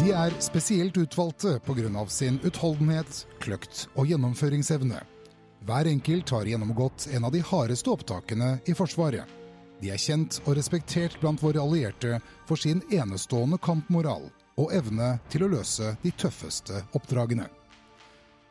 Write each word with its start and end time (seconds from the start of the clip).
De 0.00 0.14
er 0.16 0.32
spesielt 0.40 0.96
utvalgte 0.96 1.58
pga. 1.60 2.06
sin 2.08 2.38
utholdenhet, 2.42 3.26
kløkt 3.38 3.88
og 3.94 4.06
gjennomføringsevne. 4.08 5.00
Hver 5.68 5.86
enkelt 5.86 6.30
har 6.30 6.46
gjennomgått 6.48 7.08
en 7.12 7.24
av 7.24 7.32
de 7.32 7.42
hardeste 7.44 7.90
opptakene 7.92 8.62
i 8.64 8.72
Forsvaret. 8.72 9.28
De 9.82 9.90
er 9.92 10.00
kjent 10.00 10.38
og 10.46 10.56
respektert 10.56 11.18
blant 11.20 11.42
våre 11.42 11.60
allierte 11.60 12.20
for 12.48 12.56
sin 12.56 12.80
enestående 12.88 13.58
kampmoral 13.60 14.30
og 14.56 14.72
evne 14.72 15.18
til 15.28 15.44
å 15.44 15.50
løse 15.52 15.92
de 16.00 16.12
tøffeste 16.16 16.80
oppdragene. 16.96 17.50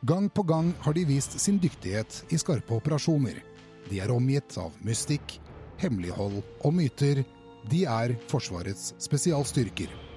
Gang 0.06 0.28
på 0.30 0.44
gang 0.46 0.70
har 0.86 0.94
de 0.94 1.04
vist 1.04 1.34
sin 1.40 1.58
dyktighet 1.58 2.30
i 2.30 2.38
skarpe 2.38 2.76
operasjoner. 2.78 3.42
De 3.90 3.98
er 3.98 4.14
omgitt 4.14 4.54
av 4.54 4.78
mystikk, 4.86 5.40
hemmelighold 5.82 6.44
og 6.62 6.78
myter. 6.78 7.24
De 7.66 7.82
er 7.90 8.14
Forsvarets 8.30 8.94
spesialstyrker. 9.02 10.09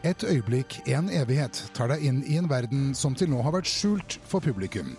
Et 0.00 0.22
øyeblikk, 0.24 0.78
en 0.88 1.10
evighet, 1.12 1.58
tar 1.76 1.90
deg 1.92 2.04
inn 2.08 2.22
i 2.24 2.38
en 2.40 2.48
verden 2.48 2.94
som 2.96 3.12
til 3.12 3.28
nå 3.28 3.42
har 3.44 3.52
vært 3.58 3.68
skjult 3.68 4.16
for 4.24 4.40
publikum. 4.40 4.94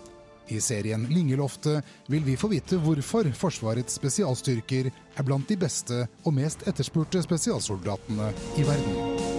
I 0.52 0.60
serien 0.62 1.08
Lingeloftet 1.10 1.82
vil 2.12 2.22
vi 2.26 2.38
få 2.38 2.52
vite 2.52 2.78
hvorfor 2.82 3.26
Forsvarets 3.34 3.98
spesialstyrker 3.98 4.92
er 4.92 5.26
blant 5.26 5.50
de 5.50 5.58
beste 5.58 6.04
og 6.22 6.38
mest 6.38 6.66
etterspurte 6.70 7.22
spesialsoldatene 7.26 8.30
i 8.62 8.66
verden. 8.68 9.31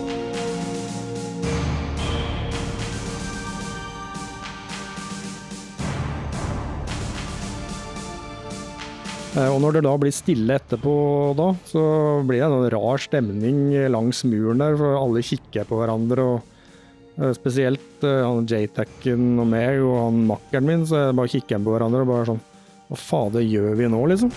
Og 9.33 9.55
når 9.57 9.79
det 9.79 9.81
da 9.87 9.91
blir 9.97 10.13
stille 10.13 10.55
etterpå, 10.59 10.91
da, 11.33 11.47
så 11.65 11.81
blir 12.21 12.43
det 12.43 12.49
en 12.51 12.67
rar 12.69 13.01
stemning 13.01 13.71
langs 13.89 14.21
muren 14.29 14.61
der, 14.61 14.75
for 14.77 14.93
alle 14.99 15.23
kikker 15.25 15.65
på 15.65 15.79
hverandre. 15.79 16.21
og 16.21 17.17
eh, 17.17 17.33
Spesielt 17.33 18.05
eh, 18.05 18.21
han 18.21 18.45
J-Tacken 18.45 19.41
og 19.41 19.49
meg 19.49 19.81
og 19.81 19.97
han 20.03 20.21
makkeren 20.29 20.69
min, 20.69 20.85
så 20.85 21.07
jeg 21.07 21.17
bare 21.17 21.33
kikker 21.33 21.65
på 21.65 21.73
hverandre 21.73 22.03
og 22.05 22.13
bare 22.13 22.29
sånn 22.29 22.43
Hva 22.91 23.01
fader 23.01 23.41
gjør 23.41 23.73
vi 23.81 23.89
nå, 23.89 24.05
liksom? 24.13 24.29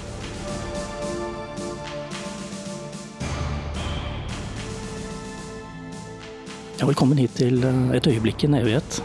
Ja, 6.81 6.89
velkommen 6.89 7.21
hit 7.21 7.37
til 7.37 7.61
eh, 7.61 7.97
Et 8.01 8.13
øyeblikk 8.17 8.49
i 8.49 8.49
en 8.55 8.63
evighet. 8.65 9.03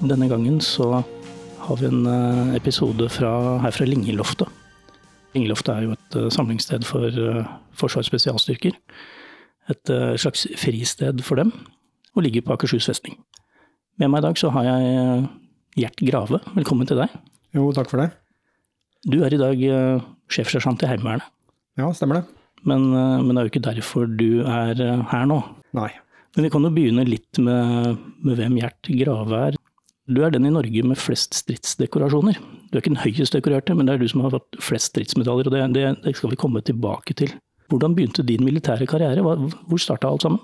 Denne 0.00 0.32
gangen 0.32 0.62
så 0.64 0.94
har 0.96 1.82
vi 1.82 1.92
en 1.92 2.06
eh, 2.08 2.56
episode 2.56 3.12
fra, 3.12 3.58
her 3.60 3.76
fra 3.76 3.84
Lingeloftet. 3.84 4.62
Lingeloftet 5.36 5.72
er 5.74 5.84
jo 5.84 5.94
et 5.96 6.16
eh, 6.16 6.28
samlingssted 6.32 6.86
for 6.88 7.12
eh, 7.12 7.48
Forsvarets 7.76 8.08
spesialstyrker. 8.08 8.76
Et 9.72 9.92
eh, 9.92 10.14
slags 10.20 10.46
fristed 10.60 11.20
for 11.26 11.40
dem, 11.40 11.52
og 12.16 12.24
ligger 12.24 12.44
på 12.46 12.54
Akershus 12.56 12.88
festning. 12.88 13.18
Med 14.00 14.12
meg 14.12 14.22
i 14.22 14.26
dag 14.28 14.40
så 14.40 14.52
har 14.54 14.64
jeg 14.68 15.26
Gjert 15.76 16.00
Grave. 16.08 16.40
Velkommen 16.56 16.88
til 16.88 17.00
deg. 17.02 17.12
Jo, 17.56 17.68
takk 17.76 17.90
for 17.92 18.00
det. 18.00 18.10
Du 19.06 19.20
er 19.24 19.32
i 19.36 19.40
dag 19.40 19.60
sjefsersjant 20.32 20.82
i 20.82 20.88
Heimevernet, 20.90 21.28
Ja, 21.78 21.90
stemmer 21.94 22.18
det. 22.18 22.24
men, 22.66 22.88
men 22.90 23.30
det 23.30 23.38
er 23.38 23.46
jo 23.46 23.52
ikke 23.52 23.66
derfor 23.68 24.08
du 24.08 24.42
er 24.42 24.80
her 25.12 25.28
nå. 25.28 25.36
Nei. 25.76 25.90
Men 26.34 26.46
vi 26.46 26.50
kan 26.52 26.64
jo 26.66 26.72
begynne 26.72 27.04
litt 27.06 27.38
med, 27.40 28.00
med 28.24 28.40
hvem 28.40 28.56
Gjert 28.58 28.90
Grave 29.04 29.42
er. 29.50 29.58
Du 30.08 30.22
er 30.24 30.32
den 30.34 30.48
i 30.48 30.52
Norge 30.54 30.82
med 30.88 30.98
flest 31.00 31.36
stridsdekorasjoner. 31.36 32.40
Du 32.66 32.76
er 32.76 32.82
ikke 32.82 32.94
den 32.94 33.04
høyest 33.04 33.36
dekorerte, 33.36 33.74
men 33.76 33.86
det 33.86 33.94
er 33.94 34.02
du 34.02 34.08
som 34.10 34.24
har 34.24 34.34
fått 34.34 34.58
flest 34.62 34.90
stridsmedaljer, 34.92 35.48
og 35.48 35.54
det, 35.54 35.64
det, 35.76 35.88
det 36.04 36.16
skal 36.18 36.32
vi 36.32 36.38
komme 36.40 36.62
tilbake 36.66 37.14
til. 37.18 37.34
Hvordan 37.70 37.94
begynte 37.96 38.24
din 38.26 38.44
militære 38.46 38.86
karriere? 38.90 39.22
Hvor 39.22 39.80
starta 39.82 40.10
alt 40.10 40.26
sammen? 40.26 40.42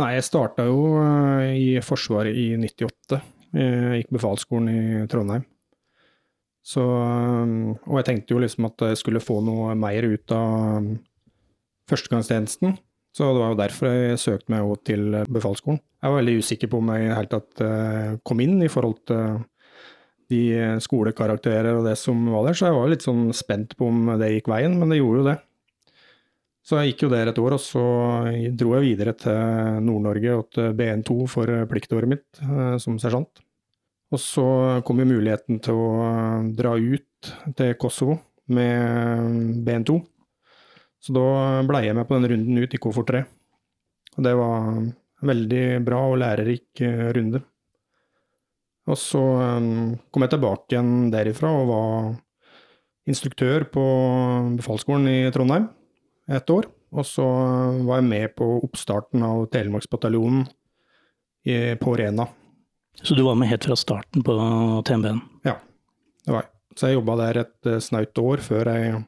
Nei, 0.00 0.14
jeg 0.16 0.26
starta 0.26 0.66
jo 0.66 0.96
eh, 0.98 1.50
i 1.54 1.66
Forsvaret 1.84 2.34
i 2.34 2.54
98. 2.58 3.20
Jeg 3.54 4.00
gikk 4.00 4.14
befalsskolen 4.16 4.70
i 4.72 5.04
Trondheim. 5.10 5.44
Så, 6.64 6.82
eh, 6.82 7.52
og 7.84 8.00
jeg 8.00 8.08
tenkte 8.08 8.34
jo 8.34 8.42
liksom 8.42 8.66
at 8.70 8.88
jeg 8.88 9.02
skulle 9.02 9.22
få 9.22 9.38
noe 9.46 9.76
mer 9.78 10.08
ut 10.08 10.34
av 10.34 10.80
eh, 10.80 10.96
førstegangstjenesten. 11.92 12.74
Så 13.14 13.28
det 13.30 13.42
var 13.44 13.52
jo 13.52 13.60
derfor 13.60 13.92
jeg 13.92 14.18
søkte 14.18 14.50
meg 14.50 14.72
til 14.88 15.20
befalsskolen. 15.30 15.78
Jeg 16.02 16.10
var 16.10 16.18
veldig 16.18 16.38
usikker 16.42 16.72
på 16.72 16.80
om 16.82 16.88
jeg 16.90 17.04
i 17.04 17.06
det 17.06 17.18
hele 17.20 17.30
tatt 17.30 18.22
kom 18.26 18.40
inn 18.42 18.56
i 18.64 18.70
forhold 18.72 18.96
til 19.06 19.36
de 20.32 20.44
skolekarakterer 20.84 21.74
og 21.76 21.88
det 21.88 21.96
som 22.00 22.20
var 22.32 22.48
der, 22.48 22.58
så 22.58 22.68
jeg 22.68 22.78
var 22.78 22.92
litt 22.92 23.04
sånn 23.06 23.26
spent 23.36 23.74
på 23.78 23.88
om 23.90 24.14
det 24.20 24.30
gikk 24.36 24.52
veien, 24.52 24.78
men 24.80 24.92
det 24.92 25.00
gjorde 25.00 25.20
jo 25.20 25.28
det. 25.32 25.38
Så 26.64 26.78
jeg 26.80 26.94
gikk 26.94 27.04
jo 27.04 27.10
der 27.12 27.28
et 27.28 27.38
år, 27.42 27.58
og 27.58 27.60
så 27.60 27.84
dro 28.56 28.72
jeg 28.78 28.86
videre 28.86 29.12
til 29.20 29.80
Nord-Norge 29.84 30.36
og 30.38 30.46
til 30.56 30.70
BN2 30.78 31.16
for 31.28 31.52
pliktåret 31.68 32.08
mitt 32.08 32.40
eh, 32.40 32.76
som 32.80 32.96
sersjant. 33.00 33.42
Og 34.14 34.20
så 34.22 34.46
kom 34.86 35.02
jo 35.02 35.10
muligheten 35.10 35.60
til 35.64 35.76
å 35.76 35.90
eh, 36.06 36.48
dra 36.56 36.72
ut 36.78 37.32
til 37.58 37.76
Kosovo 37.80 38.16
med 38.56 39.60
BN2. 39.66 39.98
Så 41.04 41.12
da 41.12 41.26
blei 41.68 41.84
jeg 41.84 41.98
med 41.98 42.08
på 42.08 42.16
den 42.16 42.30
runden 42.32 42.64
ut 42.64 42.76
i 42.76 42.80
K-fort 42.80 43.10
3. 43.12 43.24
Og 44.16 44.24
det 44.24 44.32
var 44.38 44.70
en 44.70 44.92
veldig 45.28 45.64
bra 45.84 46.00
og 46.14 46.20
lærerik 46.22 46.80
eh, 46.80 47.10
runde. 47.12 47.44
Og 48.90 49.00
så 49.00 49.22
eh, 49.46 49.68
kom 50.12 50.26
jeg 50.26 50.34
tilbake 50.34 50.74
igjen 50.74 50.92
derifra 51.14 51.52
og 51.54 51.70
var 51.72 52.12
instruktør 53.08 53.66
på 53.68 53.84
befalsskolen 54.58 55.08
i 55.10 55.18
Trondheim 55.34 55.68
et 56.32 56.50
år. 56.50 56.70
Og 56.94 57.04
så 57.08 57.24
var 57.84 57.98
jeg 57.98 58.08
med 58.08 58.36
på 58.38 58.46
oppstarten 58.62 59.24
av 59.26 59.48
Telemarksbataljonen 59.52 60.46
på 61.76 61.94
Rena. 61.98 62.24
Så 63.02 63.14
du 63.14 63.22
var 63.22 63.34
med 63.34 63.50
helt 63.50 63.64
fra 63.66 63.76
starten 63.76 64.22
på 64.24 64.34
TMB-en? 64.86 65.20
Ja, 65.44 65.58
det 66.24 66.32
var 66.32 66.44
jeg. 66.44 66.50
Så 66.74 66.90
jeg 66.90 66.98
jobba 66.98 67.16
der 67.20 67.40
et 67.44 67.68
eh, 67.70 67.82
snaut 67.82 68.18
år 68.18 68.42
før 68.42 68.70
jeg 68.72 69.02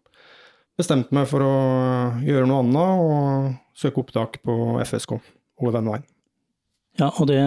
bestemte 0.78 1.15
meg 1.16 1.26
for 1.31 1.42
å 1.42 1.54
gjøre 2.22 2.47
noe 2.47 2.62
annet 2.62 3.06
og 3.06 3.78
søke 3.78 4.03
opptak 4.03 4.38
på 4.47 4.76
FSK 4.84 5.16
over 5.16 5.75
den 5.78 5.91
veien. 5.91 6.04
Ja, 7.00 7.10
og 7.10 7.28
det 7.28 7.41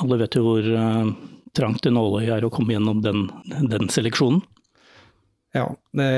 Alle 0.00 0.16
vet 0.22 0.36
jo 0.36 0.42
hvor 0.46 0.64
eh, 0.64 1.08
trangt 1.56 1.86
i 1.86 1.92
nåløyet 1.92 2.36
er 2.36 2.46
å 2.46 2.52
komme 2.52 2.74
gjennom 2.74 3.02
den, 3.04 3.26
den 3.70 3.90
seleksjonen. 3.92 4.42
Ja, 5.52 5.66
det 5.92 6.08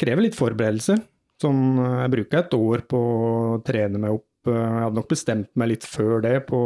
krever 0.00 0.24
litt 0.24 0.38
forberedelse. 0.38 0.96
Sånn, 1.42 1.78
jeg 1.78 2.12
bruker 2.14 2.40
et 2.40 2.54
år 2.56 2.82
på 2.90 2.98
å 2.98 3.58
trene 3.66 4.00
meg 4.02 4.18
opp. 4.18 4.28
Jeg 4.50 4.82
hadde 4.82 4.98
nok 4.98 5.10
bestemt 5.12 5.52
meg 5.58 5.70
litt 5.70 5.86
før 5.86 6.22
det 6.24 6.40
på 6.48 6.62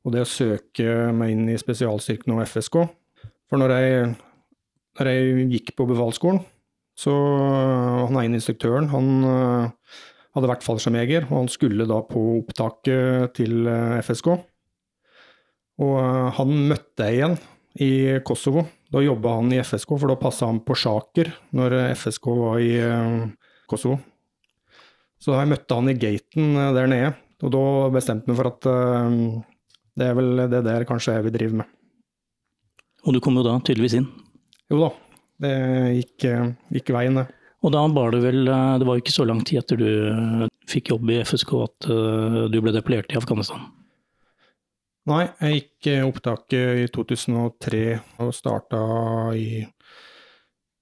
og 0.00 0.14
det 0.14 0.24
å 0.24 0.28
søke 0.28 1.10
meg 1.16 1.34
inn 1.34 1.48
i 1.52 1.58
spesialstyrken 1.60 2.34
og 2.34 2.44
FSK. 2.48 2.78
For 3.50 3.60
når 3.60 3.74
jeg, 3.76 4.12
når 4.98 5.10
jeg 5.10 5.48
gikk 5.54 5.74
på 5.76 5.86
befalsskolen, 5.90 6.40
så 6.98 7.12
han 8.06 8.16
ene 8.20 8.38
instruktøren, 8.38 8.90
han 8.92 9.10
øh, 9.24 9.98
hadde 10.36 10.50
vært 10.50 10.64
fallskjermjeger, 10.64 11.28
og 11.28 11.36
han 11.42 11.50
skulle 11.52 11.88
da 11.88 12.00
på 12.06 12.22
opptaket 12.38 13.36
til 13.38 13.68
øh, 13.68 14.00
FSK. 14.04 14.32
Og 15.80 15.96
øh, 16.00 16.28
han 16.36 16.52
møtte 16.70 17.08
jeg 17.08 17.18
igjen 17.18 17.36
i 17.80 17.90
Kosovo. 18.26 18.66
Da 18.90 19.02
jobba 19.04 19.36
han 19.38 19.52
i 19.54 19.60
FSK, 19.62 19.94
for 19.94 20.10
da 20.10 20.18
passa 20.20 20.48
han 20.50 20.60
på 20.66 20.76
Sjaker 20.76 21.30
når 21.56 21.76
FSK 21.98 22.30
var 22.40 22.62
i 22.62 22.72
øh, 22.84 23.26
Kosovo. 23.70 24.00
Så 25.20 25.34
da 25.36 25.44
møtte 25.48 25.76
han 25.76 25.92
i 25.92 25.98
gaten 26.00 26.54
der 26.76 26.88
nede, 26.88 27.12
og 27.44 27.52
da 27.52 27.64
bestemte 27.92 28.30
han 28.30 28.38
for 28.38 28.48
at 28.48 28.68
det 30.00 30.06
er 30.06 30.14
vel 30.16 30.46
det 30.48 30.62
der 30.64 30.86
kanskje 30.88 31.18
jeg 31.18 31.26
vil 31.26 31.34
drive 31.34 31.58
med. 31.60 31.68
Og 33.04 33.12
du 33.12 33.20
kom 33.20 33.36
jo 33.36 33.44
da 33.44 33.58
tydeligvis 33.60 33.98
inn. 33.98 34.06
Jo 34.72 34.80
da, 34.80 34.88
det 35.44 35.52
gikk, 35.98 36.24
gikk 36.72 36.92
veien, 36.96 37.20
det. 37.20 37.26
Og 37.60 37.74
da 37.74 37.82
var 37.92 38.14
det 38.14 38.22
vel 38.24 38.48
eh, 38.48 38.78
Det 38.80 38.88
var 38.88 38.96
jo 38.96 39.04
ikke 39.04 39.16
så 39.16 39.26
lang 39.28 39.42
tid 39.46 39.60
etter 39.60 39.80
du 39.80 39.88
eh, 39.88 40.46
fikk 40.70 40.92
jobb 40.92 41.12
i 41.12 41.20
FSK 41.26 41.52
at 41.66 41.90
eh, 41.92 42.40
du 42.52 42.58
ble 42.62 42.74
deployert 42.76 43.12
i 43.12 43.18
Afghanistan. 43.20 43.68
Nei, 45.10 45.24
jeg 45.42 45.56
gikk 45.56 45.88
eh, 45.90 46.04
opptaket 46.06 46.84
i 46.84 46.86
2003 46.94 47.80
og 48.22 48.30
starta 48.34 48.80
i 49.34 49.64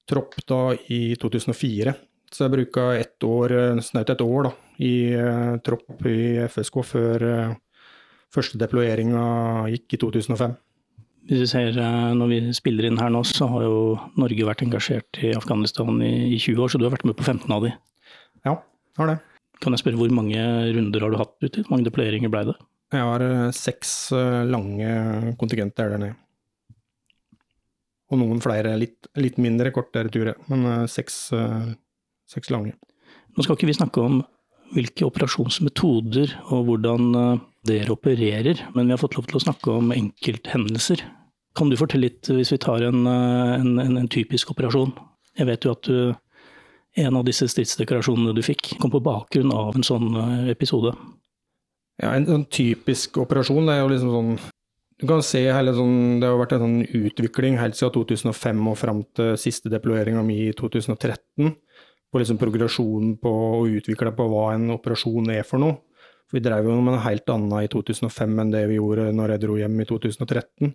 tropp 0.08 0.36
da 0.48 0.60
i 0.92 1.16
2004. 1.20 1.94
Så 2.28 2.44
jeg 2.44 2.52
bruka 2.52 2.90
ett 2.98 3.24
år, 3.24 3.54
eh, 3.56 3.80
snaut 3.80 4.12
et 4.12 4.24
år 4.24 4.50
da, 4.50 4.52
i 4.84 4.92
eh, 5.16 5.54
tropp 5.64 6.04
i 6.04 6.36
FSK 6.44 6.78
før 6.84 7.24
eh, 7.30 7.56
første 8.34 8.60
deployeringa 8.60 9.24
gikk 9.72 9.96
i 9.96 10.02
2005. 10.04 10.56
Hvis 11.28 11.44
vi 11.44 11.48
ser 11.48 11.80
eh, 11.80 12.12
Når 12.16 12.32
vi 12.34 12.44
spiller 12.56 12.88
inn 12.88 13.00
her 13.00 13.12
nå, 13.14 13.24
så 13.24 13.48
har 13.48 13.64
jo 13.64 13.80
Norge 14.20 14.44
vært 14.44 14.64
engasjert 14.66 15.22
i 15.24 15.32
Afghanistan 15.36 16.02
i, 16.04 16.34
i 16.34 16.38
20 16.40 16.66
år, 16.66 16.72
så 16.72 16.80
du 16.80 16.84
har 16.84 16.96
vært 16.98 17.08
med 17.08 17.16
på 17.16 17.24
15 17.24 17.48
av 17.48 17.64
de. 17.64 17.72
Ja, 18.44 18.58
har 19.00 19.14
det. 19.14 19.20
Kan 19.64 19.72
jeg 19.72 19.80
spørre 19.80 20.02
hvor 20.02 20.12
mange 20.12 20.36
runder 20.76 21.04
har 21.06 21.14
du 21.16 21.22
hatt 21.22 21.38
uti? 21.40 21.62
Hvor 21.62 21.78
mange 21.78 21.88
deployeringer 21.88 22.32
ble 22.32 22.50
det? 22.52 22.60
Jeg 22.88 23.04
har 23.04 23.20
eh, 23.20 23.50
seks 23.52 23.90
eh, 24.16 24.46
lange 24.48 25.34
kontingenter 25.40 25.92
der 25.92 26.00
nede. 26.00 26.16
Og 28.08 28.16
noen 28.22 28.40
flere 28.40 28.72
litt, 28.80 29.10
litt 29.20 29.36
mindre, 29.36 29.72
kortere 29.76 30.08
turer, 30.12 30.38
men 30.48 30.64
eh, 30.64 30.86
seks, 30.88 31.26
seks 32.28 32.52
lange. 32.54 32.72
Nå 33.36 33.44
skal 33.44 33.58
ikke 33.58 33.68
vi 33.68 33.76
snakke 33.76 34.00
om 34.00 34.22
hvilke 34.72 35.04
operasjonsmetoder 35.08 36.32
og 36.52 36.64
hvordan 36.68 37.12
dere 37.68 37.92
opererer, 37.92 38.60
men 38.74 38.88
vi 38.88 38.92
har 38.92 39.00
fått 39.00 39.16
lov 39.16 39.28
til 39.28 39.38
å 39.38 39.44
snakke 39.44 39.76
om 39.80 39.92
enkelthendelser. 39.94 41.04
Kan 41.56 41.72
du 41.72 41.76
fortelle 41.80 42.08
litt, 42.08 42.28
hvis 42.28 42.52
vi 42.52 42.60
tar 42.60 42.84
en, 42.84 43.06
en, 43.08 43.70
en, 43.80 44.00
en 44.00 44.10
typisk 44.12 44.52
operasjon? 44.52 44.92
Jeg 45.40 45.48
vet 45.48 45.64
jo 45.64 45.72
at 45.72 45.88
du, 45.88 46.12
en 47.00 47.20
av 47.20 47.24
disse 47.28 47.48
stridsdekorasjonene 47.48 48.36
du 48.36 48.42
fikk, 48.44 48.74
kom 48.80 48.92
på 48.92 49.00
bakgrunn 49.04 49.54
av 49.56 49.76
en 49.76 49.86
sånn 49.86 50.12
episode. 50.52 50.92
Ja, 51.98 52.14
En 52.14 52.26
sånn 52.28 52.46
typisk 52.46 53.18
operasjon 53.24 53.68
er 53.72 53.82
jo 53.82 53.90
liksom 53.90 54.12
sånn 54.14 54.32
Du 54.98 55.06
kan 55.06 55.22
se 55.22 55.44
hele 55.46 55.74
sånn, 55.74 56.20
Det 56.20 56.26
har 56.26 56.38
vært 56.38 56.56
en 56.56 56.64
sånn 56.64 56.78
utvikling 56.86 57.58
helt 57.58 57.78
siden 57.78 57.94
2005 57.94 58.70
og 58.70 58.78
fram 58.78 59.02
til 59.14 59.36
siste 59.38 59.70
deployeringa 59.70 60.24
mi 60.26 60.48
i 60.48 60.54
2013. 60.58 61.52
På 62.08 62.18
liksom 62.18 62.40
progresjonen 62.40 63.18
på 63.20 63.30
å 63.30 63.66
utvikle 63.68 64.14
på 64.16 64.26
hva 64.30 64.54
en 64.54 64.72
operasjon 64.74 65.30
er 65.30 65.44
for 65.46 65.62
noe. 65.62 65.76
For 66.28 66.38
vi 66.38 66.44
drev 66.44 66.66
jo 66.66 66.76
med 66.80 66.96
noe 66.96 67.04
helt 67.04 67.30
annet 67.30 67.68
i 67.68 67.70
2005 67.72 68.40
enn 68.42 68.50
det 68.52 68.64
vi 68.68 68.78
gjorde 68.80 69.10
når 69.16 69.34
jeg 69.34 69.42
dro 69.44 69.58
hjem 69.60 69.78
i 69.80 69.86
2013. 69.88 70.74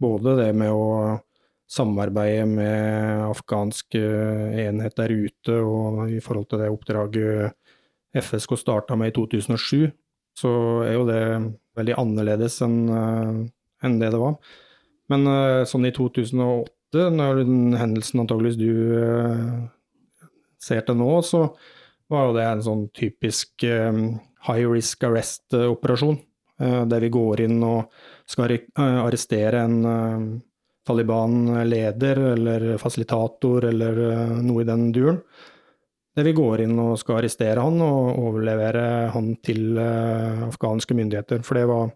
Både 0.00 0.36
det 0.38 0.50
med 0.56 0.70
å 0.72 1.18
samarbeide 1.70 2.46
med 2.48 3.24
afghanske 3.26 4.00
enheter 4.64 5.08
der 5.08 5.26
ute, 5.26 5.58
og 5.64 6.12
i 6.12 6.20
forhold 6.24 6.48
til 6.50 6.62
det 6.62 6.70
oppdraget 6.72 7.54
FSK 8.14 8.56
starta 8.60 8.96
med 8.96 9.10
i 9.10 9.16
2007, 9.16 9.90
så 10.38 10.50
er 10.84 10.96
jo 10.96 11.04
det 11.08 11.22
veldig 11.78 11.96
annerledes 12.00 12.60
enn 12.64 12.78
en 12.90 13.98
det 14.00 14.10
det 14.14 14.20
var. 14.20 14.36
Men 15.12 15.28
sånn 15.68 15.86
i 15.88 15.92
2008, 15.94 17.08
når 17.14 17.42
den 17.42 17.74
hendelsen 17.76 18.22
antageligvis 18.22 18.58
du 18.60 18.72
ser 20.62 20.84
til 20.86 20.96
nå, 20.96 21.10
så 21.26 21.46
var 22.12 22.28
jo 22.28 22.36
det 22.38 22.46
en 22.48 22.64
sånn 22.64 22.84
typisk 22.96 23.66
high 23.66 24.66
risk 24.70 25.04
arrest-operasjon. 25.08 26.18
Der 26.62 27.02
vi 27.02 27.10
går 27.12 27.44
inn 27.44 27.58
og 27.66 27.92
skal 28.30 28.56
arrestere 28.78 29.64
en 29.66 29.76
Taliban-leder 30.84 32.20
eller 32.34 32.66
fasilitator 32.78 33.64
eller 33.70 33.98
noe 34.44 34.62
i 34.62 34.68
den 34.68 34.92
duren. 34.94 35.18
Vi 36.14 36.32
går 36.36 36.62
inn 36.62 36.78
og 36.78 36.94
skal 37.00 37.18
arrestere 37.18 37.62
han 37.62 37.80
og 37.82 38.20
overlevere 38.22 39.10
han 39.14 39.32
til 39.42 39.74
afghanske 39.80 40.94
myndigheter. 40.94 41.42
For 41.42 41.58
det 41.58 41.66
var 41.70 41.90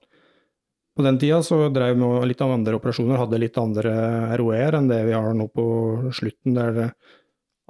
På 0.99 1.05
den 1.07 1.19
tida 1.23 1.39
så 1.47 1.69
drev 1.71 1.95
vi 1.95 2.01
med 2.03 2.27
litt 2.27 2.41
andre 2.43 2.75
operasjoner, 2.75 3.21
hadde 3.21 3.39
litt 3.39 3.59
andre 3.63 3.93
ROE-er 4.35 4.75
enn 4.75 4.89
det 4.91 5.05
vi 5.07 5.15
har 5.15 5.31
nå 5.31 5.47
på 5.55 5.67
slutten, 6.11 6.57
der 6.57 6.91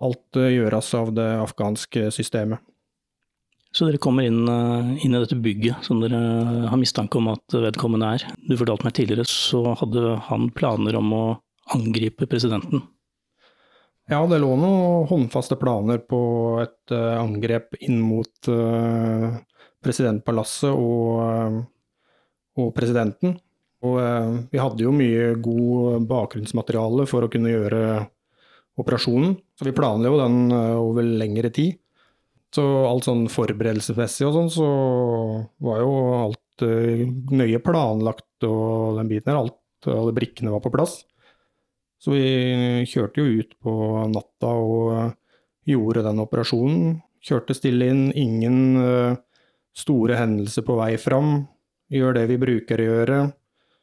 alt 0.01 0.39
gjøres 0.39 0.89
av 0.97 1.13
det 1.13 1.29
afghanske 1.37 2.09
systemet. 2.15 2.63
Så 3.75 3.85
dere 3.85 4.01
kommer 4.01 4.25
inn, 4.25 4.47
inn, 4.49 5.13
i 5.13 5.21
dette 5.21 5.37
bygget 5.37 5.85
som 5.85 6.01
dere 6.01 6.19
har 6.71 6.81
mistanke 6.81 7.21
om 7.21 7.29
at 7.35 7.53
vedkommende 7.53 8.15
er. 8.17 8.25
Du 8.49 8.57
fortalte 8.57 8.89
meg 8.89 8.97
tidligere 8.97 9.29
så 9.29 9.75
hadde 9.77 10.15
han 10.31 10.49
planer 10.57 10.97
om 10.99 11.13
å 11.13 11.25
angripe 11.77 12.27
presidenten. 12.31 12.87
Ja, 14.09 14.23
det 14.25 14.39
lå 14.41 14.55
noen 14.57 15.05
håndfaste 15.11 15.59
planer 15.61 15.99
på 16.01 16.19
et 16.63 16.93
uh, 16.97 17.19
angrep 17.21 17.75
inn 17.85 17.99
mot 18.01 18.49
uh, 18.49 19.35
presidentpalasset 19.85 20.73
og, 20.73 21.19
uh, 21.21 21.59
og, 22.57 22.71
presidenten. 22.77 23.37
Og 23.85 23.99
vi 24.51 24.59
hadde 24.59 24.83
jo 24.83 24.91
mye 24.91 25.37
god 25.39 26.07
bakgrunnsmateriale 26.11 27.05
for 27.07 27.23
å 27.23 27.29
kunne 27.31 27.53
gjøre 27.53 27.83
operasjonen. 28.81 29.37
Så 29.55 29.69
vi 29.69 29.75
planla 29.77 30.11
jo 30.11 30.19
den 30.19 30.51
over 30.51 31.07
lengre 31.07 31.53
tid. 31.55 31.77
Så 32.51 32.65
alt 32.89 33.07
sånn 33.07 33.29
forberedelsesmessig 33.31 34.27
og 34.27 34.35
sånn, 34.35 34.51
så 34.51 34.67
var 35.63 35.85
jo 35.85 35.93
alt 36.25 36.67
nøye 37.39 37.63
planlagt, 37.63 38.49
og 38.49 38.99
den 38.99 39.13
biten 39.13 39.31
her, 39.31 39.45
alt, 39.45 39.61
alle 39.95 40.17
brikkene 40.17 40.57
var 40.57 40.65
på 40.65 40.75
plass. 40.75 41.05
Så 41.99 42.15
vi 42.15 42.85
kjørte 42.87 43.23
jo 43.23 43.43
ut 43.43 43.55
på 43.63 43.75
natta 44.13 44.51
og 44.55 44.91
uh, 44.95 45.15
gjorde 45.67 46.05
den 46.07 46.23
operasjonen. 46.23 46.99
Kjørte 47.25 47.57
stille 47.59 47.89
inn, 47.91 48.05
ingen 48.15 48.61
uh, 48.79 49.19
store 49.77 50.19
hendelser 50.21 50.67
på 50.67 50.79
vei 50.79 50.93
fram. 51.01 51.43
Gjør 51.91 52.21
det 52.21 52.29
vi 52.31 52.39
bruker 52.41 52.81
å 52.81 52.87
gjøre. 52.93 53.19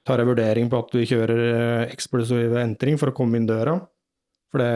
Tar 0.06 0.22
en 0.22 0.30
vurdering 0.30 0.70
på 0.70 0.80
at 0.80 0.96
vi 0.96 1.08
kjører 1.10 1.90
eksplosiv 1.90 2.56
entring 2.62 3.00
for 3.02 3.12
å 3.12 3.18
komme 3.18 3.40
inn 3.40 3.50
døra. 3.50 3.80
For 4.54 4.62
det, 4.62 4.72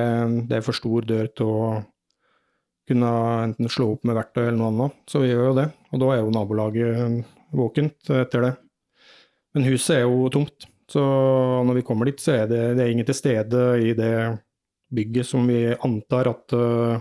det 0.50 0.58
er 0.58 0.66
for 0.66 0.76
stor 0.76 1.06
dør 1.08 1.30
til 1.38 1.52
å 1.54 1.68
kunne 2.90 3.10
enten 3.46 3.70
slå 3.70 3.92
opp 3.94 4.08
med 4.10 4.18
verktøy 4.18 4.48
eller 4.48 4.58
noe 4.58 4.72
annet. 4.74 4.98
Så 5.08 5.22
vi 5.22 5.30
gjør 5.30 5.52
jo 5.52 5.58
det. 5.62 5.68
Og 5.94 6.02
da 6.02 6.10
er 6.16 6.24
jo 6.24 6.34
nabolaget 6.34 7.54
våkent 7.56 8.12
etter 8.18 8.48
det. 8.48 8.52
Men 9.54 9.68
huset 9.70 10.00
er 10.00 10.08
jo 10.08 10.26
tomt. 10.34 10.66
Så 10.90 11.02
når 11.68 11.80
vi 11.80 11.86
kommer 11.86 12.10
dit, 12.10 12.22
så 12.22 12.40
er 12.42 12.50
det, 12.50 12.62
det 12.78 12.86
er 12.86 12.94
ingen 12.94 13.08
til 13.08 13.18
stede 13.18 13.64
i 13.86 13.94
det 13.98 14.14
bygget 14.90 15.30
som 15.30 15.46
vi 15.46 15.68
antar 15.86 16.32
at 16.32 16.56
uh, 16.58 16.98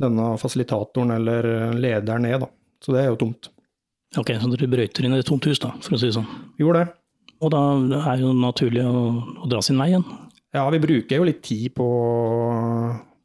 denne 0.00 0.26
fasilitatoren 0.40 1.14
eller 1.16 1.48
lederen 1.80 2.28
er, 2.28 2.38
da. 2.42 2.50
Så 2.80 2.92
det 2.92 3.04
er 3.04 3.10
jo 3.12 3.20
tomt. 3.20 3.50
Ok, 4.20 4.34
så 4.36 4.50
dere 4.52 4.68
brøyter 4.68 5.06
inn 5.06 5.16
i 5.16 5.20
et 5.22 5.28
tomt 5.28 5.46
hus, 5.48 5.60
da, 5.62 5.72
for 5.80 5.96
å 5.96 6.00
si 6.00 6.10
det 6.10 6.16
sånn? 6.18 6.28
Vi 6.58 6.66
gjorde 6.66 6.84
det. 6.84 6.96
Og 7.40 7.52
da 7.54 7.62
er 8.02 8.18
det 8.18 8.24
jo 8.26 8.34
naturlig 8.36 8.84
å, 8.84 9.04
å 9.44 9.48
dra 9.48 9.62
sin 9.64 9.80
vei 9.80 9.94
igjen? 9.94 10.04
Ja, 10.52 10.66
vi 10.74 10.82
bruker 10.82 11.20
jo 11.20 11.28
litt 11.28 11.44
tid 11.46 11.70
på 11.76 11.86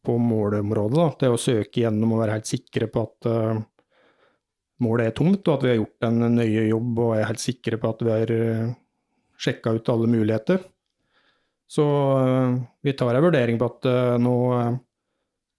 på 0.06 0.18
målområdet. 0.22 0.98
Da. 0.98 1.08
Det 1.20 1.32
å 1.34 1.42
søke 1.42 1.84
gjennom 1.84 2.16
og 2.16 2.22
være 2.24 2.38
helt 2.38 2.50
sikre 2.50 2.90
på 2.92 3.06
at 3.08 3.30
uh, 3.30 3.62
målet 4.86 5.10
er 5.10 5.16
tomt, 5.18 5.42
og 5.48 5.54
at 5.56 5.66
vi 5.66 5.72
har 5.72 5.80
gjort 5.80 6.08
en 6.10 6.26
nøye 6.38 6.68
jobb 6.70 7.02
og 7.08 7.14
er 7.18 7.30
helt 7.32 7.44
sikre 7.44 7.80
på 7.82 7.94
at 7.94 8.04
vi 8.06 8.14
har 8.14 8.34
uh, 8.36 8.74
sjekka 9.42 9.76
ut 9.76 9.92
alle 9.92 10.10
muligheter. 10.12 10.64
Så 11.68 11.86
uh, 11.86 12.58
vi 12.86 12.94
tar 12.94 13.16
en 13.16 13.26
vurdering 13.26 13.58
på 13.62 13.70
at 13.72 13.88
uh, 13.90 14.18
nå 14.22 14.36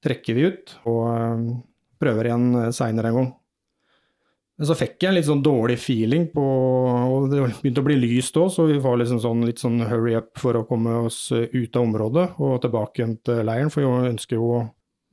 trekker 0.05 0.37
vi 0.37 0.47
ut 0.47 0.77
og 0.87 1.51
prøver 1.99 2.29
igjen 2.29 2.71
seinere 2.77 3.11
en 3.11 3.19
gang. 3.21 3.35
Men 4.57 4.69
så 4.71 4.77
fikk 4.79 5.03
jeg 5.03 5.11
en 5.11 5.17
litt 5.19 5.27
sånn 5.29 5.43
dårlig 5.45 5.77
feeling 5.77 6.31
på 6.33 6.43
Og 6.43 7.27
det 7.29 7.43
begynte 7.59 7.83
å 7.83 7.87
bli 7.89 7.97
lyst 8.01 8.39
òg, 8.41 8.49
så 8.55 8.65
vi 8.71 8.79
var 8.81 8.97
liksom 9.01 9.19
sånn, 9.21 9.43
litt 9.45 9.61
sånn 9.61 9.83
hurry 9.85 10.15
up 10.17 10.31
for 10.41 10.57
å 10.57 10.65
komme 10.69 10.95
oss 11.09 11.19
ut 11.33 11.77
av 11.77 11.83
området 11.83 12.27
og 12.41 12.57
tilbake 12.65 13.03
igjen 13.03 13.19
til 13.27 13.43
leiren. 13.45 13.73
For 13.73 13.85
vi 13.85 14.13
ønsker 14.15 14.41
jo 14.41 14.65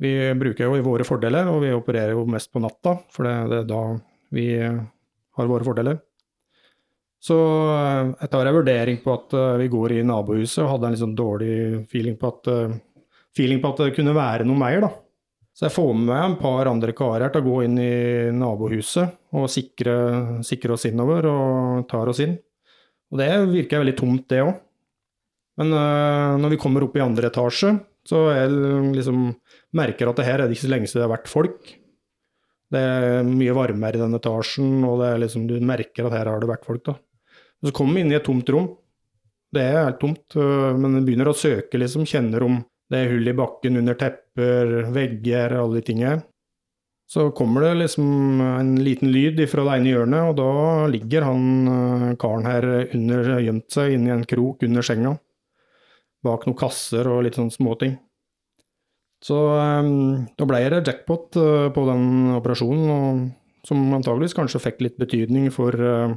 Vi 0.03 0.09
bruker 0.35 0.65
jo 0.65 0.81
våre 0.83 1.05
fordeler, 1.07 1.47
og 1.47 1.61
vi 1.63 1.69
opererer 1.71 2.15
jo 2.15 2.23
mest 2.27 2.49
på 2.51 2.59
natta, 2.59 2.95
for 3.13 3.27
det, 3.27 3.35
det 3.51 3.59
er 3.61 3.67
da 3.69 3.81
vi 4.33 4.47
har 4.57 5.47
våre 5.47 5.63
fordeler. 5.63 5.99
Så 7.23 7.37
jeg 8.19 8.29
tar 8.33 8.49
en 8.49 8.57
vurdering 8.57 8.97
på 8.99 9.13
at 9.13 9.35
vi 9.61 9.69
går 9.71 9.93
i 9.95 10.01
nabohuset, 10.03 10.59
og 10.65 10.73
hadde 10.73 10.89
en 10.91 10.99
sånn 11.05 11.15
dårlig 11.15 11.53
feeling 11.87 12.17
på 12.19 12.33
at, 12.33 12.49
feeling 13.31 13.61
på 13.63 13.71
at 13.71 13.79
det 13.85 13.93
kunne 13.95 14.15
være 14.17 14.43
noe 14.49 14.59
mer, 14.59 14.81
da. 14.83 14.89
Så 15.53 15.67
jeg 15.67 15.75
får 15.75 15.91
med 15.93 16.07
meg 16.09 16.23
en 16.25 16.39
par 16.39 16.67
andre 16.69 16.95
karer 16.97 17.29
til 17.29 17.43
å 17.43 17.45
gå 17.45 17.57
inn 17.67 17.77
i 17.77 17.93
nabohuset 18.33 19.37
og 19.37 19.45
sikre, 19.53 19.93
sikre 20.45 20.73
oss 20.73 20.87
innover 20.89 21.27
og 21.29 21.85
tar 21.91 22.09
oss 22.09 22.23
inn. 22.25 22.33
Og 23.13 23.21
det 23.21 23.29
virker 23.51 23.83
veldig 23.83 23.95
tomt, 23.99 24.25
det 24.33 24.41
òg. 24.41 24.55
Men 25.61 25.75
uh, 25.77 26.33
når 26.41 26.55
vi 26.55 26.59
kommer 26.63 26.85
opp 26.85 26.97
i 26.97 27.03
andre 27.05 27.29
etasje, 27.29 27.75
så 28.09 28.25
jeg 28.33 28.49
liksom 28.97 29.27
merker 29.77 30.09
at 30.09 30.17
det 30.17 30.25
her 30.25 30.41
er 30.41 30.49
det 30.49 30.57
ikke 30.57 30.65
så 30.65 30.73
lenge 30.73 30.89
siden 30.89 31.03
det 31.03 31.05
har 31.05 31.13
vært 31.13 31.29
folk. 31.29 31.73
Det 32.73 32.81
er 32.81 33.27
mye 33.27 33.53
varmere 33.53 33.99
i 33.99 34.01
den 34.01 34.17
etasjen, 34.17 34.79
og 34.89 35.05
liksom, 35.21 35.45
du 35.45 35.59
merker 35.61 36.09
at 36.09 36.17
her 36.17 36.31
har 36.31 36.41
det 36.41 36.49
vært 36.49 36.65
folk. 36.65 36.81
da. 36.89 36.97
Så 37.63 37.71
kommer 37.71 37.95
vi 37.95 38.03
inn 38.03 38.11
i 38.11 38.17
et 38.19 38.25
tomt 38.27 38.49
rom. 38.51 38.67
Det 39.53 39.63
er 39.63 39.85
helt 39.85 39.99
tomt, 40.01 40.25
uh, 40.35 40.73
men 40.75 40.97
vi 40.99 41.07
begynner 41.09 41.29
å 41.29 41.37
søke, 41.37 41.79
liksom, 41.79 42.07
kjenner 42.09 42.43
om 42.45 42.59
det 42.91 42.99
er 42.99 43.11
hull 43.13 43.29
i 43.29 43.35
bakken 43.37 43.79
under 43.79 43.97
tepper, 43.97 44.71
vegger, 44.93 45.55
alle 45.57 45.79
de 45.79 45.85
tingene. 45.87 46.23
Så 47.09 47.27
kommer 47.35 47.65
det 47.65 47.73
liksom 47.83 48.41
en 48.41 48.71
liten 48.81 49.11
lyd 49.13 49.41
fra 49.49 49.65
det 49.67 49.77
ene 49.77 49.91
hjørnet, 49.91 50.31
og 50.31 50.37
da 50.39 50.87
ligger 50.89 51.25
han 51.27 51.43
eh, 51.69 52.07
karen 52.21 52.47
her 52.47 52.67
under, 52.95 53.29
gjemt 53.43 53.75
seg 53.75 53.95
inni 53.95 54.13
en 54.13 54.25
krok 54.25 54.63
under 54.65 54.85
senga. 54.85 55.13
Bak 56.23 56.47
noen 56.47 56.57
kasser 56.57 57.09
og 57.11 57.25
litt 57.25 57.37
sånne 57.37 57.53
småting. 57.53 57.97
Så 59.23 59.35
um, 59.35 60.23
da 60.39 60.47
ble 60.47 60.61
det 60.71 60.81
jackpot 60.87 61.37
på 61.75 61.85
den 61.87 62.33
operasjonen, 62.37 62.87
og, 62.93 63.25
som 63.67 63.83
antageligvis 63.95 64.35
kanskje 64.35 64.63
fikk 64.63 64.81
litt 64.83 64.97
betydning 64.99 65.51
for 65.53 65.75
uh, 65.75 66.15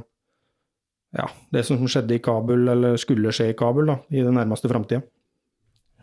ja, 1.17 1.27
det 1.53 1.63
som 1.65 1.81
skjedde 1.89 2.17
i 2.17 2.23
Kabul, 2.23 2.67
eller 2.71 2.97
skulle 3.01 3.33
skje 3.35 3.51
i 3.51 3.57
Kabul, 3.57 3.89
da, 3.89 3.97
i 4.13 4.23
den 4.25 4.37
nærmeste 4.37 4.69
framtida. 4.71 5.03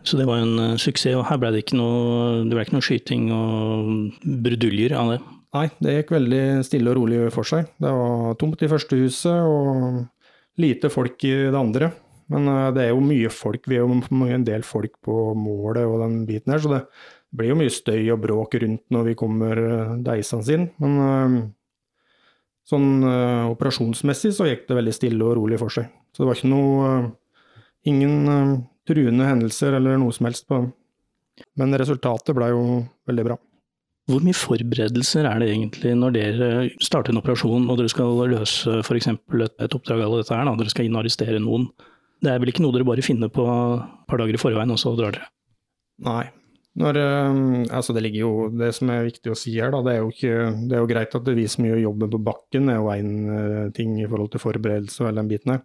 Så 0.04 0.18
det 0.20 0.26
var 0.28 0.42
en 0.42 0.58
uh, 0.60 0.76
suksess, 0.80 1.16
og 1.16 1.24
her 1.30 1.40
ble 1.40 1.54
det 1.54 1.64
ikke 1.64 1.78
noe, 1.80 2.42
det 2.44 2.52
ble 2.52 2.66
ikke 2.66 2.76
noe 2.76 2.84
skyting 2.84 3.30
og 3.32 4.26
bruduljer 4.44 4.96
av 5.00 5.14
det? 5.14 5.20
Nei, 5.54 5.68
det 5.80 5.94
gikk 5.94 6.12
veldig 6.16 6.44
stille 6.66 6.90
og 6.90 6.98
rolig 6.98 7.20
for 7.32 7.46
seg. 7.48 7.70
Det 7.80 7.92
var 7.94 8.34
tomt 8.40 8.64
i 8.66 8.68
første 8.68 8.98
huset 8.98 9.48
og 9.48 10.02
lite 10.60 10.90
folk 10.92 11.24
i 11.24 11.34
det 11.46 11.56
andre. 11.56 11.92
Men 12.32 12.50
uh, 12.50 12.68
det 12.74 12.84
er 12.84 12.92
jo 12.92 13.04
mye 13.04 13.32
folk, 13.32 13.68
vi 13.70 13.78
er 13.78 13.84
jo 13.84 14.28
en 14.28 14.46
del 14.46 14.66
folk 14.66 14.98
på 15.04 15.18
målet 15.38 15.86
og 15.88 16.02
den 16.04 16.22
biten 16.28 16.52
her, 16.52 16.60
så 16.60 16.74
det 16.74 16.82
blir 17.34 17.54
jo 17.54 17.60
mye 17.62 17.72
støy 17.72 18.02
og 18.12 18.20
bråk 18.22 18.58
rundt 18.62 18.84
når 18.94 19.08
vi 19.08 19.18
kommer 19.18 19.62
uh, 19.62 19.96
deisende 20.04 20.58
inn. 20.58 20.68
Men 20.84 21.54
sånn 22.68 23.04
uh, 23.04 23.50
operasjonsmessig 23.52 24.32
så 24.36 24.48
gikk 24.48 24.64
det 24.68 24.78
veldig 24.78 24.94
stille 24.96 25.26
og 25.26 25.36
rolig 25.40 25.58
for 25.60 25.72
seg. 25.72 25.90
Så 26.14 26.22
det 26.22 26.30
var 26.30 26.40
ikke 26.40 26.54
noe 26.54 26.88
uh, 26.88 27.12
Ingen 27.84 28.28
uh, 28.32 28.52
truende 28.88 29.26
hendelser 29.28 29.74
eller 29.76 29.98
noe 30.00 30.12
som 30.16 30.24
helst 30.24 30.46
på 30.48 30.56
den. 30.56 30.70
Men 31.60 31.76
resultatet 31.76 32.32
ble 32.36 32.46
jo 32.48 32.62
veldig 33.04 33.26
bra. 33.26 33.36
Hvor 34.08 34.20
mye 34.24 34.36
forberedelser 34.36 35.28
er 35.28 35.40
det 35.40 35.50
egentlig 35.50 35.92
når 35.96 36.14
dere 36.16 36.48
starter 36.84 37.12
en 37.12 37.20
operasjon 37.20 37.68
og 37.72 37.80
dere 37.80 37.92
skal 37.92 38.22
løse 38.32 38.78
f.eks. 38.82 39.10
Et, 39.12 39.54
et 39.64 39.76
oppdrag 39.76 40.00
av 40.04 40.16
dette 40.16 40.32
her, 40.32 40.48
da, 40.48 40.56
dere 40.60 40.72
skal 40.72 40.88
inn 40.88 40.96
og 40.96 41.02
arrestere 41.02 41.40
noen? 41.40 41.68
Det 42.24 42.32
er 42.32 42.40
vel 42.40 42.52
ikke 42.52 42.64
noe 42.64 42.72
dere 42.76 42.88
bare 42.88 43.04
finner 43.04 43.32
på 43.32 43.44
et 43.44 44.08
par 44.08 44.20
dager 44.20 44.36
i 44.36 44.40
forveien, 44.40 44.72
og 44.72 44.80
så 44.80 44.92
drar 44.96 45.16
dere? 45.16 45.28
Nei, 46.04 46.24
når, 46.80 46.98
altså 47.70 47.94
det, 47.94 48.08
jo, 48.18 48.48
det 48.50 48.72
som 48.74 48.90
er 48.90 49.04
viktig 49.06 49.30
å 49.30 49.36
si 49.38 49.52
her, 49.54 49.70
da, 49.70 49.78
det 49.86 49.92
er 49.94 50.08
ikke, 50.10 50.38
det 50.66 50.74
er 50.74 50.80
jo 50.82 50.88
greit 50.90 51.12
at 51.14 51.28
vi 51.36 51.44
som 51.50 51.68
gjør 51.68 51.84
jobben 51.84 52.10
på 52.10 52.22
bakken, 52.26 52.70
er 52.72 52.80
jo 52.80 52.88
én 52.90 53.74
ting 53.76 53.92
i 54.02 54.08
forhold 54.08 54.32
til 54.32 54.42
forberedelse 54.42 55.04
og 55.04 55.08
hele 55.08 55.22
den 55.22 55.30
biten 55.30 55.54
her. 55.54 55.62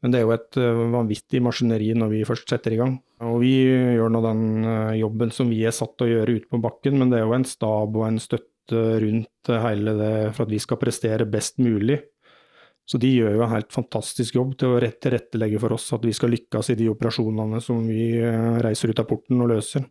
Men 0.00 0.14
det 0.14 0.20
er 0.20 0.24
jo 0.24 0.32
et 0.32 0.56
vanvittig 0.94 1.42
maskineri 1.44 1.90
når 1.92 2.12
vi 2.14 2.22
først 2.24 2.48
setter 2.48 2.72
i 2.72 2.78
gang. 2.80 2.94
Og 3.28 3.42
vi 3.42 3.52
gjør 3.60 4.14
nå 4.14 4.22
den 4.24 4.46
jobben 4.96 5.34
som 5.36 5.52
vi 5.52 5.60
er 5.68 5.76
satt 5.76 5.92
til 5.98 6.08
å 6.08 6.14
gjøre 6.14 6.38
ute 6.38 6.48
på 6.48 6.62
bakken, 6.64 6.96
men 6.96 7.12
det 7.12 7.20
er 7.20 7.26
jo 7.26 7.36
en 7.36 7.44
stab 7.44 8.00
og 8.00 8.06
en 8.06 8.16
støtte 8.22 8.80
rundt 9.04 9.52
hele 9.66 9.96
det 9.98 10.14
for 10.32 10.46
at 10.46 10.54
vi 10.54 10.62
skal 10.62 10.80
prestere 10.80 11.28
best 11.28 11.60
mulig. 11.60 12.00
Så 12.88 12.98
de 12.98 13.12
gjør 13.12 13.36
jo 13.36 13.44
en 13.44 13.52
helt 13.52 13.76
fantastisk 13.76 14.40
jobb 14.40 14.56
til 14.58 14.72
å 14.72 14.80
tilrettelegge 14.80 15.60
for 15.62 15.76
oss 15.76 15.92
at 15.94 16.08
vi 16.08 16.16
skal 16.16 16.32
lykkes 16.32 16.72
i 16.72 16.80
de 16.80 16.88
operasjonene 16.90 17.60
som 17.62 17.84
vi 17.84 18.14
reiser 18.64 18.90
ut 18.90 19.04
av 19.04 19.10
porten 19.10 19.44
og 19.44 19.52
løser. 19.52 19.84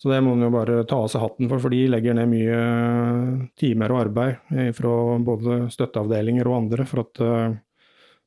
Så 0.00 0.10
det 0.10 0.20
må 0.24 0.34
man 0.34 0.48
jo 0.48 0.52
bare 0.52 0.80
ta 0.88 0.98
av 1.04 1.10
seg 1.12 1.22
hatten 1.22 1.48
for, 1.48 1.62
for 1.62 1.72
de 1.72 1.84
legger 1.88 2.16
ned 2.18 2.28
mye 2.28 2.56
timer 3.60 3.94
og 3.94 4.00
arbeid 4.02 4.72
fra 4.76 4.94
både 5.24 5.60
støtteavdelinger 5.72 6.50
og 6.50 6.58
andre 6.58 6.86
for 6.88 7.04
at 7.04 7.22
uh, 7.22 7.54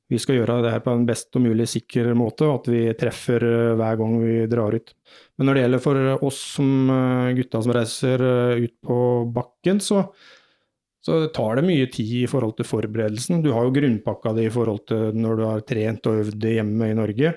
vi 0.07 0.19
skal 0.21 0.39
gjøre 0.39 0.61
det 0.63 0.71
her 0.71 0.83
på 0.85 0.93
en 0.95 1.05
best 1.07 1.35
og 1.35 1.43
mulig 1.43 1.67
sikker 1.67 2.13
måte, 2.15 2.47
og 2.47 2.61
at 2.61 2.69
vi 2.71 2.81
treffer 2.99 3.43
hver 3.75 3.97
gang 3.99 4.13
vi 4.21 4.37
drar 4.47 4.77
ut. 4.79 4.93
Men 5.35 5.49
når 5.49 5.57
det 5.57 5.63
gjelder 5.65 5.83
for 5.83 6.27
oss 6.29 6.39
som 6.55 6.69
gutta 7.35 7.61
som 7.63 7.75
reiser 7.75 8.23
ut 8.63 8.75
på 8.87 8.99
bakken, 9.35 9.81
så, 9.83 10.05
så 11.03 11.19
tar 11.35 11.59
det 11.59 11.67
mye 11.67 11.89
tid 11.91 12.13
i 12.21 12.29
forhold 12.31 12.55
til 12.55 12.69
forberedelsen. 12.69 13.43
Du 13.43 13.51
har 13.51 13.67
jo 13.67 13.75
grunnpakka 13.75 14.31
det 14.37 14.47
i 14.47 14.53
forhold 14.53 14.85
til 14.87 15.19
når 15.19 15.41
du 15.41 15.45
har 15.49 15.67
trent 15.67 16.07
og 16.07 16.23
øvd 16.23 16.49
hjemme 16.55 16.87
i 16.87 16.97
Norge. 17.03 17.35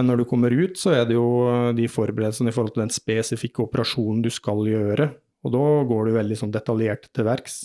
Men 0.00 0.08
når 0.08 0.22
du 0.22 0.30
kommer 0.30 0.48
ut, 0.48 0.78
så 0.80 0.94
er 0.96 1.02
det 1.04 1.18
jo 1.18 1.44
eh, 1.44 1.76
de 1.76 1.84
forberedelsene 1.92 2.48
i 2.48 2.54
forhold 2.56 2.72
til 2.72 2.86
den 2.86 2.94
spesifikke 2.94 3.66
operasjonen 3.66 4.22
du 4.24 4.30
skal 4.32 4.64
gjøre. 4.64 5.10
Og 5.44 5.52
da 5.52 5.84
går 5.90 6.08
du 6.08 6.12
veldig 6.14 6.38
sånn 6.40 6.54
detaljert 6.54 7.10
til 7.12 7.26
verks. 7.28 7.56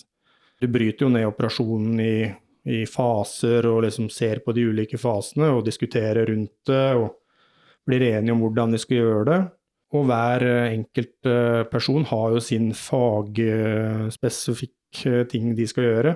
Du 0.60 0.68
bryter 0.72 1.06
jo 1.06 1.10
ned 1.14 1.28
operasjonen 1.30 2.00
i, 2.04 2.28
i, 2.68 2.86
faser 2.92 3.68
og 3.72 3.84
liksom 3.88 4.10
ser 4.12 4.44
på 4.44 4.52
de 4.56 4.64
ulike 4.68 4.98
fasene 5.00 5.48
og 5.56 5.66
diskuterer 5.68 6.26
rundt 6.28 6.68
det 6.68 6.96
og 7.00 7.08
blir 7.88 8.02
enige 8.10 8.34
om 8.36 8.42
hvordan 8.44 8.72
de 8.76 8.80
skal 8.84 8.98
gjøre 9.00 9.26
det. 9.32 9.42
Og 9.96 10.02
hver 10.10 10.40
enkelt 10.74 11.20
eh, 11.32 11.64
person 11.72 12.04
har 12.12 12.28
jo 12.36 12.40
sin 12.44 12.68
fagspesifikke 12.76 15.24
ting 15.32 15.56
de 15.56 15.66
skal 15.72 15.84
gjøre. 15.88 16.12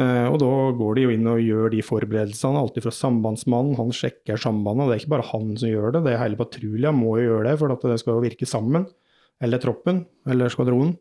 Eh, 0.00 0.26
og 0.30 0.38
da 0.40 0.50
går 0.78 0.96
de 0.96 1.04
jo 1.04 1.12
inn 1.12 1.28
og 1.28 1.42
gjør 1.42 1.72
de 1.74 1.82
forberedelsene, 1.84 2.60
alltid 2.60 2.86
fra 2.86 2.94
sambandsmannen, 2.96 3.76
han 3.76 3.92
sjekker 3.92 4.40
sambandet. 4.40 4.88
Det 4.88 4.94
er 4.94 5.02
ikke 5.02 5.14
bare 5.18 5.30
han 5.32 5.50
som 5.60 5.68
gjør 5.68 5.96
det, 5.96 6.04
det 6.06 6.14
er 6.14 6.22
hele 6.22 6.40
patruljen 6.40 6.96
må 6.96 7.18
jo 7.20 7.26
gjøre 7.28 7.50
det 7.50 7.56
for 7.60 7.74
at 7.74 7.88
det 7.90 7.98
skal 8.00 8.22
virke 8.24 8.48
sammen. 8.48 8.86
Eller 9.42 9.60
troppen, 9.60 10.04
eller 10.30 10.52
skvadronen. 10.52 10.94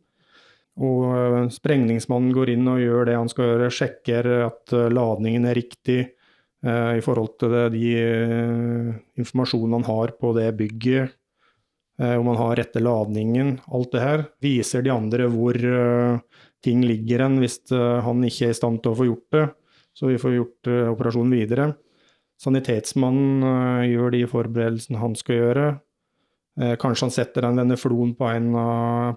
Og 0.81 1.05
eh, 1.13 1.38
sprengningsmannen 1.53 2.33
går 2.36 2.55
inn 2.55 2.67
og 2.71 2.81
gjør 2.83 3.07
det 3.07 3.19
han 3.19 3.31
skal 3.31 3.53
gjøre, 3.53 3.71
sjekker 3.79 4.31
at 4.50 4.75
eh, 4.75 4.91
ladningen 4.91 5.48
er 5.48 5.60
riktig 5.62 6.01
i 6.62 7.01
forhold 7.01 7.39
til 7.41 7.55
de 7.74 7.88
informasjonene 9.17 9.21
informasjonen 9.24 9.71
han 9.79 9.86
har 9.88 10.12
på 10.21 10.29
det 10.38 10.43
bygget, 10.60 11.15
om 12.00 12.24
man 12.25 12.38
har 12.39 12.55
rette 12.57 12.81
ladningen, 12.81 13.60
alt 13.67 13.91
det 13.93 14.01
her. 14.01 14.24
Viser 14.41 14.81
de 14.86 14.93
andre 14.93 15.27
hvor 15.29 15.57
ting 16.65 16.83
ligger 16.86 17.25
hen 17.25 17.39
hvis 17.41 17.60
eh, 17.74 18.00
han 18.05 18.24
ikke 18.25 18.50
er 18.50 18.55
i 18.55 18.57
stand 18.57 18.81
til 18.81 18.93
å 18.93 19.00
få 19.00 19.07
gjort 19.10 19.38
det. 19.38 19.45
Så 19.98 20.10
vi 20.10 20.19
får 20.21 20.36
gjort 20.38 20.71
eh, 20.71 20.89
operasjonen 20.91 21.33
videre. 21.36 21.69
Sanitetsmannen 22.41 23.48
eh, 23.48 23.88
gjør 23.91 24.13
de 24.15 24.25
forberedelsene 24.29 25.01
han 25.01 25.17
skal 25.19 25.41
gjøre. 25.41 25.71
Kanskje 26.62 27.05
han 27.07 27.13
setter 27.15 27.45
en 27.48 27.55
veneflon 27.62 28.10
på, 28.19 28.25
en, 28.27 28.50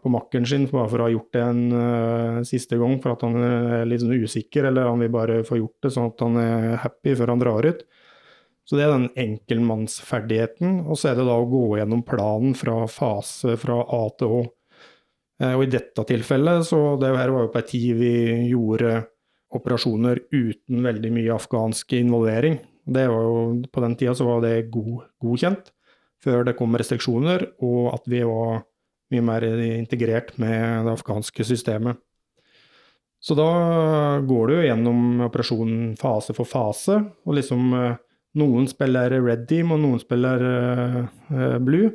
på 0.01 0.11
makkeren 0.15 0.45
sin 0.47 0.69
bare 0.71 0.87
for 0.87 1.03
å 1.03 1.09
ha 1.09 1.11
gjort 1.11 1.35
det 1.35 1.41
en 1.43 2.45
siste 2.47 2.79
gang 2.79 2.95
for 3.03 3.17
at 3.17 3.25
han 3.27 3.35
er 3.43 3.89
litt 3.91 4.05
sånn 4.05 4.23
usikker, 4.23 4.69
eller 4.71 4.87
han 4.87 5.03
vil 5.03 5.11
bare 5.13 5.41
få 5.45 5.59
gjort 5.59 5.83
det 5.83 5.91
sånn 5.93 6.13
at 6.13 6.23
han 6.23 6.39
er 6.41 6.69
happy 6.85 7.17
før 7.19 7.33
han 7.35 7.43
drar 7.43 7.67
ut. 7.67 7.83
Så 8.65 8.79
det 8.79 8.87
er 8.87 8.95
den 8.95 9.11
enkeltmannsferdigheten. 9.21 10.85
Og 10.89 10.99
så 10.99 11.11
er 11.11 11.19
det 11.19 11.27
da 11.29 11.37
å 11.37 11.49
gå 11.49 11.65
gjennom 11.79 12.05
planen 12.07 12.55
fra 12.57 12.85
fase 12.89 13.59
fra 13.61 13.83
A 13.85 14.05
til 14.19 14.39
Å. 14.39 14.45
Eh, 15.43 15.53
og 15.53 15.67
i 15.67 15.73
dette 15.73 16.07
tilfellet, 16.09 16.65
så 16.69 16.95
det 17.01 17.13
her 17.17 17.33
var 17.35 17.47
jo 17.47 17.53
på 17.53 17.61
ei 17.61 17.69
tid 17.69 17.99
vi 17.99 18.15
gjorde 18.53 19.03
operasjoner 19.55 20.23
uten 20.35 20.83
veldig 20.87 21.11
mye 21.15 21.35
afghansk 21.37 21.95
involvering. 21.99 22.59
Det 22.85 23.07
var 23.11 23.27
jo, 23.27 23.43
på 23.73 23.83
den 23.85 23.97
tida 23.99 24.15
så 24.17 24.27
var 24.29 24.45
det 24.45 24.71
god, 24.73 25.05
godkjent, 25.23 25.71
før 26.25 26.47
det 26.49 26.57
kom 26.59 26.75
restriksjoner, 26.79 27.47
og 27.65 27.93
at 27.95 28.09
vi 28.11 28.23
var 28.27 28.65
mye 29.13 29.25
mer 29.25 29.47
integrert 29.67 30.33
med 30.41 30.87
det 30.87 30.95
afghanske 30.95 31.47
systemet. 31.47 32.01
Så 33.25 33.37
da 33.39 34.21
går 34.21 34.51
du 34.51 34.57
gjennom 34.67 35.23
operasjonen 35.25 35.95
fase 35.97 36.35
for 36.37 36.49
fase, 36.49 36.99
og 37.25 37.39
liksom 37.39 37.71
eh, 37.79 38.01
noen 38.39 38.67
spiller 38.71 39.15
red 39.23 39.47
team, 39.51 39.73
og 39.75 39.83
noen 39.83 40.01
spiller 40.03 40.45
uh, 40.45 41.59
blue. 41.63 41.93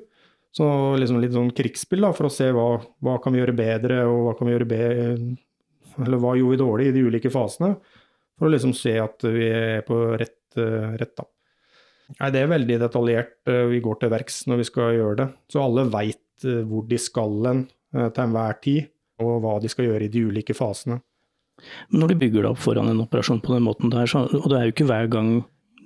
Så 0.56 0.66
liksom 0.98 1.20
litt 1.22 1.36
sånn 1.36 1.52
krigsspill 1.56 2.06
da, 2.08 2.14
for 2.16 2.30
å 2.30 2.34
se 2.34 2.50
hva, 2.56 2.72
hva 3.06 3.18
kan 3.22 3.36
vi 3.36 3.42
gjøre 3.42 3.58
bedre, 3.58 4.02
og 4.10 4.24
hva 4.26 4.36
kan 4.38 4.50
vi 4.50 4.56
gjøre 4.56 4.70
bedre 4.72 5.10
Eller 6.00 6.22
hva 6.22 6.32
gjorde 6.38 6.56
vi 6.56 6.62
dårlig 6.64 6.88
i 6.90 6.94
de 6.96 7.04
ulike 7.06 7.32
fasene? 7.34 7.76
For 8.40 8.48
å 8.48 8.54
liksom 8.54 8.74
se 8.78 8.96
at 9.02 9.26
vi 9.28 9.50
er 9.52 9.84
på 9.88 10.00
rett, 10.18 10.40
uh, 10.58 10.96
rett 10.98 11.14
da. 11.20 11.28
Nei, 12.16 12.32
det 12.34 12.42
er 12.42 12.50
veldig 12.50 12.78
detaljert. 12.82 13.36
Vi 13.46 13.80
går 13.86 14.00
til 14.02 14.10
verks 14.10 14.40
når 14.50 14.64
vi 14.64 14.64
skal 14.66 14.96
gjøre 14.96 15.18
det. 15.20 15.28
Så 15.54 15.60
alle 15.62 15.84
veit 15.94 16.42
hvor 16.42 16.88
de 16.90 16.98
skal 16.98 17.36
hen 17.46 17.60
til 17.94 18.24
enhver 18.24 18.56
tid, 18.64 18.88
og 19.22 19.44
hva 19.44 19.52
de 19.62 19.70
skal 19.70 19.86
gjøre 19.86 20.08
i 20.08 20.10
de 20.10 20.24
ulike 20.26 20.56
fasene. 20.58 20.98
Når 21.94 22.10
du 22.10 22.16
bygger 22.24 22.48
deg 22.48 22.50
opp 22.50 22.64
foran 22.64 22.90
en 22.90 23.04
operasjon 23.04 23.44
på 23.44 23.54
den 23.54 23.68
måten 23.68 23.94
der, 23.94 24.10
så, 24.10 24.24
og 24.26 24.48
det 24.50 24.58
er 24.58 24.68
jo 24.68 24.74
ikke 24.74 24.90
hver 24.90 25.12
gang 25.12 25.32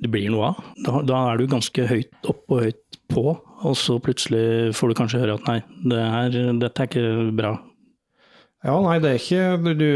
det 0.01 0.09
blir 0.11 0.31
noe 0.33 0.51
av, 0.51 0.63
da, 0.85 1.01
da 1.05 1.19
er 1.31 1.39
du 1.39 1.51
ganske 1.51 1.85
høyt 1.89 2.29
opp 2.29 2.51
og 2.51 2.65
høyt 2.65 2.97
på, 3.13 3.23
og 3.63 3.77
så 3.77 3.99
plutselig 4.03 4.73
får 4.77 4.91
du 4.91 4.97
kanskje 4.97 5.21
høre 5.21 5.37
at 5.37 5.47
nei, 5.47 5.59
det 5.91 6.01
her, 6.15 6.37
dette 6.59 6.83
er 6.83 6.89
ikke 6.89 7.31
bra. 7.37 7.53
Ja, 8.63 8.77
nei, 8.83 8.99
det 9.03 9.11
er 9.11 9.19
ikke 9.19 9.73
du, 9.75 9.89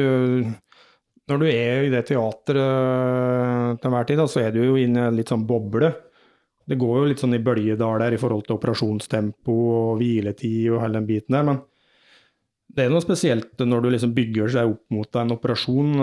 Når 1.32 1.40
du 1.40 1.46
er 1.48 1.86
i 1.86 1.94
det 1.94 2.04
teatret 2.10 3.80
til 3.80 3.90
enhver 3.90 4.10
tid, 4.10 4.20
da, 4.20 4.28
så 4.32 4.44
er 4.44 4.52
du 4.56 4.62
jo 4.64 4.76
inne 4.80 5.06
i 5.06 5.08
en 5.08 5.18
litt 5.18 5.32
sånn 5.32 5.48
boble. 5.48 5.94
Det 6.68 6.76
går 6.80 7.00
jo 7.00 7.08
litt 7.08 7.24
sånn 7.24 7.38
i 7.38 7.44
bølgedaler 7.44 8.16
i 8.16 8.20
forhold 8.20 8.44
til 8.48 8.58
operasjonstempo 8.58 9.56
og 9.72 10.02
hviletid 10.02 10.74
og 10.74 10.82
hele 10.84 11.00
den 11.00 11.08
biten 11.08 11.38
der, 11.38 11.48
men 11.48 11.62
det 12.78 12.86
er 12.86 12.92
noe 12.92 13.02
spesielt 13.02 13.58
når 13.64 13.84
du 13.84 13.88
liksom 13.94 14.12
bygger 14.14 14.52
seg 14.54 14.74
opp 14.74 14.84
mot 14.94 15.18
en 15.18 15.34
operasjon. 15.34 15.94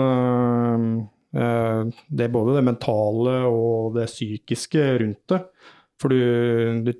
Øh, 1.35 1.91
det 2.07 2.27
er 2.27 2.33
både 2.33 2.57
det 2.57 2.65
mentale 2.65 3.37
og 3.49 3.95
det 3.97 4.07
psykiske 4.11 4.85
rundt 5.01 5.33
det. 5.33 5.41
For 6.01 6.11
du, 6.11 6.83
du, 6.83 6.91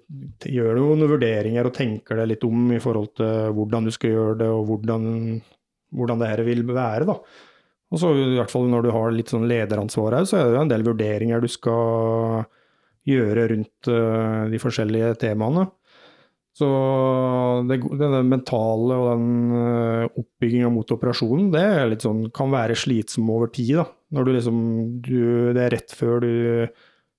gjør 0.47 0.79
jo 0.79 0.85
noen 0.93 1.09
vurderinger 1.11 1.67
og 1.67 1.75
tenker 1.75 2.21
deg 2.21 2.31
litt 2.31 2.45
om 2.47 2.69
i 2.71 2.79
forhold 2.83 3.11
til 3.19 3.51
hvordan 3.57 3.87
du 3.87 3.91
skal 3.91 4.13
gjøre 4.13 4.37
det, 4.39 4.47
og 4.47 4.69
hvordan, 4.69 5.09
hvordan 5.95 6.21
det 6.21 6.31
her 6.31 6.43
vil 6.47 6.63
være. 6.69 7.07
da. 7.09 7.17
Og 7.93 8.01
så 8.01 8.11
i 8.15 8.35
hvert 8.37 8.51
fall 8.51 8.69
når 8.71 8.85
du 8.85 8.93
har 8.95 9.13
litt 9.13 9.31
sånn 9.31 9.47
lederansvar 9.51 10.19
her, 10.19 10.27
så 10.27 10.39
er 10.39 10.47
det 10.47 10.57
jo 10.57 10.61
en 10.63 10.71
del 10.71 10.85
vurderinger 10.87 11.43
du 11.43 11.49
skal 11.51 12.45
gjøre 13.05 13.49
rundt 13.51 13.89
uh, 13.91 14.47
de 14.49 14.59
forskjellige 14.61 15.11
temaene. 15.21 15.67
Så 16.55 16.67
det, 17.67 17.81
det 17.99 18.09
mentale 18.25 18.95
og 18.95 19.09
den 19.11 19.27
uh, 19.51 20.07
oppbygginga 20.07 20.71
mot 20.71 20.95
operasjonen, 20.95 21.51
det 21.53 21.99
sånn, 22.01 22.29
kan 22.35 22.53
være 22.53 22.77
slitsom 22.79 23.29
over 23.35 23.51
tid. 23.53 23.75
da. 23.81 23.85
Når 24.15 24.27
du 24.27 24.35
liksom 24.35 24.59
du, 25.03 25.15
Det 25.55 25.63
er 25.65 25.73
rett 25.75 25.93
før 25.95 26.23
du 26.23 26.31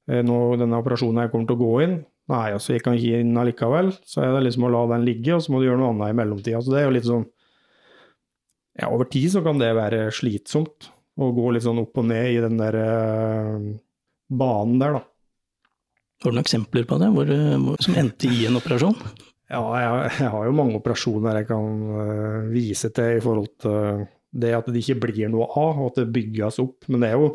Eh, 0.07 0.23
nå 0.23 0.37
denne 0.61 0.79
operasjonen 0.79 1.25
her 1.25 1.33
kommer 1.33 1.49
til 1.49 1.59
å 1.59 1.63
gå 1.63 1.73
inn. 1.87 1.97
Nei, 2.31 2.47
altså 2.55 2.75
jeg 2.75 2.83
kan 2.85 2.97
ikke 2.99 3.23
inn 3.23 3.39
allikevel. 3.39 3.93
Så 4.07 4.23
er 4.23 4.35
det 4.35 4.45
liksom 4.47 4.67
å 4.67 4.73
la 4.73 4.85
den 4.95 5.07
ligge, 5.07 5.35
og 5.35 5.43
så 5.43 5.53
må 5.53 5.61
du 5.61 5.69
gjøre 5.69 5.81
noe 5.83 5.95
annet 5.95 6.15
i 6.15 6.19
mellomtida. 6.21 6.63
Så 6.63 6.75
det 6.75 6.83
er 6.83 6.89
jo 6.89 6.95
litt 6.97 7.09
sånn 7.09 7.27
Ja, 8.77 8.91
over 8.93 9.09
tid 9.09 9.31
så 9.33 9.41
kan 9.41 9.57
det 9.57 9.71
være 9.73 10.11
slitsomt 10.13 10.91
å 11.17 11.31
gå 11.33 11.49
litt 11.55 11.65
sånn 11.65 11.81
opp 11.81 11.97
og 11.97 12.11
ned 12.11 12.27
i 12.29 12.41
den 12.45 12.59
der 12.61 12.77
uh, 12.77 13.71
banen 14.29 14.83
der, 14.83 14.99
da. 14.99 15.01
Har 16.21 16.33
du 16.33 16.37
noen 16.37 16.43
eksempler 16.43 16.85
på 16.89 16.99
det, 17.01 17.09
hvor, 17.15 17.31
hvor, 17.63 17.79
som 17.81 17.97
endte 17.97 18.29
i 18.29 18.45
en 18.45 18.59
operasjon? 18.61 18.99
Ja, 19.49 19.63
jeg, 19.81 20.11
jeg, 20.19 20.29
har 20.35 20.45
jo 20.45 20.53
mange 20.59 20.77
operasjoner 20.77 21.41
jeg 21.41 21.49
kan 21.49 21.81
uh, 21.89 22.53
vise 22.53 22.93
til 22.93 23.17
i 23.17 23.25
forhold 23.25 23.49
til 23.65 24.05
det 24.37 24.55
at 24.57 24.69
det 24.71 24.83
ikke 24.83 25.01
blir 25.07 25.31
noe 25.33 25.49
av, 25.49 25.79
og 25.81 25.93
at 25.93 26.03
det 26.03 26.13
bygges 26.15 26.61
opp. 26.63 26.87
Men 26.93 27.05
det 27.05 27.11
er 27.11 27.21
jo 27.21 27.31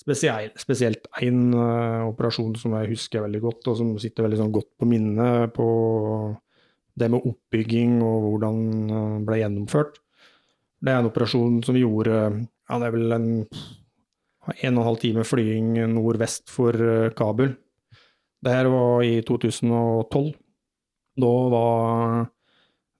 spesielt, 0.00 0.56
spesielt 0.60 1.08
én 1.20 1.50
uh, 1.54 2.08
operasjon 2.08 2.54
som 2.58 2.76
jeg 2.78 2.94
husker 2.94 3.24
veldig 3.26 3.42
godt, 3.44 3.72
og 3.72 3.80
som 3.80 3.96
sitter 4.00 4.26
veldig 4.26 4.40
sånn 4.40 4.54
godt 4.54 4.70
på 4.80 4.88
minnet 4.88 5.52
på 5.56 5.66
det 7.00 7.08
med 7.12 7.26
oppbygging 7.28 8.00
og 8.04 8.24
hvordan 8.26 8.62
det 8.90 9.26
ble 9.28 9.40
gjennomført. 9.40 10.00
Det 10.80 10.92
er 10.92 11.02
en 11.02 11.10
operasjon 11.10 11.60
som 11.64 11.76
vi 11.76 11.84
gjorde 11.84 12.16
ja, 12.16 12.78
det 12.78 12.88
er 12.88 12.94
vel 12.96 13.14
en 13.16 13.30
en 14.50 14.78
og 14.78 14.80
en 14.80 14.86
halv 14.88 14.98
time 15.02 15.22
flying 15.28 15.74
nordvest 15.92 16.48
for 16.50 16.74
Kabul. 17.14 17.52
Det 18.40 18.52
her 18.54 18.70
var 18.72 19.02
i 19.04 19.20
2012. 19.28 20.30
Da 21.20 21.32
var 21.52 22.30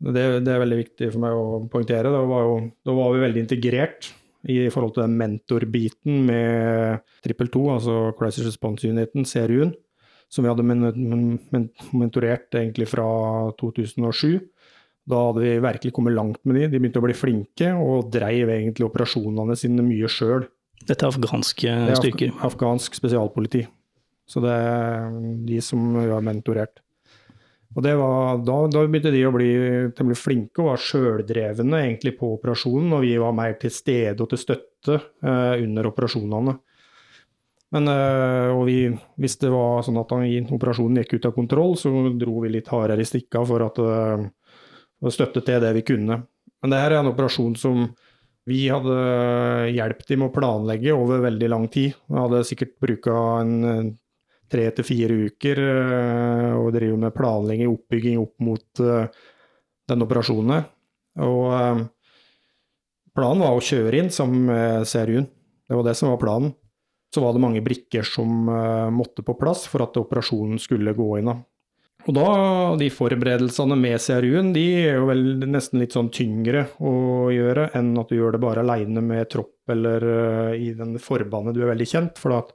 det, 0.00 0.24
det, 0.46 0.52
er 0.52 0.62
veldig 0.62 0.78
viktig 0.80 1.10
for 1.12 1.22
meg 1.22 1.36
å 1.36 1.60
poengtere. 1.72 2.12
Da 2.12 2.22
var, 2.24 2.46
jo, 2.46 2.56
da 2.86 2.96
var 2.96 3.12
vi 3.14 3.24
veldig 3.24 3.44
integrert 3.44 4.10
i 4.48 4.62
forhold 4.72 4.94
til 4.96 5.04
den 5.04 5.18
mentorbiten 5.20 6.22
med 6.28 7.02
trippel 7.24 7.50
2, 7.52 7.64
altså 7.74 7.96
Crisis 8.16 8.46
Response 8.48 8.88
Uniten, 8.88 9.26
CRU-en, 9.28 9.74
som 10.32 10.46
vi 10.46 10.52
hadde 10.52 10.64
mentorert 10.64 12.56
egentlig 12.56 12.88
fra 12.88 13.08
2007. 13.60 14.38
Da 15.10 15.20
hadde 15.26 15.42
vi 15.42 15.52
virkelig 15.64 15.92
kommet 15.96 16.14
langt 16.14 16.40
med 16.46 16.56
de. 16.56 16.68
De 16.70 16.80
begynte 16.80 17.02
å 17.02 17.04
bli 17.04 17.16
flinke 17.16 17.72
og 17.74 18.10
dreiv 18.14 18.52
egentlig 18.52 18.86
operasjonene 18.86 19.56
sine 19.58 19.84
mye 19.84 20.08
sjøl. 20.12 20.46
Dette 20.86 21.04
er 21.04 21.10
afghanske 21.10 21.74
styrker? 21.98 22.32
Af 22.38 22.52
afghansk 22.52 22.96
spesialpoliti. 22.96 23.66
Så 24.30 24.40
det 24.44 24.52
er 24.54 25.10
de 25.48 25.58
som 25.64 25.82
vi 25.98 26.06
har 26.08 26.24
mentorert. 26.24 26.80
Og 27.70 27.84
var, 27.86 28.40
da, 28.42 28.54
da, 28.66 28.80
begynte 28.82 29.12
de 29.14 29.20
å 29.28 29.34
bli, 29.34 29.50
temmelig 29.94 30.18
flinke 30.18 30.58
og 30.58 30.72
var 30.72 30.82
sjøldrevne 30.82 31.84
på 32.18 32.32
operasjonen, 32.34 32.96
og 32.96 33.04
vi 33.04 33.12
var 33.22 33.36
mer 33.36 33.54
til 33.62 33.70
stede 33.70 34.18
og 34.24 34.32
til 34.32 34.42
støtte 34.42 34.96
eh, 34.98 35.62
under 35.62 35.86
operasjonene. 35.92 36.56
Men 37.70 37.86
eh, 37.92 38.50
og 38.50 38.64
vi, 38.66 38.80
hvis 39.22 39.38
det 39.38 39.52
var 39.54 39.84
sånn 39.86 40.00
at 40.02 40.10
operasjonen 40.10 40.98
gikk 41.04 41.20
ut 41.20 41.30
av 41.30 41.36
kontroll, 41.38 41.76
så 41.78 41.94
dro 42.18 42.42
vi 42.42 42.50
litt 42.56 42.72
hardere 42.74 43.06
i 43.06 43.06
stikka 43.06 43.44
for 43.46 43.62
eh, 43.62 44.26
å 45.00 45.14
støtte 45.14 45.44
til 45.46 45.62
det 45.62 45.70
vi 45.78 45.86
kunne. 45.86 46.24
Men 46.60 46.74
det 46.74 46.82
her 46.82 46.96
er 46.96 47.04
en 47.04 47.14
operasjon 47.14 47.54
som 47.54 47.86
vi 48.50 48.64
hadde 48.66 48.96
hjulpet 49.70 50.10
dem 50.10 50.24
med 50.24 50.32
å 50.32 50.34
planlegge 50.34 50.96
over 50.96 51.22
veldig 51.22 51.48
lang 51.52 51.70
tid. 51.70 51.94
Vi 52.10 52.18
hadde 52.18 52.42
sikkert 52.48 52.80
bruka 52.82 53.14
en 53.44 53.92
tre 54.50 54.66
til 54.74 54.86
fire 54.86 55.16
uker 55.28 55.62
eh, 55.64 56.52
og 56.58 56.72
driver 56.74 57.04
med 57.04 57.16
planlegging 57.16 57.70
og 57.70 57.78
oppbygging 57.78 58.20
opp 58.22 58.34
mot 58.44 58.82
uh, 58.84 59.04
den 59.90 60.06
operasjonen. 60.06 60.64
Og 61.26 61.44
uh, 61.50 61.84
planen 63.16 63.44
var 63.44 63.58
å 63.58 63.62
kjøre 63.64 64.00
inn 64.00 64.10
sammen 64.14 64.48
med 64.50 64.88
CRU-en. 64.90 65.28
Det 65.70 65.78
var 65.78 65.86
det 65.86 65.94
som 65.98 66.10
var 66.12 66.22
planen. 66.22 66.56
Så 67.14 67.22
var 67.22 67.34
det 67.34 67.42
mange 67.42 67.62
brikker 67.62 68.06
som 68.06 68.46
måtte 68.94 69.24
på 69.26 69.34
plass 69.34 69.64
for 69.66 69.82
at 69.82 69.96
operasjonen 69.98 70.60
skulle 70.62 70.94
gå 70.94 71.08
inn. 71.18 71.30
Og 72.06 72.14
da, 72.14 72.26
de 72.78 72.86
forberedelsene 72.94 73.74
med 73.74 73.98
CRU-en, 73.98 74.52
de 74.54 74.62
er 74.78 75.00
jo 75.00 75.08
vel 75.08 75.24
nesten 75.50 75.82
litt 75.82 75.96
sånn 75.96 76.12
tyngre 76.14 76.68
å 76.78 76.92
gjøre 77.34 77.72
enn 77.78 77.90
at 77.98 78.14
du 78.14 78.14
gjør 78.14 78.36
det 78.36 78.42
bare 78.46 78.62
aleine 78.62 79.02
med 79.02 79.26
tropp 79.30 79.74
eller 79.74 80.06
i 80.54 80.70
den 80.78 80.94
forbandet 81.02 81.58
du 81.58 81.64
er 81.64 81.72
veldig 81.72 81.88
kjent. 81.90 82.22
For 82.22 82.38
at 82.38 82.54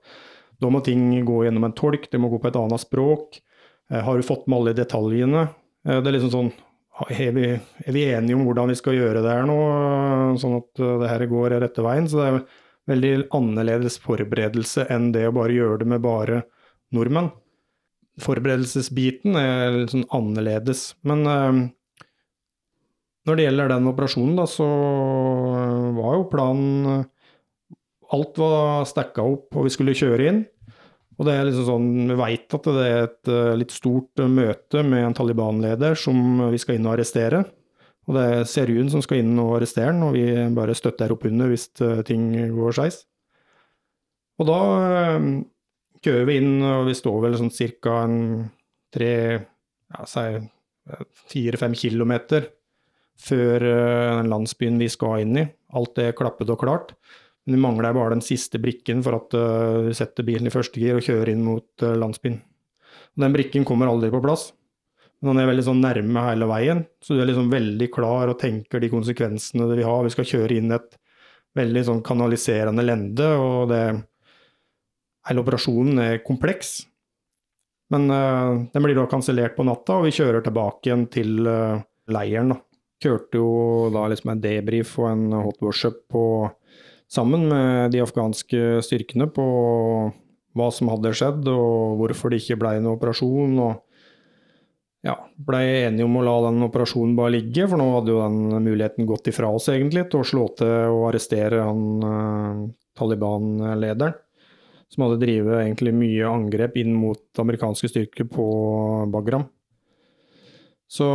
da 0.62 0.72
må 0.72 0.82
ting 0.86 1.10
gå 1.28 1.44
gjennom 1.46 1.68
en 1.68 1.76
tolk, 1.76 2.08
det 2.12 2.22
må 2.22 2.30
gå 2.32 2.40
på 2.42 2.50
et 2.50 2.60
annet 2.60 2.84
språk. 2.84 3.40
Eh, 3.92 4.02
har 4.02 4.18
du 4.18 4.24
fått 4.26 4.48
med 4.48 4.60
alle 4.60 4.76
detaljene? 4.78 5.48
Eh, 5.88 6.00
det 6.00 6.10
er 6.10 6.18
liksom 6.18 6.34
sånn 6.34 6.54
er 7.12 7.32
vi, 7.36 7.48
er 7.52 7.92
vi, 7.92 8.06
enige 8.08 8.38
om 8.38 8.46
hvordan 8.48 8.72
vi 8.72 8.78
skal 8.80 8.96
gjøre 8.96 9.20
det 9.20 9.32
her 9.34 9.48
nå, 9.50 9.56
sånn 10.40 10.62
at 10.62 10.80
eh, 10.80 10.94
det 11.02 11.10
her 11.12 11.26
går 11.32 11.58
rette 11.60 11.84
veien? 11.84 12.08
Så 12.08 12.22
det 12.22 12.28
er 12.30 12.44
veldig 12.94 13.14
annerledes 13.36 13.98
forberedelse 14.04 14.88
enn 14.94 15.10
det 15.16 15.26
å 15.28 15.36
bare 15.36 15.58
gjøre 15.58 15.82
det 15.82 15.90
med 15.92 16.06
bare 16.06 16.46
nordmenn. 16.96 17.34
Forberedelsesbiten 18.24 19.36
er 19.36 19.82
litt 19.82 19.92
sånn 19.92 20.08
annerledes. 20.16 20.94
Men 21.04 21.26
når 23.28 23.36
det 23.36 23.48
gjelder 23.48 23.74
den 23.74 23.90
operasjonen, 23.92 24.38
da, 24.40 24.46
så 24.48 24.68
var 25.98 26.16
jo 26.16 26.30
planen 26.32 27.04
alt 28.16 28.38
var 28.40 28.86
stacka 28.88 29.26
opp, 29.26 29.50
og 29.56 29.68
vi 29.68 29.74
skulle 29.74 29.98
kjøre 29.98 30.30
inn. 30.30 30.44
Og 31.16 31.28
det 31.28 31.36
er 31.36 31.48
liksom 31.48 31.68
sånn, 31.70 31.92
Vi 32.12 32.18
veit 32.20 32.56
at 32.58 32.68
det 32.76 32.86
er 32.86 33.06
et 33.06 33.32
uh, 33.32 33.54
litt 33.58 33.74
stort 33.74 34.22
uh, 34.22 34.28
møte 34.32 34.84
med 34.84 35.06
en 35.06 35.16
Taliban-leder 35.16 35.96
som 36.00 36.50
vi 36.52 36.60
skal 36.62 36.80
inn 36.80 36.88
og 36.90 36.98
arrestere. 36.98 37.46
Og 38.06 38.18
det 38.18 38.26
er 38.30 38.50
Serun 38.50 38.92
som 38.94 39.02
skal 39.02 39.24
inn 39.24 39.34
og 39.42 39.56
arrestere 39.58 39.90
han, 39.90 40.04
og 40.06 40.14
vi 40.14 40.28
bare 40.54 40.76
støtter 40.78 41.14
opp 41.16 41.24
under 41.26 41.50
hvis 41.50 41.72
ting 42.06 42.28
går 42.54 42.76
skeis. 42.78 43.00
Og 44.38 44.46
da 44.46 44.60
kjører 46.06 46.28
vi 46.30 46.36
inn, 46.38 46.60
og 46.62 46.86
vi 46.86 46.94
står 47.00 47.18
vel 47.24 47.38
sånn 47.40 47.50
ca. 47.82 47.96
tre, 48.94 49.16
ja, 49.42 50.06
si 50.06 50.26
fire-fem 51.32 51.74
kilometer 51.74 52.46
før 53.18 53.66
den 54.20 54.30
landsbyen 54.30 54.78
vi 54.78 54.92
skal 54.94 55.24
inn 55.24 55.42
i. 55.42 55.48
Alt 55.74 55.98
er 56.04 56.14
klappet 56.14 56.54
og 56.54 56.62
klart. 56.62 56.94
Men 57.46 57.58
vi 57.58 57.62
mangler 57.62 57.94
bare 57.94 58.16
den 58.16 58.26
siste 58.26 58.60
brikken 58.62 59.04
for 59.06 59.20
at 59.20 59.36
uh, 59.38 59.86
vi 59.86 59.94
setter 59.98 60.26
bilen 60.26 60.50
i 60.50 60.54
første 60.54 60.82
gir 60.82 60.98
og 60.98 61.06
kjører 61.06 61.34
inn 61.36 61.44
mot 61.46 61.86
uh, 61.86 61.94
landsbyen. 61.94 62.40
Og 63.16 63.26
den 63.26 63.36
brikken 63.36 63.68
kommer 63.68 63.92
aldri 63.92 64.10
på 64.14 64.24
plass. 64.24 64.50
Men 65.22 65.32
den 65.32 65.44
er 65.44 65.52
veldig 65.52 65.66
sånn 65.68 65.84
nærme 65.84 66.26
hele 66.26 66.48
veien, 66.50 66.84
så 67.02 67.16
du 67.16 67.22
er 67.24 67.30
liksom 67.30 67.48
veldig 67.54 67.88
klar 67.94 68.30
og 68.30 68.40
tenker 68.42 68.82
de 68.84 68.92
konsekvensene 68.92 69.70
det 69.70 69.80
vil 69.80 69.88
ha. 69.88 69.96
Vi 70.06 70.12
skal 70.14 70.28
kjøre 70.30 70.58
inn 70.60 70.76
et 70.76 70.98
veldig 71.56 71.86
sånn 71.88 72.04
kanaliserende 72.06 72.84
lende, 72.86 73.32
og 73.40 73.72
det 73.72 73.86
Hele 75.26 75.42
operasjonen 75.42 75.98
er 76.04 76.20
kompleks. 76.22 76.84
Men 77.90 78.04
uh, 78.14 78.62
den 78.70 78.86
blir 78.86 78.98
da 78.98 79.08
kansellert 79.10 79.56
på 79.58 79.66
natta, 79.66 79.98
og 79.98 80.06
vi 80.06 80.14
kjører 80.14 80.44
tilbake 80.46 80.90
igjen 80.90 81.08
til 81.10 81.48
uh, 81.50 81.82
leiren. 82.14 82.54
da. 82.54 82.60
Kjørte 83.02 83.40
jo 83.42 83.50
da 83.94 84.04
liksom 84.12 84.32
en 84.36 84.44
debrief 84.44 84.94
og 85.02 85.10
en 85.10 85.34
hot 85.48 85.66
worship 85.66 86.04
på 86.14 86.22
sammen 87.12 87.48
med 87.50 87.94
de 87.94 88.02
afghanske 88.04 88.82
styrkene 88.86 89.28
på 89.32 89.46
hva 90.56 90.70
som 90.72 90.90
hadde 90.92 91.14
skjedd, 91.16 91.48
og 91.52 92.00
hvorfor 92.00 92.32
det 92.32 92.42
ikke 92.42 92.60
ble 92.62 92.78
noen 92.80 92.96
operasjon. 92.96 93.58
og 93.60 93.82
ja, 95.06 95.14
blei 95.38 95.86
enige 95.86 96.08
om 96.08 96.16
å 96.18 96.24
la 96.26 96.36
den 96.48 96.64
operasjonen 96.66 97.14
bare 97.18 97.36
ligge, 97.36 97.68
for 97.70 97.78
nå 97.78 97.86
hadde 97.94 98.14
jo 98.14 98.22
den 98.24 98.64
muligheten 98.66 99.06
gått 99.06 99.30
ifra 99.30 99.52
oss 99.54 99.68
egentlig 99.70 100.08
til 100.10 100.24
å 100.24 100.26
slå 100.26 100.48
til 100.58 100.96
og 100.96 101.10
arrestere 101.12 101.62
han 101.62 102.08
eh, 102.10 102.64
Taliban-lederen. 102.98 104.16
Som 104.90 105.06
hadde 105.06 105.20
drevet 105.22 105.60
egentlig 105.60 105.92
mye 105.98 106.30
angrep 106.30 106.78
inn 106.80 106.94
mot 106.98 107.42
amerikanske 107.42 107.90
styrker 107.90 108.28
på 108.32 108.46
Bagram. 109.12 109.48
Så 110.88 111.06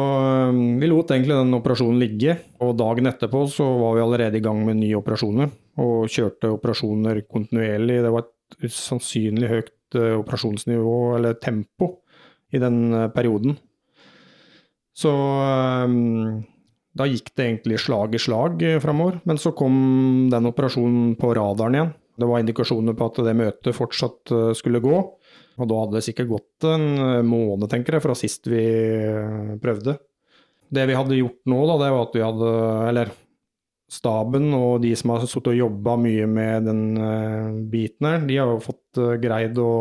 um, 0.51 0.81
vi 0.81 0.89
lot 0.91 1.13
egentlig 1.15 1.37
den 1.39 1.55
operasjonen 1.57 2.01
ligge, 2.03 2.35
og 2.61 2.75
dagen 2.79 3.07
etterpå 3.09 3.45
så 3.49 3.67
var 3.79 3.95
vi 3.97 4.03
allerede 4.05 4.41
i 4.41 4.45
gang 4.45 4.65
med 4.67 4.81
nye 4.83 4.99
operasjoner. 4.99 5.53
Og 5.81 6.11
kjørte 6.13 6.53
operasjoner 6.53 7.23
kontinuerlig. 7.31 8.01
Det 8.05 8.13
var 8.13 8.27
et 8.61 8.75
sannsynlig 8.75 9.51
høyt 9.51 9.99
uh, 9.99 10.19
operasjonsnivå, 10.21 10.97
eller 11.17 11.39
tempo, 11.41 11.93
i 12.53 12.61
den 12.63 12.81
uh, 12.93 13.07
perioden. 13.15 13.57
Så 14.97 15.11
um, 15.11 16.43
da 16.99 17.07
gikk 17.09 17.31
det 17.39 17.47
egentlig 17.47 17.79
slag 17.81 18.15
i 18.15 18.21
slag 18.21 18.61
framover. 18.83 19.23
Men 19.25 19.41
så 19.41 19.55
kom 19.57 20.29
den 20.33 20.51
operasjonen 20.51 21.15
på 21.21 21.33
radaren 21.39 21.79
igjen. 21.79 21.95
Det 22.21 22.29
var 22.29 22.43
indikasjoner 22.43 22.99
på 22.99 23.07
at 23.09 23.23
det 23.25 23.39
møtet 23.39 23.77
fortsatt 23.77 24.33
skulle 24.59 24.83
gå. 24.85 24.99
Og 25.61 25.69
da 25.69 25.81
hadde 25.83 25.99
det 25.99 26.07
sikkert 26.07 26.31
gått 26.31 26.69
en 26.69 26.87
eh, 26.97 27.27
måned, 27.27 27.69
tenker 27.71 27.97
jeg, 27.97 28.05
fra 28.05 28.17
sist 28.19 28.49
vi 28.51 28.63
eh, 28.63 29.57
prøvde. 29.61 29.99
Det 30.71 30.87
vi 30.87 30.97
hadde 30.97 31.19
gjort 31.19 31.41
nå, 31.51 31.59
da, 31.67 31.77
det 31.83 31.91
var 31.91 32.05
at 32.05 32.13
vi 32.15 32.23
hadde 32.23 32.51
Eller 32.87 33.09
staben 33.91 34.53
og 34.55 34.81
de 34.85 34.93
som 34.99 35.15
har 35.15 35.25
sittet 35.25 35.53
og 35.53 35.59
jobba 35.59 35.97
mye 36.01 36.27
med 36.31 36.69
den 36.69 36.83
uh, 36.99 37.59
biten 37.73 38.07
her, 38.07 38.25
de 38.27 38.39
har 38.39 38.53
jo 38.53 38.63
fått 38.65 39.01
uh, 39.03 39.17
greid 39.21 39.59
å 39.59 39.73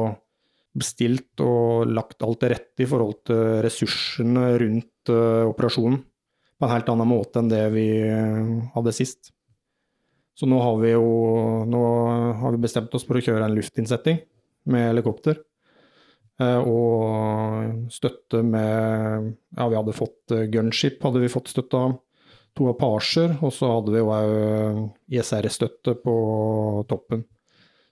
bestilt 0.80 1.42
og 1.42 1.90
lagt 1.90 2.22
alt 2.24 2.40
til 2.44 2.54
rette 2.54 2.86
i 2.86 2.88
forhold 2.88 3.24
til 3.28 3.60
ressursene 3.66 4.46
rundt 4.62 5.12
uh, 5.12 5.50
operasjonen 5.50 6.00
på 6.60 6.68
en 6.68 6.74
helt 6.74 6.90
annen 6.92 7.10
måte 7.10 7.40
enn 7.40 7.52
det 7.52 7.66
vi 7.72 7.88
hadde 8.74 8.92
sist. 8.92 9.30
Så 10.36 10.48
nå 10.48 10.58
har 10.60 10.76
vi 10.82 10.92
jo 10.92 11.06
nå 11.68 11.84
har 12.42 12.56
vi 12.56 12.60
bestemt 12.66 12.94
oss 12.96 13.06
for 13.08 13.16
å 13.16 13.24
kjøre 13.24 13.48
en 13.48 13.56
luftinnsetting 13.56 14.20
med 14.68 14.90
helikopter. 14.90 15.40
Eh, 16.40 16.60
og 16.64 17.92
støtte 17.92 18.44
med 18.48 19.34
Ja, 19.58 19.68
vi 19.68 19.76
hadde 19.76 19.96
fått 19.96 20.32
eh, 20.32 20.48
gunship, 20.52 21.02
hadde 21.04 21.20
vi 21.24 21.32
fått 21.32 21.52
støtte 21.52 21.80
av. 21.80 21.98
To 22.58 22.72
Apacher, 22.72 23.36
og 23.46 23.54
så 23.56 23.70
hadde 23.72 23.94
vi 23.94 24.02
jo 24.02 24.10
òg 24.14 25.14
ISR-støtte 25.14 25.96
på 26.02 26.16
toppen. 26.90 27.24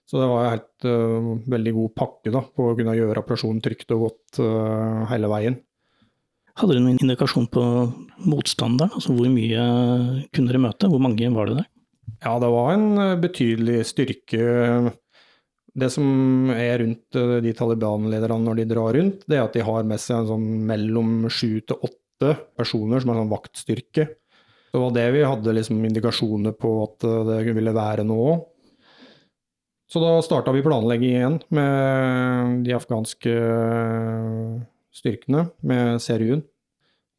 Så 0.08 0.16
det 0.22 0.28
var 0.30 0.44
en 0.44 0.54
helt 0.54 0.86
uh, 0.88 1.32
veldig 1.52 1.72
god 1.76 1.94
pakke 2.00 2.32
da, 2.32 2.40
på 2.40 2.70
å 2.70 2.76
kunne 2.76 2.96
gjøre 2.96 3.20
operasjonen 3.20 3.60
trygt 3.64 3.92
og 3.92 4.06
godt 4.06 4.40
uh, 4.40 5.04
hele 5.10 5.28
veien. 5.28 5.58
Hadde 6.58 6.74
dere 6.74 6.84
noen 6.86 6.96
indikasjon 6.96 7.48
på 7.52 7.64
motstanderen? 8.24 8.94
Altså 8.96 9.12
hvor 9.14 9.28
mye 9.30 9.66
kunne 10.32 10.48
dere 10.48 10.62
møte? 10.64 10.88
Hvor 10.90 11.02
mange 11.04 11.28
var 11.34 11.50
det 11.50 11.58
der? 11.60 11.68
Ja, 12.24 12.32
det 12.40 12.48
var 12.50 12.72
en 12.72 13.20
betydelig 13.20 13.82
styrke. 13.92 14.40
Det 15.78 15.90
som 15.92 16.48
er 16.50 16.80
rundt 16.80 17.18
de 17.44 17.52
Taliban-lederne 17.54 18.40
når 18.48 18.58
de 18.58 18.66
drar 18.72 18.96
rundt, 18.96 19.22
det 19.28 19.38
er 19.38 19.44
at 19.44 19.54
de 19.54 19.62
har 19.68 19.86
med 19.86 20.02
seg 20.02 20.22
en 20.22 20.30
sånn 20.32 20.48
mellom 20.66 21.28
sju 21.30 21.60
til 21.68 21.84
åtte 21.84 22.32
personer 22.58 23.04
som 23.04 23.12
er 23.12 23.20
sånn 23.20 23.30
vaktstyrke. 23.36 24.08
Det 24.78 24.84
var 24.84 24.92
det 24.94 25.08
vi 25.10 25.22
hadde 25.26 25.52
liksom 25.56 25.78
indikasjoner 25.88 26.52
på 26.54 26.68
at 26.84 27.02
det 27.02 27.38
ville 27.50 27.72
være 27.74 28.04
nå 28.06 28.18
òg. 28.30 28.44
Så 29.90 29.98
da 29.98 30.12
starta 30.22 30.52
vi 30.54 30.62
planlegging 30.62 31.16
igjen 31.16 31.38
med 31.50 32.60
de 32.62 32.76
afghanske 32.76 33.32
styrkene, 34.94 35.48
med 35.66 35.98
serien, 36.04 36.44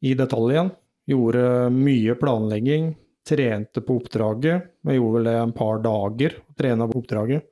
i 0.00 0.14
detalj 0.16 0.54
igjen. 0.54 0.72
Gjorde 1.10 1.44
mye 1.74 2.16
planlegging, 2.16 2.94
trente 3.28 3.84
på 3.84 3.98
oppdraget. 4.00 4.70
Jeg 4.88 4.96
gjorde 4.96 5.18
vel 5.18 5.28
det 5.28 5.38
en 5.42 5.56
par 5.60 5.84
dager, 5.84 6.40
trena 6.56 6.88
på 6.88 7.02
oppdraget 7.02 7.44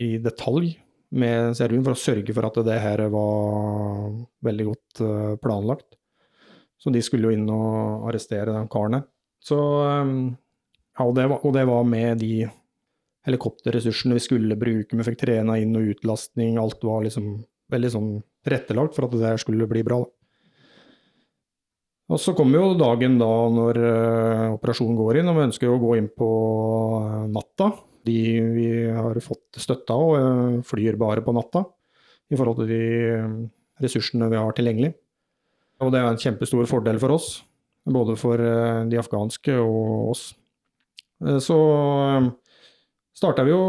i 0.00 0.14
detalj 0.22 0.72
med 1.12 1.58
serien 1.60 1.84
for 1.84 1.92
å 1.92 2.04
sørge 2.08 2.32
for 2.32 2.48
at 2.48 2.62
det 2.64 2.80
her 2.80 3.04
var 3.12 4.14
veldig 4.48 4.70
godt 4.72 5.04
eh, 5.04 5.32
planlagt. 5.44 5.98
Så 6.80 6.88
de 6.94 7.04
skulle 7.04 7.28
jo 7.28 7.36
inn 7.36 7.50
og 7.52 8.08
arrestere 8.08 8.54
den 8.54 8.72
karen 8.72 9.02
Så 9.42 9.58
eh, 9.88 10.16
Ja, 10.92 11.06
og 11.06 11.14
det, 11.16 11.24
var, 11.30 11.40
og 11.40 11.54
det 11.56 11.62
var 11.64 11.86
med 11.88 12.20
de 12.20 12.44
helikopterressursene 13.26 14.18
vi 14.18 14.24
skulle 14.24 14.58
bruke. 14.60 14.96
Vi 14.98 15.06
fikk 15.06 15.22
trena 15.22 15.56
inn- 15.60 15.78
og 15.78 15.94
utlastning. 15.94 16.58
Alt 16.60 16.82
var 16.84 17.04
liksom 17.06 17.38
veldig 17.72 17.90
sånn 17.94 18.10
rettelagt 18.44 18.98
for 18.98 19.06
at 19.06 19.14
det 19.16 19.30
skulle 19.40 19.68
bli 19.70 19.84
bra. 19.86 20.02
Og 22.12 22.20
så 22.20 22.34
kommer 22.36 22.60
jo 22.60 22.76
dagen 22.76 23.16
da 23.20 23.30
når 23.48 23.78
uh, 23.80 24.46
operasjonen 24.58 24.98
går 24.98 25.20
inn, 25.20 25.30
og 25.30 25.38
vi 25.38 25.46
ønsker 25.46 25.70
å 25.70 25.78
gå 25.80 25.94
inn 25.96 26.10
på 26.12 26.28
uh, 26.98 27.22
natta. 27.30 27.70
De 28.04 28.18
vi 28.52 28.66
har 28.92 29.16
fått 29.24 29.62
støtte 29.62 29.96
og 29.96 30.16
uh, 30.18 30.58
flyr 30.66 30.98
bare 31.00 31.24
på 31.24 31.32
natta 31.32 31.64
i 32.32 32.36
forhold 32.36 32.60
til 32.60 32.72
de 32.72 32.82
ressursene 33.80 34.28
vi 34.32 34.40
har 34.40 34.52
tilgjengelig. 34.58 34.92
Og 35.82 35.94
det 35.94 36.02
er 36.02 36.10
en 36.10 36.20
kjempestor 36.20 36.68
fordel 36.70 37.00
for 37.02 37.16
oss, 37.16 37.30
både 37.88 38.14
for 38.20 38.38
de 38.38 38.98
afghanske 39.00 39.56
og 39.58 40.12
oss. 40.12 40.24
Så 41.42 41.58
starta 43.22 43.44
vi 43.46 43.52
jo 43.52 43.62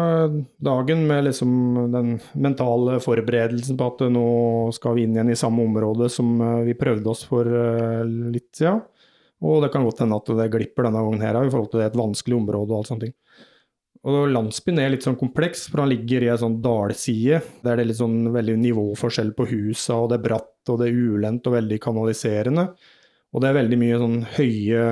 eh, 0.00 0.36
dagen 0.62 1.04
med 1.08 1.26
liksom 1.28 1.50
den 1.92 2.14
mentale 2.32 2.98
forberedelsen 3.02 3.78
på 3.78 3.88
at 3.90 4.04
nå 4.12 4.26
skal 4.74 4.96
vi 4.96 5.04
inn 5.04 5.16
igjen 5.16 5.32
i 5.34 5.38
samme 5.38 5.66
område 5.66 6.08
som 6.12 6.32
eh, 6.40 6.62
vi 6.70 6.78
prøvde 6.78 7.12
oss 7.12 7.26
for 7.28 7.48
eh, 7.48 8.04
litt 8.06 8.52
siden. 8.56 8.82
Og 9.40 9.62
det 9.64 9.70
kan 9.72 9.86
godt 9.86 10.02
hende 10.04 10.18
at 10.20 10.28
det 10.36 10.50
glipper 10.52 10.86
denne 10.86 11.00
gangen 11.00 11.24
her 11.24 11.38
i 11.40 11.48
forhold 11.48 11.70
til 11.72 11.80
det 11.80 11.88
er 11.88 11.94
et 11.94 12.00
vanskelig 12.00 12.36
område 12.36 12.74
og 12.74 12.82
alt 12.82 12.90
sånt. 12.90 13.06
Og 14.00 14.32
landsbyen 14.32 14.80
er 14.80 14.92
litt 14.92 15.04
sånn 15.04 15.18
kompleks, 15.20 15.66
for 15.68 15.82
han 15.82 15.90
ligger 15.92 16.24
i 16.24 16.28
ei 16.32 16.36
sånn 16.40 16.58
dalside. 16.64 17.40
Der 17.64 17.76
det 17.76 17.84
er 17.84 17.88
litt 17.88 18.00
sånn 18.00 18.30
veldig 18.32 18.56
nivåforskjell 18.60 19.32
på 19.36 19.48
husa, 19.48 19.96
og 19.96 20.12
det 20.12 20.20
er 20.20 20.26
bratt, 20.28 20.54
og 20.72 20.80
det 20.80 20.88
er 20.88 21.00
ulendt 21.16 21.48
og 21.48 21.56
veldig 21.56 21.80
kanaliserende. 21.84 22.66
Og 23.30 23.42
det 23.42 23.50
er 23.50 23.58
veldig 23.60 23.78
mye 23.78 24.00
sånn 24.02 24.18
høye 24.36 24.84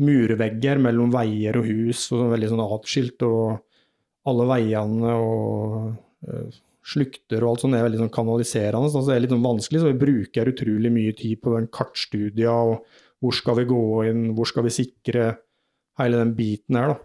murvegger 0.00 0.80
mellom 0.80 1.10
veier 1.12 1.58
og 1.60 1.66
hus, 1.66 2.06
og 2.12 2.22
sånn 2.22 2.32
veldig 2.34 2.50
sånn 2.52 2.64
atskilt. 2.64 3.26
Og 3.26 4.30
alle 4.30 4.46
veiene 4.50 5.14
og 5.16 5.92
uh, 6.28 6.58
slukter 6.86 7.42
og 7.44 7.52
alt 7.52 7.64
sånt 7.64 7.76
er 7.78 7.84
veldig 7.86 8.02
sånn 8.04 8.14
kanaliserende. 8.14 8.90
Så 8.92 9.04
det 9.06 9.16
er 9.16 9.24
litt 9.24 9.34
sånn 9.34 9.46
vanskelig, 9.46 9.82
så 9.82 9.92
vi 9.92 10.00
bruker 10.00 10.52
utrolig 10.52 10.92
mye 10.94 11.14
tid 11.18 11.42
på 11.42 11.54
den 11.56 11.70
kartstudia 11.72 12.54
og 12.54 12.84
hvor 13.20 13.36
skal 13.36 13.58
vi 13.58 13.68
gå 13.68 13.84
inn, 14.08 14.22
hvor 14.36 14.48
skal 14.48 14.64
vi 14.64 14.72
sikre 14.72 15.24
hele 16.00 16.20
den 16.22 16.34
biten 16.38 16.78
her, 16.78 16.94
da. 16.94 17.00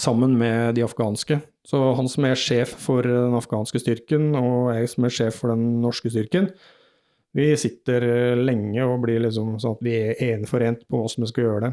Sammen 0.00 0.32
med 0.40 0.74
de 0.74 0.82
afghanske. 0.82 1.36
Så 1.68 1.78
han 1.98 2.08
som 2.10 2.24
er 2.26 2.40
sjef 2.40 2.72
for 2.82 3.06
den 3.06 3.36
afghanske 3.36 3.78
styrken, 3.82 4.32
og 4.38 4.72
jeg 4.74 4.88
som 4.90 5.06
er 5.06 5.14
sjef 5.14 5.36
for 5.42 5.52
den 5.52 5.82
norske 5.84 6.10
styrken, 6.10 6.48
vi 7.34 7.48
sitter 7.58 8.04
eh, 8.06 8.36
lenge 8.38 8.84
og 8.86 9.00
blir 9.02 9.24
liksom 9.24 9.56
sånn 9.58 9.74
at 9.74 9.82
vi 9.82 9.94
er 9.98 10.20
enforent 10.36 10.84
på 10.86 11.00
hvordan 11.00 11.24
vi 11.24 11.30
skal 11.32 11.48
gjøre 11.48 11.66
det. 11.66 11.72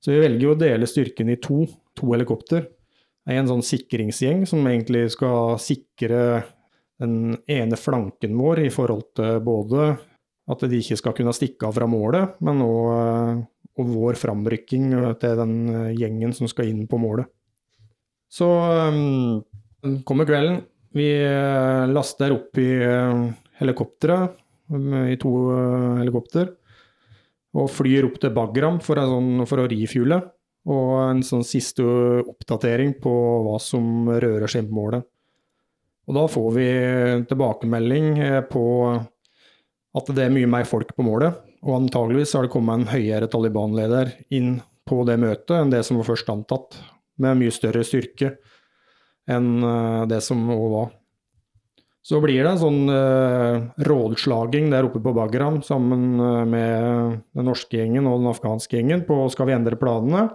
Så 0.00 0.12
vi 0.12 0.22
velger 0.22 0.52
å 0.52 0.58
dele 0.60 0.88
styrken 0.88 1.32
i 1.32 1.38
to, 1.44 1.64
to 1.96 2.08
helikopter. 2.12 2.66
Er 3.28 3.40
en 3.40 3.50
sånn 3.50 3.64
sikringsgjeng 3.64 4.44
som 4.48 4.64
egentlig 4.68 5.06
skal 5.12 5.58
sikre 5.60 6.18
den 7.00 7.36
ene 7.50 7.76
flanken 7.80 8.36
vår 8.38 8.62
i 8.64 8.72
forhold 8.72 9.10
til 9.18 9.40
både 9.44 9.94
at 10.52 10.64
de 10.68 10.78
ikke 10.78 10.98
skal 11.00 11.16
kunne 11.16 11.32
stikke 11.36 11.68
av 11.68 11.76
fra 11.76 11.88
målet, 11.88 12.36
men 12.44 12.60
òg 12.64 13.44
og 13.74 13.88
vår 13.90 14.14
framrykking 14.20 14.92
til 15.18 15.40
den 15.40 15.54
gjengen 15.98 16.30
som 16.36 16.46
skal 16.46 16.68
inn 16.70 16.84
på 16.86 17.00
målet. 17.02 17.26
Så 18.30 18.46
um, 18.46 19.40
kommer 20.06 20.28
kvelden. 20.28 20.60
Vi 20.94 21.08
eh, 21.10 21.84
laster 21.90 22.36
opp 22.36 22.60
i 22.62 22.68
helikopteret 23.58 24.43
i 24.72 25.16
to 25.20 25.32
eh, 25.54 25.98
helikopter. 26.02 26.52
Og 27.54 27.70
flyr 27.70 28.08
opp 28.08 28.18
til 28.22 28.32
Bagram 28.34 28.80
for, 28.82 28.98
sånn, 28.98 29.44
for 29.46 29.62
å 29.62 29.68
refuele. 29.70 30.20
Og 30.64 30.92
en 31.04 31.20
sånn 31.26 31.44
siste 31.44 31.84
oppdatering 32.24 32.96
på 33.02 33.12
hva 33.44 33.58
som 33.60 34.08
rører 34.08 34.48
seg 34.50 34.70
på 34.70 34.78
målet. 34.78 35.04
Og 36.08 36.16
da 36.16 36.24
får 36.28 36.48
vi 36.56 36.68
tilbakemelding 37.30 38.08
eh, 38.20 38.40
på 38.48 38.64
at 39.94 40.10
det 40.16 40.26
er 40.26 40.34
mye 40.34 40.50
mer 40.50 40.66
folk 40.68 40.90
på 40.96 41.06
målet. 41.06 41.36
Og 41.64 41.78
antageligvis 41.78 42.34
har 42.36 42.46
det 42.46 42.52
kommet 42.52 42.80
en 42.80 42.90
høyere 42.92 43.28
Taliban-leder 43.30 44.10
inn 44.34 44.58
på 44.84 45.00
det 45.08 45.16
møtet 45.20 45.54
enn 45.56 45.72
det 45.72 45.80
som 45.86 46.00
var 46.00 46.10
først 46.10 46.28
antatt, 46.32 46.76
med 47.20 47.38
mye 47.38 47.54
større 47.54 47.84
styrke 47.86 48.34
enn 49.30 49.64
eh, 49.64 50.04
det 50.10 50.20
som 50.24 50.42
var. 50.48 50.90
Så 52.04 52.20
blir 52.20 52.42
det 52.44 52.50
en 52.50 52.60
sånn 52.60 52.82
uh, 52.92 53.64
rådslaging 53.88 54.68
der 54.74 54.84
oppe 54.84 55.00
på 55.00 55.14
Bagram 55.16 55.62
sammen 55.64 56.18
uh, 56.20 56.42
med 56.44 57.22
den 57.32 57.48
norske 57.48 57.78
gjengen 57.78 58.04
og 58.10 58.18
den 58.20 58.28
afghanske 58.28 58.76
gjengen 58.76 59.06
på 59.08 59.22
skal 59.32 59.48
vi 59.48 59.54
endre 59.56 59.78
planene, 59.80 60.26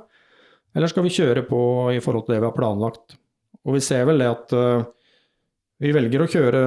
eller 0.74 0.90
skal 0.90 1.06
vi 1.06 1.14
kjøre 1.14 1.46
på 1.46 1.60
i 1.94 2.02
forhold 2.02 2.26
til 2.26 2.36
det 2.36 2.42
vi 2.42 2.50
har 2.50 2.58
planlagt. 2.58 3.20
Og 3.68 3.78
vi 3.78 3.84
ser 3.86 4.08
vel 4.10 4.24
det 4.24 4.32
at 4.32 4.56
uh, 4.58 4.88
vi 5.80 5.94
velger 5.96 6.26
å 6.26 6.32
kjøre 6.32 6.62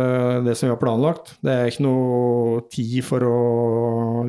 det 0.46 0.54
som 0.56 0.70
vi 0.70 0.72
har 0.76 0.80
planlagt. 0.80 1.34
Det 1.42 1.52
er 1.52 1.72
ikke 1.72 1.84
noe 1.84 2.62
tid 2.72 3.02
for 3.04 3.26
å 3.26 3.38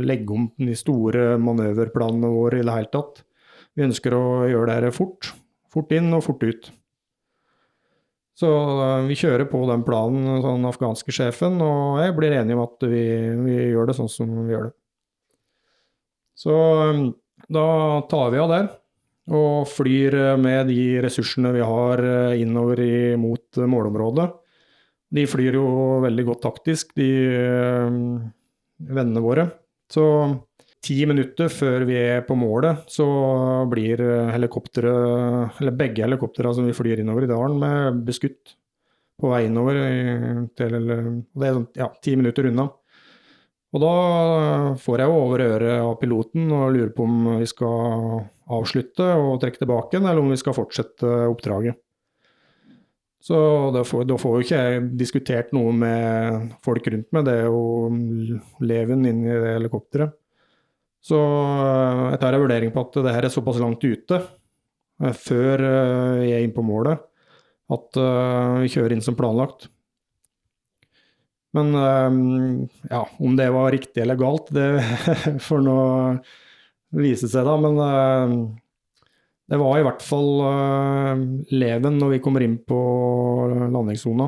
legge 0.02 0.34
om 0.36 0.50
de 0.58 0.74
store 0.76 1.36
manøverplanene 1.40 2.34
våre 2.34 2.60
i 2.60 2.66
det 2.66 2.80
hele 2.82 2.92
tatt. 2.92 3.22
Vi 3.78 3.86
ønsker 3.86 4.18
å 4.18 4.26
gjøre 4.50 4.82
det 4.84 4.96
fort. 4.98 5.30
Fort 5.72 5.94
inn 5.96 6.10
og 6.18 6.26
fort 6.26 6.44
ut. 6.44 6.74
Så 8.38 8.50
uh, 8.50 9.06
vi 9.06 9.18
kjører 9.18 9.46
på 9.50 9.62
den 9.70 9.84
planen, 9.86 10.42
sånn 10.42 10.66
afghanske 10.66 11.14
sjefen, 11.14 11.60
og 11.62 12.00
jeg 12.02 12.16
blir 12.18 12.34
enig 12.40 12.56
om 12.58 12.64
at 12.66 12.86
vi, 12.90 13.04
vi, 13.46 13.58
gjør 13.74 13.92
det 13.92 13.98
sånn 14.00 14.10
som 14.12 14.32
vi 14.42 14.56
gjør 14.56 14.70
det. 14.70 14.76
Så 16.44 16.56
um, 16.90 17.04
da 17.54 17.68
tar 18.10 18.32
vi 18.34 18.42
av 18.42 18.54
der 18.54 18.72
og 19.34 19.70
flyr 19.70 20.18
uh, 20.18 20.40
med 20.42 20.72
de 20.74 20.88
ressursene 21.06 21.54
vi 21.56 21.62
har 21.64 22.02
innover 22.40 22.82
mot 23.22 23.62
målområdet. 23.70 24.32
De 25.14 25.28
flyr 25.30 25.60
jo 25.60 25.68
veldig 26.02 26.26
godt 26.26 26.42
taktisk, 26.42 26.96
de 26.98 27.12
vennene 28.82 29.22
våre. 29.22 29.46
Så 29.94 30.06
ti 30.84 30.98
minutter 31.08 31.52
før 31.52 31.86
vi 31.88 31.96
er 32.00 32.26
på 32.28 32.36
målet, 32.36 32.84
så 32.92 33.06
blir 33.72 34.02
helikopteret, 34.34 35.62
eller 35.62 35.80
begge 35.80 36.04
helikoptrene 36.04 36.54
som 36.58 36.68
vi 36.68 36.76
flyr 36.76 37.02
innover 37.04 37.26
i 37.26 37.32
dalen 37.32 37.58
med, 37.62 38.04
beskutt 38.08 38.58
på 39.20 39.32
vei 39.32 39.46
innover. 39.48 39.80
Til, 40.58 40.80
det 40.84 41.48
er 41.48 41.58
sånn, 41.60 41.70
ja, 41.80 41.90
ti 42.04 42.18
minutter 42.20 42.50
unna. 42.50 42.68
Og 43.74 43.82
da 43.82 43.94
får 44.78 45.02
jeg 45.02 45.10
jo 45.10 45.22
over 45.24 45.46
øret 45.48 45.80
av 45.80 45.96
piloten 46.02 46.52
og 46.54 46.76
lurer 46.76 46.92
på 46.94 47.08
om 47.08 47.32
vi 47.40 47.48
skal 47.50 48.20
avslutte 48.54 49.08
og 49.18 49.40
trekke 49.42 49.64
tilbake, 49.64 49.98
eller 49.98 50.22
om 50.22 50.30
vi 50.30 50.38
skal 50.38 50.56
fortsette 50.58 51.10
oppdraget. 51.32 51.80
Så 53.24 53.38
da 53.72 53.86
får, 53.88 54.04
da 54.10 54.18
får 54.20 54.36
jo 54.36 54.44
ikke 54.44 54.60
jeg 54.60 54.84
diskutert 55.00 55.54
noe 55.56 55.72
med 55.72 56.52
folk 56.66 56.90
rundt 56.92 57.08
meg, 57.16 57.24
det 57.24 57.38
er 57.40 57.48
jo 57.48 57.88
leven 58.68 59.08
inni 59.08 59.32
det 59.32 59.56
helikopteret. 59.56 60.12
Så 61.04 61.20
eh, 61.20 62.02
jeg 62.14 62.22
tar 62.22 62.36
en 62.36 62.44
vurdering 62.46 62.72
på 62.74 62.86
at 62.86 62.98
det 63.04 63.14
her 63.16 63.28
er 63.28 63.34
såpass 63.34 63.60
langt 63.62 63.84
ute 63.84 64.20
eh, 64.22 65.16
før 65.20 65.64
eh, 65.68 66.24
jeg 66.30 66.38
er 66.38 66.46
inne 66.46 66.56
på 66.56 66.66
målet, 66.66 67.04
at 67.74 67.98
vi 68.62 68.70
kjører 68.70 68.94
inn 68.94 69.02
som 69.02 69.16
planlagt. 69.18 69.70
Men 71.56 71.70
ja, 72.90 73.00
om 73.24 73.38
det 73.38 73.48
var 73.54 73.72
riktig 73.74 74.02
eller 74.04 74.18
galt, 74.20 74.52
det 74.54 74.68
får 75.48 75.64
nå 75.64 75.78
vise 76.98 77.30
seg, 77.32 77.48
da. 77.48 77.56
Men 77.64 78.44
det 79.50 79.60
var 79.62 79.80
i 79.80 79.86
hvert 79.88 80.06
fall 80.06 80.44
leven 81.56 81.98
når 82.02 82.16
vi 82.16 82.22
kommer 82.26 82.46
inn 82.46 82.60
på 82.68 82.80
landingssona. 83.64 84.28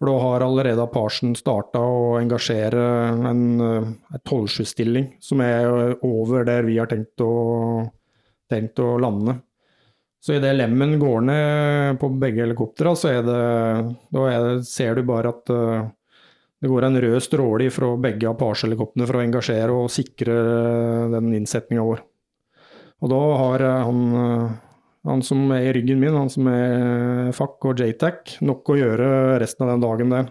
For 0.00 0.08
da 0.08 0.16
har 0.16 0.40
allerede 0.46 0.86
Parsen 0.88 1.34
starta 1.36 1.82
å 1.84 2.14
engasjere 2.16 2.84
en, 3.28 3.42
eh, 3.60 3.90
en 4.16 4.22
tolvskysstilling 4.24 5.10
som 5.20 5.42
er 5.44 5.98
over 6.00 6.46
der 6.48 6.64
vi 6.64 6.78
har 6.80 6.88
tenkt 6.88 7.20
å, 7.20 7.84
tenkt 8.48 8.80
å 8.80 8.94
lande. 8.96 9.36
Så 10.24 10.36
idet 10.36 10.54
lemmen 10.56 10.98
går 11.00 11.20
ned 11.24 12.00
på 12.00 12.08
begge 12.20 12.46
helikoptra, 12.46 12.94
så 12.96 13.12
er 13.12 13.22
det, 13.28 13.36
er 14.16 14.40
det, 14.46 14.64
ser 14.68 14.96
du 14.96 15.04
bare 15.08 15.32
at 15.32 15.52
uh, 15.52 15.86
det 16.60 16.68
går 16.68 16.84
en 16.84 17.00
rød 17.00 17.22
stråle 17.24 17.70
fra 17.72 17.94
begge 17.96 18.28
Apache-helikoptrene 18.28 19.08
for 19.08 19.16
å 19.16 19.22
engasjere 19.24 19.76
og 19.76 19.92
sikre 19.92 20.36
den 21.14 21.30
innsetninga 21.38 21.86
vår. 21.88 22.02
Og 23.00 23.12
da 23.14 23.20
har 23.40 23.64
han, 23.86 24.02
han 25.08 25.22
som 25.24 25.46
er 25.54 25.70
i 25.70 25.72
ryggen 25.78 26.00
min, 26.00 26.16
han 26.16 26.28
som 26.32 26.48
er 26.50 27.30
FAC 27.36 27.70
og 27.70 27.80
JTAC, 27.80 28.36
nok 28.44 28.68
å 28.68 28.76
gjøre 28.76 29.08
resten 29.40 29.64
av 29.64 29.72
den 29.72 29.84
dagen 29.86 30.12
der. 30.12 30.28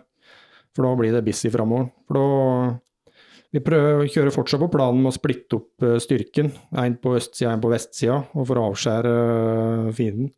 For 0.77 0.85
da 0.85 0.91
blir 0.99 1.15
det 1.15 1.25
busy 1.25 1.49
framover. 1.53 1.89
For 2.05 2.19
da 2.19 2.27
vi 3.49 3.61
prøver, 3.65 4.05
kjører 4.13 4.33
fortsatt 4.33 4.61
på 4.61 4.69
planen 4.75 5.01
med 5.01 5.09
å 5.09 5.15
splitte 5.15 5.57
opp 5.57 5.85
uh, 5.85 5.95
styrken. 6.01 6.51
Én 6.77 6.99
på 7.01 7.15
østsida, 7.17 7.55
én 7.55 7.63
på 7.63 7.71
vestsida, 7.71 8.19
og 8.37 8.45
for 8.45 8.61
å 8.61 8.67
avskjære 8.69 9.13
uh, 9.15 9.87
fienden. 9.97 10.29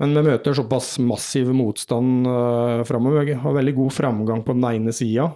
Men 0.00 0.16
vi 0.16 0.24
møter 0.26 0.56
såpass 0.56 0.94
massiv 1.04 1.52
motstand 1.54 2.26
uh, 2.26 2.82
framover. 2.88 3.28
Vi 3.28 3.38
har 3.38 3.54
veldig 3.54 3.76
god 3.78 3.94
framgang 3.94 4.42
på 4.42 4.56
den 4.58 4.66
ene 4.72 4.94
sida 4.96 5.28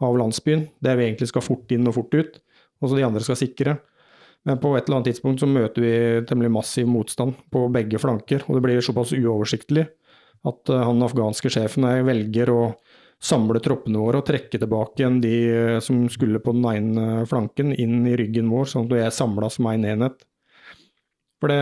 av 0.00 0.18
landsbyen, 0.20 0.68
der 0.78 1.00
vi 1.00 1.08
egentlig 1.08 1.32
skal 1.32 1.44
fort 1.44 1.72
inn 1.74 1.88
og 1.90 1.98
fort 1.98 2.14
ut, 2.14 2.38
og 2.78 2.88
så 2.92 2.96
de 2.96 3.08
andre 3.08 3.24
skal 3.26 3.40
sikre. 3.40 3.80
Men 4.48 4.60
på 4.60 4.72
et 4.76 4.86
eller 4.86 5.00
annet 5.00 5.10
tidspunkt 5.12 5.42
så 5.42 5.48
møter 5.50 5.84
vi 5.84 5.94
temmelig 6.28 6.52
massiv 6.54 6.88
motstand 6.88 7.36
på 7.52 7.66
begge 7.72 8.00
flanker, 8.00 8.46
og 8.48 8.56
det 8.56 8.64
blir 8.64 8.84
såpass 8.84 9.12
uoversiktlig 9.12 9.84
at 10.48 10.72
uh, 10.72 10.84
han 10.88 11.04
afghanske 11.04 11.52
sjefen 11.52 11.84
velger 12.06 12.52
å 12.54 12.62
samle 13.20 13.60
troppene 13.60 14.00
våre 14.00 14.22
og 14.22 14.28
trekke 14.30 14.56
tilbake 14.56 15.02
igjen 15.02 15.18
de 15.20 15.34
eh, 15.52 15.78
som 15.84 16.06
skulle 16.08 16.40
på 16.40 16.54
den 16.56 16.64
ene 16.70 17.26
flanken, 17.28 17.74
inn 17.76 18.06
i 18.08 18.14
ryggen 18.16 18.48
vår, 18.48 18.70
sånn 18.70 18.86
at 18.88 18.94
er 18.96 19.12
samla 19.12 19.50
som 19.52 19.68
en 19.68 19.84
enhet. 19.84 20.22
For 21.36 21.52
det, 21.52 21.58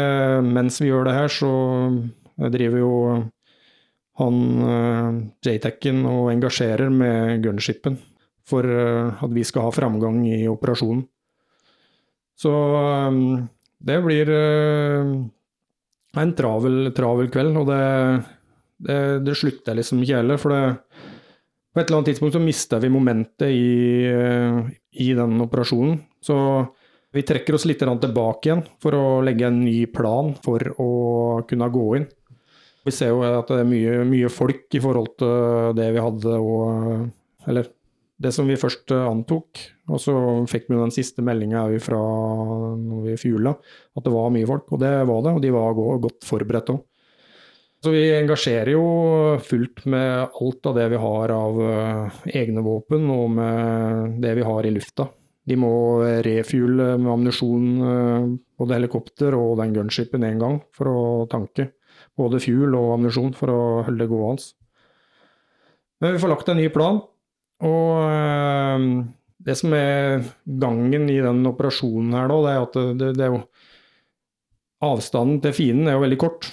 mens 0.47 0.79
vi 0.79 0.93
gjør 0.93 1.09
det 1.09 1.17
her, 1.17 1.35
så 1.35 1.51
eh, 1.91 2.53
driver 2.55 2.79
jo 2.85 2.93
han 4.23 4.39
JTAC-en 5.47 6.07
og 6.11 6.31
engasjerer 6.31 6.95
med 6.95 7.43
gunshipen 7.43 7.99
for 8.51 8.67
at 8.67 9.31
vi 9.31 9.45
skal 9.47 9.69
ha 9.69 9.75
framgang 9.75 10.25
i 10.27 10.41
operasjonen. 10.51 11.05
Så 12.39 12.53
um, 13.11 13.49
det 13.79 13.99
blir 14.05 14.31
uh, 14.31 15.13
en 16.23 16.35
travel, 16.39 16.91
travel, 16.97 17.31
kveld, 17.35 17.57
og 17.59 17.71
det, 17.71 17.85
det, 18.87 18.99
det 19.27 19.37
slutter 19.39 19.79
liksom 19.79 20.03
ikke 20.03 20.21
heller. 20.21 20.41
For 20.41 20.55
det, 20.55 20.63
på 21.79 21.83
et 21.83 21.89
eller 21.91 22.01
annet 22.01 22.11
tidspunkt 22.13 22.35
så 22.35 22.43
mister 22.43 22.83
vi 22.83 22.91
momentet 22.91 23.51
i, 23.55 24.05
eh, 24.11 24.61
i, 24.99 25.13
den 25.15 25.37
operasjonen. 25.45 25.99
Så 26.19 26.37
vi 27.15 27.23
trekker 27.23 27.55
oss 27.55 27.69
litt 27.69 27.79
tilbake 27.79 28.49
igjen 28.49 28.65
for 28.83 28.97
å 28.99 29.05
legge 29.23 29.47
en 29.47 29.61
ny 29.63 29.87
plan 29.87 30.33
for 30.43 30.63
å 30.83 30.89
kunne 31.49 31.69
gå 31.71 31.85
inn. 32.01 32.09
Vi 32.83 32.95
ser 32.95 33.13
jo 33.13 33.23
at 33.23 33.51
det 33.53 33.61
er 33.63 33.69
mye, 33.69 34.01
mye 34.09 34.31
folk 34.33 34.75
i 34.75 34.81
forhold 34.83 35.15
til 35.21 35.77
det 35.79 35.91
vi 35.95 36.03
hadde 36.03 36.41
og 36.41 37.09
Eller 37.49 37.69
det 38.19 38.33
som 38.35 38.49
vi 38.51 38.59
først 38.59 38.93
antok. 38.97 39.61
Og 39.89 40.03
så 40.03 40.15
fikk 40.51 40.69
vi 40.69 40.79
den 40.79 40.95
siste 40.95 41.25
meldinga 41.25 41.65
fra 41.83 41.99
når 42.79 43.05
vi 43.07 43.19
fjula, 43.21 43.55
at 43.55 44.05
det 44.07 44.15
var 44.15 44.33
mye 44.35 44.49
folk. 44.49 44.73
Og 44.75 44.83
det 44.83 44.93
var 45.09 45.25
det, 45.25 45.35
og 45.37 45.43
de 45.45 45.53
var 45.55 45.77
godt 46.03 46.27
forberedt 46.27 46.73
òg. 46.75 46.83
Så 47.79 47.93
vi 47.95 48.09
engasjerer 48.11 48.73
jo 48.73 48.87
fullt 49.47 49.85
med 49.87 50.35
alt 50.35 50.67
av 50.67 50.75
det 50.81 50.89
vi 50.91 50.99
har 50.99 51.31
av 51.31 51.61
uh, 51.63 52.17
egne 52.27 52.65
våpen, 52.67 53.05
og 53.15 53.29
med 53.37 54.17
det 54.25 54.35
vi 54.35 54.47
har 54.49 54.67
i 54.67 54.73
lufta. 54.75 55.07
De 55.49 55.57
må 55.57 55.71
refuele 56.27 56.91
med 56.99 57.09
ammunisjon, 57.09 57.69
både 58.59 58.75
helikopter 58.77 59.33
og 59.39 59.55
den 59.63 59.73
gunshipen 59.79 60.27
én 60.27 60.43
gang, 60.43 60.59
for 60.77 60.91
å 60.91 60.99
tanke. 61.31 61.71
Både 62.19 62.43
fuel 62.43 62.75
og 62.77 62.97
ammunisjon 62.99 63.31
for 63.39 63.55
å 63.55 63.61
holde 63.87 64.03
det 64.03 64.11
gående. 64.11 64.51
Men 66.03 66.13
vi 66.15 66.21
får 66.21 66.35
lagt 66.35 66.51
en 66.53 66.61
ny 66.61 66.67
plan, 66.75 67.01
og 67.65 68.05
uh, 68.07 68.85
det 69.49 69.57
som 69.59 69.75
er 69.75 70.23
gangen 70.61 71.09
i 71.11 71.19
den 71.25 71.43
operasjonen 71.49 72.15
her 72.17 72.31
nå, 72.31 72.39
det 72.45 72.55
er 72.55 72.65
at 72.67 72.79
det, 73.01 73.13
det 73.19 73.27
er 73.27 73.35
jo 73.37 73.43
Avstanden 74.79 75.41
til 75.43 75.51
fienden 75.57 75.89
er 75.91 75.97
jo 75.97 76.03
veldig 76.05 76.17
kort. 76.23 76.47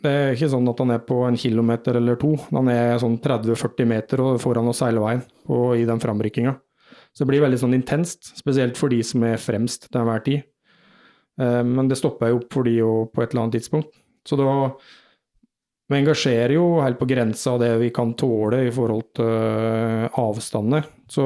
Det 0.00 0.08
er 0.08 0.30
ikke 0.32 0.48
sånn 0.54 0.68
at 0.70 0.78
han 0.80 0.92
er 0.94 1.02
på 1.04 1.18
en 1.26 1.36
kilometer 1.36 1.98
eller 1.98 2.16
to. 2.16 2.30
Han 2.48 2.70
er 2.72 2.94
sånn 3.02 3.18
30-40 3.20 3.88
meter 3.90 4.22
foran 4.40 4.70
oss 4.72 4.80
hele 4.86 5.02
veien 5.04 5.20
og 5.52 5.74
i 5.76 5.84
den 5.84 6.00
framrykkinga. 6.00 6.54
Så 7.12 7.24
det 7.24 7.28
blir 7.32 7.44
veldig 7.44 7.58
sånn 7.60 7.76
intenst, 7.76 8.32
spesielt 8.38 8.80
for 8.80 8.92
de 8.92 9.02
som 9.04 9.26
er 9.28 9.42
fremst 9.42 9.90
til 9.90 10.00
enhver 10.00 10.24
tid. 10.24 10.46
Eh, 11.40 11.62
men 11.66 11.90
det 11.90 11.98
stopper 12.00 12.32
jo 12.32 12.40
opp 12.40 12.56
for 12.56 12.68
de 12.68 12.78
jo 12.78 12.94
på 13.12 13.24
et 13.24 13.34
eller 13.34 13.44
annet 13.44 13.58
tidspunkt. 13.58 13.92
Så 14.24 14.38
da 14.40 14.48
Vi 15.90 15.98
engasjerer 15.98 16.54
jo 16.54 16.78
helt 16.84 17.00
på 17.00 17.08
grensa 17.10 17.56
av 17.56 17.64
det 17.64 17.72
vi 17.80 17.90
kan 17.94 18.12
tåle 18.18 18.62
i 18.68 18.70
forhold 18.74 19.08
til 19.18 19.26
eh, 19.26 20.06
avstander. 20.22 20.86
Så 21.10 21.24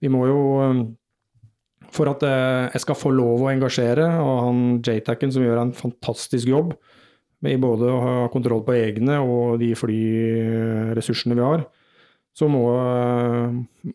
vi 0.00 0.10
må 0.12 0.24
jo 0.30 0.42
eh, 0.64 0.82
For 1.92 2.08
at 2.08 2.22
jeg 2.24 2.80
skal 2.80 2.96
få 2.96 3.10
lov 3.12 3.42
å 3.44 3.50
engasjere, 3.50 4.06
og 4.24 4.36
han 4.46 4.60
JTAC-en 4.80 5.34
som 5.34 5.42
gjør 5.44 5.58
en 5.60 5.74
fantastisk 5.76 6.48
jobb, 6.48 6.72
med 7.44 7.60
både 7.60 7.90
å 7.90 7.98
ha 8.00 8.14
kontroll 8.32 8.62
på 8.64 8.72
egne 8.78 9.18
og 9.20 9.58
de 9.60 9.74
flyressursene 9.76 11.36
vi 11.36 11.44
har, 11.44 11.66
så 12.32 12.48
må, 12.48 12.62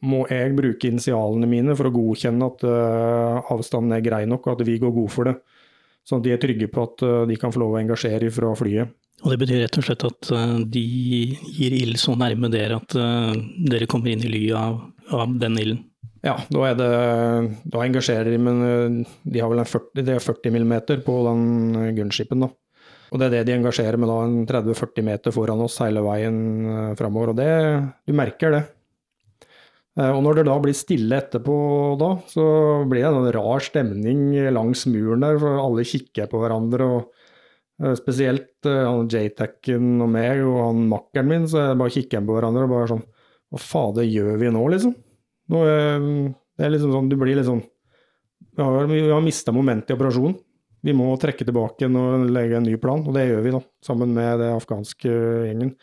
må, 0.06 0.20
jeg 0.30 0.54
bruke 0.58 0.91
initialene 0.91 1.50
mine 1.50 1.74
for 1.78 1.89
å 1.89 1.96
godkjenne 1.96 2.50
at 2.52 2.65
uh, 2.70 3.54
avstanden 3.56 3.96
er 3.98 4.04
grei 4.06 4.26
nok, 4.30 4.46
og 4.46 4.60
at 4.60 4.67
vi 4.67 4.78
går 4.82 4.93
god 4.93 5.13
for 5.13 5.30
det. 5.32 5.36
Sånn 6.06 6.22
at 6.22 6.28
de 6.28 6.36
er 6.36 6.41
trygge 6.43 6.70
på 6.70 6.86
at 6.86 7.06
uh, 7.08 7.24
de 7.30 7.38
kan 7.41 7.54
få 7.54 7.63
lov 7.63 7.74
å 7.76 7.82
engasjere 7.82 8.30
fra 8.34 8.54
flyet. 8.60 8.93
Og 9.25 9.34
Det 9.34 9.39
betyr 9.41 9.63
rett 9.63 9.80
og 9.80 9.88
slett 9.88 10.06
at 10.08 10.30
uh, 10.30 10.60
de 10.62 10.84
gir 11.58 11.73
ild 11.73 11.97
så 12.01 12.13
nærme 12.19 12.51
dere 12.53 12.77
at 12.77 12.93
dere 12.93 13.89
kommer 13.89 14.13
inn 14.13 14.25
i 14.25 14.30
ly 14.32 14.43
av, 14.56 14.77
av 15.15 15.34
den 15.41 15.58
ilden? 15.58 15.84
Ja, 16.25 16.36
da, 16.51 16.62
er 16.67 16.77
det, 16.77 16.91
da 17.71 17.82
engasjerer 17.86 18.30
de, 18.34 18.38
men 18.41 19.03
de 19.06 19.41
har 19.41 19.51
vel 19.51 19.62
en 19.62 19.69
40, 19.69 20.01
de 20.03 20.15
har 20.17 20.23
40 20.23 20.56
mm 20.58 20.73
på 21.06 21.17
den 21.27 21.43
gunskipen, 21.95 22.41
da. 22.43 22.49
Og 23.13 23.21
det 23.21 23.27
er 23.27 23.36
det 23.38 23.43
de 23.47 23.56
engasjerer 23.56 23.99
med 24.01 24.10
da, 24.12 24.17
en 24.25 24.47
30-40 24.49 25.06
meter 25.08 25.36
foran 25.36 25.62
oss 25.63 25.77
hele 25.84 26.03
veien 26.03 26.39
framover. 26.99 27.32
Og 27.32 27.39
det, 27.39 27.51
du 28.08 28.15
merker 28.17 28.53
det. 28.58 28.63
Og 29.97 30.19
når 30.21 30.39
det 30.39 30.47
da 30.49 30.56
blir 30.62 30.75
stille 30.77 31.17
etterpå 31.23 31.53
da, 31.97 32.12
så 32.30 32.43
blir 32.89 33.06
det 33.06 33.10
en 33.10 33.32
rar 33.34 33.63
stemning 33.65 34.27
langs 34.53 34.84
muren 34.91 35.23
der, 35.25 35.39
for 35.41 35.62
alle 35.63 35.88
kikker 35.88 36.30
på 36.30 36.41
hverandre. 36.43 36.89
og 36.97 37.16
Spesielt 37.78 38.66
han 38.66 39.06
JTAC-en 39.06 40.02
og 40.02 40.10
meg 40.10 40.40
og 40.42 40.56
han 40.63 40.80
makkeren 40.90 41.28
min, 41.30 41.44
så 41.50 41.62
jeg 41.62 41.78
bare 41.78 41.94
kikker 41.94 42.24
på 42.26 42.38
hverandre 42.38 42.66
og 42.66 42.72
bare 42.74 42.90
sånn 42.90 43.04
Hva 43.54 43.60
fader 43.62 44.08
gjør 44.08 44.40
vi 44.42 44.50
nå, 44.56 44.63
liksom? 44.74 44.96
Nå, 45.54 45.62
det 46.58 46.66
er 46.66 46.74
liksom 46.74 46.96
sånn, 46.96 47.10
du 47.12 47.16
blir 47.22 47.44
sånn 47.46 47.62
Vi 48.58 48.66
har, 48.66 48.90
vi 48.90 49.04
har 49.06 49.22
mista 49.22 49.54
momentet 49.54 49.94
i 49.94 49.98
operasjonen. 49.98 50.40
Vi 50.88 50.94
må 50.98 51.12
trekke 51.22 51.46
tilbake 51.46 51.90
og 51.90 52.26
legge 52.34 52.58
en 52.58 52.66
ny 52.66 52.78
plan, 52.82 53.04
og 53.06 53.13
det 53.13 53.28
gjør 53.28 53.46
vi 53.46 53.54
da, 53.54 53.62
sammen 53.86 54.13
med 54.16 54.42
det 54.42 54.50
afghanske 54.56 55.13
gjengen. 55.48 55.76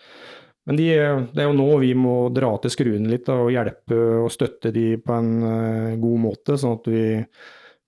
Men 0.65 0.79
de, 0.81 0.87
det 1.35 1.43
er 1.43 1.49
jo 1.51 1.57
nå 1.59 1.69
vi 1.83 1.93
må 1.99 2.15
dra 2.33 2.55
til 2.63 2.73
skruene 2.73 3.11
litt 3.11 3.27
da, 3.29 3.37
og 3.45 3.53
hjelpe 3.53 3.99
og 4.25 4.31
støtte 4.33 4.73
de 4.75 4.95
på 5.03 5.15
en 5.15 5.33
god 6.01 6.23
måte, 6.23 6.57
sånn 6.59 6.79
at 6.79 6.89
vi 6.89 7.05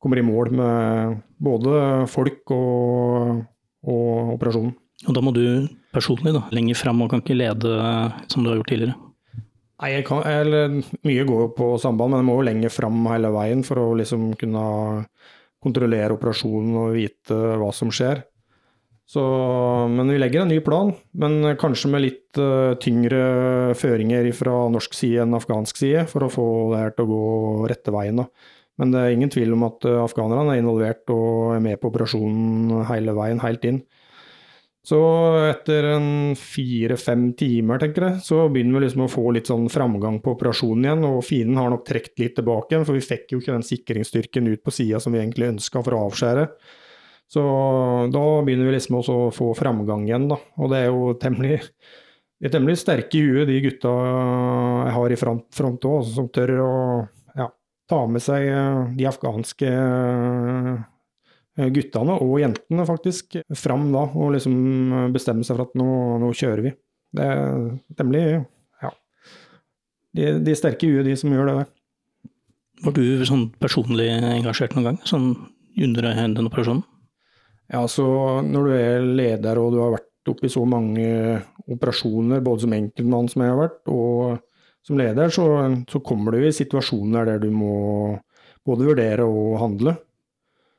kommer 0.03 0.21
i 0.21 0.27
mål 0.27 0.53
med 0.59 1.23
både 1.42 1.79
folk 2.12 2.53
og, 2.55 3.47
og 3.87 4.37
operasjonen. 4.37 4.75
Og 5.07 5.16
da 5.16 5.22
må 5.22 5.33
du 5.37 5.42
personlig 5.94 6.33
da, 6.37 6.46
lenger 6.57 6.79
fram 6.79 7.03
og 7.05 7.11
kan 7.12 7.22
ikke 7.22 7.37
lede 7.37 7.72
som 8.33 8.42
du 8.42 8.51
har 8.51 8.61
gjort 8.61 8.72
tidligere? 8.72 8.96
Nei, 9.77 9.90
jeg 9.92 10.07
kan, 10.09 10.22
eller, 10.25 10.79
Mye 11.05 11.27
går 11.29 11.42
jo 11.42 11.51
på 11.57 11.66
samband, 11.81 12.14
men 12.14 12.22
jeg 12.22 12.29
må 12.31 12.38
jo 12.38 12.46
lenger 12.49 12.72
fram 12.72 13.03
hele 13.11 13.33
veien 13.35 13.64
for 13.66 13.83
å 13.83 13.90
liksom 13.99 14.31
kunne 14.40 14.62
kontrollere 15.62 16.16
operasjonen 16.16 16.79
og 16.81 16.96
vite 16.96 17.37
hva 17.61 17.68
som 17.77 17.92
skjer. 17.92 18.22
Så, 19.07 19.22
men 19.92 20.09
vi 20.11 20.18
legger 20.18 20.42
en 20.42 20.51
ny 20.51 20.59
plan, 20.66 20.90
men 21.14 21.53
kanskje 21.61 21.90
med 21.92 22.03
litt 22.03 22.40
uh, 22.42 22.75
tyngre 22.83 23.75
føringer 23.79 24.27
fra 24.35 24.64
norsk 24.72 24.96
side 24.99 25.22
enn 25.22 25.37
afghansk 25.38 25.79
side, 25.79 26.09
for 26.11 26.27
å 26.27 26.33
få 26.33 26.46
det 26.72 26.81
her 26.81 26.96
til 26.96 27.07
å 27.07 27.11
gå 27.12 27.68
rette 27.70 27.94
veien. 27.94 28.25
Da. 28.25 28.27
Men 28.81 28.93
det 28.93 29.03
er 29.03 29.15
ingen 29.15 29.33
tvil 29.33 29.55
om 29.57 29.65
at 29.69 29.87
uh, 29.89 30.03
afghanerne 30.05 30.53
er 30.53 30.61
involvert 30.61 31.09
og 31.15 31.55
er 31.57 31.62
med 31.65 31.81
på 31.81 31.89
operasjonen 31.93 32.85
hele 32.91 33.15
veien, 33.17 33.41
helt 33.45 33.65
inn. 33.69 33.81
Så 34.87 34.99
etter 35.49 35.89
en 35.97 36.37
fire-fem 36.39 37.33
timer, 37.35 37.81
tenker 37.83 38.05
jeg, 38.07 38.21
så 38.23 38.45
begynner 38.53 38.79
vi 38.79 38.85
liksom 38.85 39.03
å 39.03 39.11
få 39.11 39.25
litt 39.35 39.49
sånn 39.51 39.67
framgang 39.73 40.21
på 40.23 40.37
operasjonen 40.37 40.87
igjen. 40.87 41.07
Og 41.09 41.25
fienden 41.27 41.59
har 41.59 41.73
nok 41.73 41.83
trukket 41.89 42.23
litt 42.23 42.37
tilbake 42.39 42.71
igjen, 42.71 42.85
for 42.87 42.95
vi 42.95 43.03
fikk 43.03 43.35
jo 43.35 43.41
ikke 43.41 43.57
den 43.57 43.67
sikringsstyrken 43.67 44.53
ut 44.53 44.62
på 44.62 44.75
sida 44.77 45.01
som 45.03 45.17
vi 45.17 45.25
egentlig 45.25 45.51
ønska 45.57 45.83
for 45.83 45.97
å 45.97 46.05
avskjære. 46.07 46.47
Så 47.35 47.43
da 48.15 48.25
begynner 48.47 48.71
vi 48.71 48.77
liksom 48.77 49.01
også 49.01 49.19
å 49.25 49.35
få 49.35 49.51
framgang 49.59 50.07
igjen, 50.07 50.29
da. 50.31 50.39
Og 50.62 50.71
det 50.71 50.85
er 50.85 50.93
jo 50.93 51.11
temmelig, 51.19 51.59
de 52.39 52.47
er 52.47 52.55
temmelig 52.55 52.79
sterke 52.79 53.19
i 53.19 53.27
huet, 53.27 53.51
de 53.51 53.59
gutta 53.65 53.97
jeg 54.07 54.97
har 55.01 55.17
i 55.17 55.19
front 55.19 55.91
òg, 55.91 56.07
som 56.15 56.31
tør 56.31 56.55
å 56.62 56.73
ta 57.90 58.03
med 58.11 58.22
seg 58.25 58.49
de 58.96 59.07
afghanske 59.09 59.70
eh, 59.70 61.68
guttene 61.72 62.18
og 62.20 62.35
jentene 62.42 62.87
faktisk 62.88 63.38
fram 63.57 63.88
da, 63.94 64.05
og 64.11 64.35
liksom 64.37 65.12
bestemme 65.14 65.46
seg 65.46 65.57
for 65.57 65.68
at 65.68 65.79
nå, 65.79 65.88
nå 66.22 66.33
kjører 66.37 66.64
vi. 66.66 66.75
Det 67.16 67.27
er 67.33 67.70
temmelig 67.96 68.25
ja. 68.83 68.90
De, 70.16 70.31
de 70.44 70.57
sterke 70.59 70.88
i 70.88 70.92
huet, 70.96 71.07
de 71.07 71.16
som 71.18 71.33
gjør 71.33 71.51
det 71.51 71.59
der. 71.62 71.72
Var 72.85 72.92
du 72.99 73.25
sånn 73.25 73.46
personlig 73.62 74.11
engasjert 74.12 74.75
noen 74.77 74.90
gang, 74.90 74.99
sånn 75.09 75.31
under 75.81 76.11
den 76.12 76.51
operasjonen? 76.51 76.85
Ja, 77.72 77.83
så 77.90 78.05
når 78.46 78.66
du 78.66 78.75
er 78.77 79.07
leder 79.18 79.59
og 79.59 79.72
du 79.75 79.81
har 79.83 79.96
vært 79.96 80.31
oppe 80.31 80.46
i 80.46 80.53
så 80.53 80.62
mange 80.68 81.07
operasjoner, 81.70 82.42
både 82.44 82.64
som 82.64 82.75
enkeltmann 82.77 83.31
som 83.31 83.42
jeg 83.42 83.55
har 83.55 83.61
vært, 83.61 83.81
og 83.90 84.37
som 84.87 84.99
leder, 84.99 85.33
så, 85.35 85.46
så 85.90 86.01
kommer 86.01 86.37
du 86.37 86.46
i 86.46 86.55
situasjoner 86.55 87.27
der 87.27 87.40
du 87.42 87.51
må 87.51 87.75
både 88.66 88.87
vurdere 88.87 89.27
og 89.27 89.57
handle. 89.62 89.96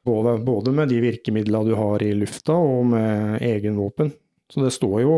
Både, 0.08 0.38
både 0.40 0.72
med 0.72 0.88
de 0.92 1.02
virkemidlene 1.04 1.68
du 1.68 1.76
har 1.76 2.04
i 2.04 2.14
lufta, 2.16 2.56
og 2.56 2.86
med 2.94 3.42
egen 3.44 3.76
våpen. 3.80 4.14
Så 4.48 4.64
det 4.64 4.72
står, 4.72 5.02
jo, 5.04 5.16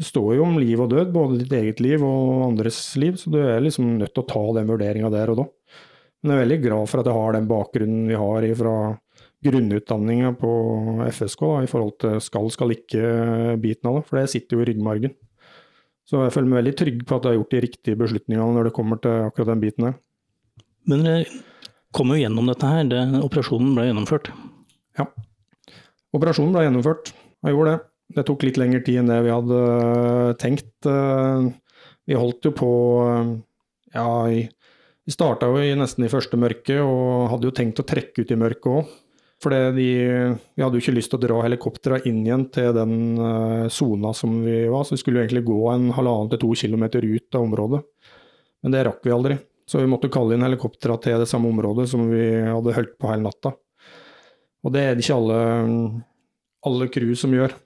det 0.00 0.06
står 0.08 0.38
jo 0.38 0.46
om 0.46 0.56
liv 0.56 0.80
og 0.80 0.88
død, 0.94 1.10
både 1.12 1.42
ditt 1.42 1.52
eget 1.58 1.82
liv 1.84 2.00
og 2.06 2.46
andres 2.46 2.78
liv, 2.96 3.18
så 3.20 3.28
du 3.32 3.36
er 3.42 3.60
liksom 3.60 3.98
nødt 3.98 4.14
til 4.16 4.24
å 4.24 4.30
ta 4.30 4.44
den 4.56 4.70
vurderinga 4.72 5.10
der 5.12 5.32
og 5.34 5.42
da. 5.42 5.46
Men 6.22 6.32
jeg 6.32 6.38
er 6.38 6.44
veldig 6.46 6.60
glad 6.62 6.88
for 6.88 7.02
at 7.02 7.10
jeg 7.10 7.18
har 7.18 7.36
den 7.36 7.50
bakgrunnen 7.50 8.06
vi 8.08 8.16
har 8.16 8.46
fra 8.56 8.76
grunnutdanninga 9.42 10.32
på 10.38 10.52
FSK 11.10 11.42
da, 11.42 11.60
i 11.66 11.68
forhold 11.68 11.96
til 12.00 12.16
skal, 12.24 12.48
skal 12.54 12.72
ikke-biten 12.76 13.90
av 13.90 13.98
det, 13.98 14.04
for 14.08 14.20
det 14.20 14.30
sitter 14.32 14.56
jo 14.56 14.64
i 14.64 14.70
ryggmargen. 14.70 15.14
Så 16.08 16.24
jeg 16.24 16.34
føler 16.34 16.50
meg 16.50 16.60
veldig 16.62 16.74
trygg 16.78 17.02
på 17.06 17.16
at 17.16 17.26
jeg 17.26 17.32
har 17.32 17.38
gjort 17.38 17.54
de 17.54 17.62
riktige 17.62 17.98
beslutningene 18.00 18.56
når 18.56 18.68
det 18.68 18.74
kommer 18.76 19.00
til 19.02 19.28
akkurat 19.28 19.52
den 19.52 19.62
biten 19.62 19.86
her. 19.88 19.98
Men 20.90 21.04
dere 21.06 21.42
kom 21.94 22.10
jo 22.10 22.18
gjennom 22.18 22.48
dette 22.50 22.68
her, 22.68 22.82
det, 22.90 23.02
operasjonen 23.22 23.76
ble 23.76 23.86
gjennomført? 23.86 24.32
Ja. 24.98 25.06
Operasjonen 26.16 26.56
ble 26.56 26.66
gjennomført, 26.66 27.12
jeg 27.44 27.54
gjorde 27.54 27.74
det. 27.76 27.84
Det 28.12 28.24
tok 28.28 28.44
litt 28.44 28.58
lengre 28.60 28.82
tid 28.84 29.00
enn 29.00 29.08
det 29.08 29.20
vi 29.24 29.32
hadde 29.32 29.60
eh, 29.62 30.32
tenkt. 30.40 30.72
Eh, 30.88 31.46
vi 32.10 32.18
holdt 32.18 32.48
jo 32.48 32.52
på 32.56 32.72
eh, 33.06 33.30
ja, 33.94 34.08
vi 34.26 35.14
starta 35.14 35.48
jo 35.48 35.62
nesten 35.78 36.06
i 36.06 36.10
første 36.12 36.38
mørke, 36.40 36.76
og 36.84 37.30
hadde 37.32 37.48
jo 37.48 37.54
tenkt 37.56 37.80
å 37.80 37.86
trekke 37.88 38.24
ut 38.24 38.34
i 38.34 38.38
mørket 38.38 38.68
òg. 38.72 38.92
For 39.42 39.54
vi 39.74 39.88
hadde 40.06 40.78
jo 40.78 40.82
ikke 40.82 40.94
lyst 40.94 41.10
til 41.10 41.18
å 41.18 41.22
dra 41.24 41.40
helikoptera 41.42 41.98
inn 42.06 42.20
igjen 42.22 42.44
til 42.54 42.68
den 42.76 42.92
eh, 43.18 43.64
sona 43.74 44.12
som 44.14 44.36
vi 44.44 44.60
var, 44.70 44.84
så 44.86 44.94
vi 44.94 45.00
skulle 45.00 45.18
jo 45.18 45.24
egentlig 45.24 45.42
gå 45.48 45.58
en 45.72 45.88
halvannen 45.96 46.30
til 46.30 46.44
to 46.44 46.52
kilometer 46.60 47.02
ut 47.02 47.38
av 47.38 47.48
området. 47.48 47.80
Men 48.62 48.76
det 48.76 48.84
rakk 48.86 49.02
vi 49.02 49.14
aldri, 49.14 49.38
så 49.66 49.82
vi 49.82 49.90
måtte 49.90 50.12
kalle 50.14 50.36
inn 50.36 50.46
helikoptera 50.46 50.94
til 51.02 51.18
det 51.24 51.26
samme 51.30 51.50
området 51.50 51.88
som 51.90 52.06
vi 52.12 52.22
hadde 52.46 52.76
holdt 52.78 52.94
på 53.02 53.10
hele 53.10 53.26
natta. 53.26 53.56
Og 54.62 54.74
det 54.74 54.86
er 54.86 54.94
det 54.94 55.02
ikke 55.02 55.18
alle, 55.18 55.42
alle 56.68 56.90
crew 56.94 57.12
som 57.18 57.34
gjør. 57.34 57.58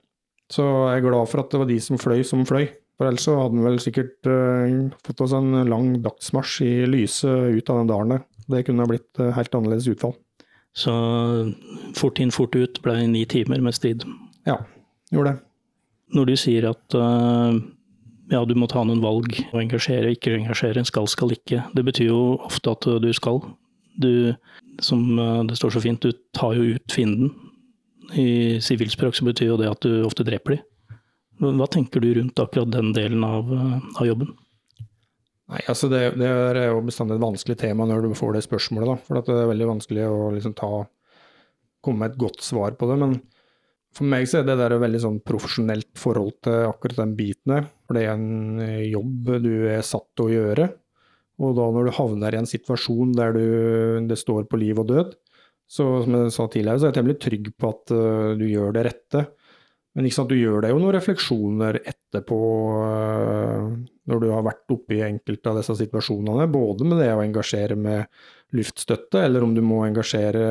Så 0.49 0.65
jeg 0.65 1.01
er 1.01 1.05
glad 1.05 1.29
for 1.29 1.43
at 1.43 1.53
det 1.53 1.61
var 1.61 1.69
de 1.69 1.79
som 1.83 2.01
fløy, 2.01 2.23
som 2.25 2.45
fløy. 2.47 2.71
For 2.97 3.05
ellers 3.05 3.27
så 3.27 3.35
hadde 3.37 3.59
vi 3.59 3.67
vel 3.67 3.81
sikkert 3.83 4.29
uh, 4.31 4.95
fått 5.05 5.21
oss 5.21 5.35
en 5.37 5.53
lang 5.69 5.91
dagsmarsj 6.01 6.63
i 6.65 6.77
lyset 6.89 7.59
ut 7.59 7.69
av 7.69 7.83
den 7.83 7.91
dalen 7.91 8.15
der. 8.15 8.23
Det 8.47 8.63
kunne 8.65 8.81
ha 8.81 8.89
blitt 8.89 9.21
uh, 9.21 9.29
helt 9.35 9.53
annerledes 9.53 9.91
utfall. 9.91 10.15
Så 10.77 10.93
fort 11.97 12.19
inn, 12.21 12.33
fort 12.33 12.55
ut 12.55 12.77
ble 12.85 12.99
ni 13.09 13.23
timer 13.29 13.63
med 13.65 13.75
strid. 13.75 14.05
Ja, 14.45 14.59
gjorde 15.13 15.33
det. 15.33 15.43
Når 16.15 16.29
du 16.29 16.35
sier 16.39 16.69
at 16.69 16.95
uh, 16.95 17.57
ja, 18.31 18.43
du 18.45 18.53
må 18.55 18.69
ta 18.71 18.83
noen 18.85 19.01
valg, 19.03 19.33
og 19.49 19.59
engasjere, 19.59 20.13
ikke 20.15 20.35
engasjere, 20.37 20.85
skal, 20.87 21.09
skal 21.11 21.33
ikke, 21.35 21.63
det 21.75 21.83
betyr 21.87 22.11
jo 22.11 22.21
ofte 22.47 22.75
at 22.75 22.87
du 23.03 23.09
skal. 23.15 23.41
Du, 23.97 24.35
som 24.83 25.03
uh, 25.17 25.41
det 25.49 25.57
står 25.59 25.75
så 25.75 25.83
fint, 25.83 26.05
du 26.05 26.13
tar 26.37 26.55
jo 26.55 26.77
ut 26.77 26.93
fienden. 26.93 27.33
I 28.15 28.61
sivilspråk 28.63 29.17
så 29.17 29.25
betyr 29.27 29.51
jo 29.51 29.59
det 29.59 29.71
at 29.71 29.83
du 29.83 30.05
ofte 30.07 30.23
dreper 30.27 30.55
dem. 30.55 31.53
Hva 31.57 31.67
tenker 31.69 32.01
du 32.01 32.13
rundt 32.15 32.39
akkurat 32.41 32.69
den 32.73 32.93
delen 32.95 33.25
av, 33.25 33.49
uh, 33.49 33.81
av 33.97 34.07
jobben? 34.07 34.31
Nei, 35.47 35.61
altså 35.71 35.87
det, 35.87 36.01
det, 36.19 36.27
er 36.27 36.73
jo 36.73 36.83
bestandig 36.83 37.15
et 37.15 37.23
vanskelig 37.23 37.55
tema 37.61 37.85
når 37.87 38.03
du 38.03 38.15
får 38.19 38.35
det 38.35 38.43
spørsmålet, 38.43 38.89
da. 38.89 38.95
For 39.07 39.19
det 39.23 39.35
er 39.35 39.51
veldig 39.53 39.69
vanskelig 39.69 40.07
å 40.09 40.17
liksom 40.35 40.55
ta 40.59 40.71
komme 41.85 42.03
med 42.03 42.13
et 42.13 42.19
godt 42.19 42.43
svar 42.43 42.75
på 42.75 42.89
det. 42.89 42.97
Men 42.99 43.13
for 43.95 44.09
meg 44.11 44.27
så 44.27 44.41
er 44.41 44.49
det 44.49 44.57
der 44.59 44.75
et 44.75 44.83
veldig 44.83 45.01
sånn 45.05 45.21
profesjonelt 45.25 45.93
forhold 45.97 46.35
til 46.45 46.67
akkurat 46.67 46.99
den 46.99 47.15
biten 47.19 47.53
der. 47.53 47.69
For 47.87 47.95
det 47.97 48.03
er 48.03 48.17
en 48.17 48.59
eh, 48.65 48.89
jobb 48.91 49.31
du 49.45 49.53
er 49.71 49.87
satt 49.87 50.09
til 50.17 50.27
å 50.27 50.35
gjøre. 50.35 50.67
Og 51.37 51.55
da 51.55 51.69
når 51.71 51.87
du 51.87 51.95
havner 51.95 52.35
i 52.35 52.41
en 52.41 52.49
situasjon 52.49 53.15
der 53.15 53.35
du, 53.37 53.47
det 54.09 54.17
står 54.19 54.49
på 54.49 54.59
liv 54.59 54.79
og 54.81 54.89
død, 54.89 55.15
så 55.67 55.85
som 56.03 56.15
jeg 56.15 56.33
sa 56.33 56.47
tidligere, 56.47 56.79
så 56.79 56.87
er 56.87 56.91
jeg 56.91 56.97
temmelig 56.97 57.19
trygg 57.23 57.49
på 57.59 57.69
at 57.73 57.91
uh, 57.93 58.31
du 58.39 58.45
gjør 58.47 58.71
det 58.75 58.85
rette. 58.87 59.23
Men 59.97 60.05
du 60.29 60.35
gjør 60.37 60.61
deg 60.61 60.69
jo 60.69 60.77
noen 60.77 60.93
refleksjoner 60.93 61.79
etterpå 61.81 62.37
uh, 62.85 63.69
når 64.05 64.19
du 64.21 64.27
har 64.29 64.43
vært 64.45 64.73
oppe 64.75 64.93
i 64.93 65.01
enkelte 65.07 65.49
av 65.49 65.57
disse 65.57 65.73
situasjonene. 65.79 66.45
Både 66.53 66.85
med 66.85 67.01
det 67.01 67.09
å 67.15 67.23
engasjere 67.23 67.73
med 67.81 68.05
luftstøtte, 68.53 69.23
eller 69.25 69.41
om 69.41 69.55
du 69.57 69.63
må 69.65 69.81
engasjere 69.87 70.43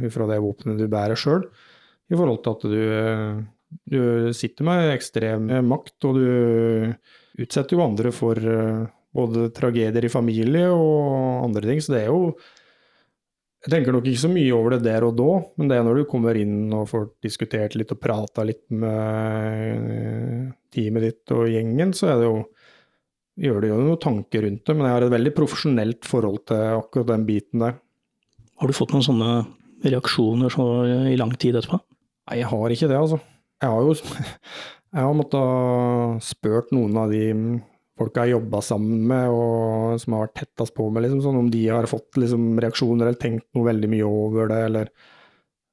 uh, 0.00 0.06
fra 0.14 0.28
det 0.30 0.40
våpenet 0.40 0.80
du 0.80 0.86
bærer 0.88 1.20
sjøl. 1.20 1.44
I 2.08 2.16
forhold 2.16 2.40
til 2.40 2.56
at 2.56 2.64
du, 2.72 2.78
uh, 2.80 3.76
du, 3.92 4.00
sitter 4.38 4.70
med 4.70 4.94
ekstrem 4.94 5.52
makt, 5.68 5.98
og 6.08 6.16
du 6.16 7.44
utsetter 7.44 7.76
jo 7.76 7.84
andre 7.84 8.14
for 8.14 8.40
både 9.16 9.50
tragedier 9.52 10.08
i 10.08 10.12
familie 10.12 10.72
og 10.72 11.44
andre 11.44 11.68
ting. 11.68 11.84
Så 11.84 11.92
det 11.92 12.06
er 12.06 12.08
jo 12.08 12.32
jeg 13.60 13.72
tenker 13.74 13.92
nok 13.92 14.06
ikke 14.08 14.22
så 14.22 14.30
mye 14.32 14.52
over 14.56 14.76
det 14.76 14.86
der 14.86 15.04
og 15.04 15.16
da, 15.18 15.32
men 15.60 15.68
det 15.68 15.76
er 15.76 15.84
når 15.84 16.00
du 16.00 16.06
kommer 16.08 16.38
inn 16.40 16.72
og 16.72 16.88
får 16.88 17.10
diskutert 17.24 17.76
litt 17.76 17.92
og 17.92 18.00
prata 18.00 18.44
litt 18.48 18.64
med 18.72 20.54
teamet 20.72 21.04
ditt 21.04 21.34
og 21.36 21.50
gjengen, 21.52 21.92
så 21.96 22.08
er 22.14 22.22
det 22.22 22.30
jo 22.30 22.38
gjør 23.40 23.62
det 23.62 23.70
jo 23.70 23.78
noen 23.80 24.00
tanker 24.00 24.44
rundt 24.46 24.64
det. 24.66 24.76
Men 24.76 24.88
jeg 24.88 24.96
har 24.96 25.06
et 25.06 25.14
veldig 25.14 25.32
profesjonelt 25.36 26.08
forhold 26.08 26.42
til 26.50 26.80
akkurat 26.80 27.12
den 27.12 27.26
biten 27.28 27.64
der. 27.64 27.78
Har 28.60 28.68
du 28.68 28.76
fått 28.76 28.92
noen 28.94 29.06
sånne 29.06 29.30
reaksjoner 29.84 30.52
så 30.52 30.66
i 31.12 31.16
lang 31.20 31.32
tid 31.40 31.56
etterpå? 31.60 31.80
Nei, 32.28 32.40
jeg 32.42 32.50
har 32.50 32.74
ikke 32.74 32.90
det, 32.90 32.98
altså. 33.00 33.20
Jeg 33.60 33.74
har 33.74 33.86
jo 33.86 33.94
jeg 34.96 35.06
har 35.06 35.16
måttet 35.16 36.26
spurt 36.26 36.72
noen 36.76 36.96
av 37.00 37.12
de 37.12 37.24
folk 38.00 38.16
har 38.16 38.30
jobba 38.30 38.62
sammen 38.64 39.04
med 39.10 39.28
og 39.34 40.00
som 40.00 40.16
har 40.16 40.26
vært 40.26 40.38
tettest 40.40 40.74
på 40.76 40.88
med, 40.88 41.04
liksom, 41.04 41.20
sånn 41.24 41.38
om 41.42 41.50
de 41.52 41.66
har 41.68 41.88
fått 41.90 42.16
liksom, 42.20 42.54
reaksjoner 42.62 43.10
eller 43.10 43.20
tenkt 43.20 43.46
noe 43.56 43.68
veldig 43.68 43.90
mye 43.92 44.08
over 44.08 44.50
det, 44.52 44.60
eller 44.70 44.92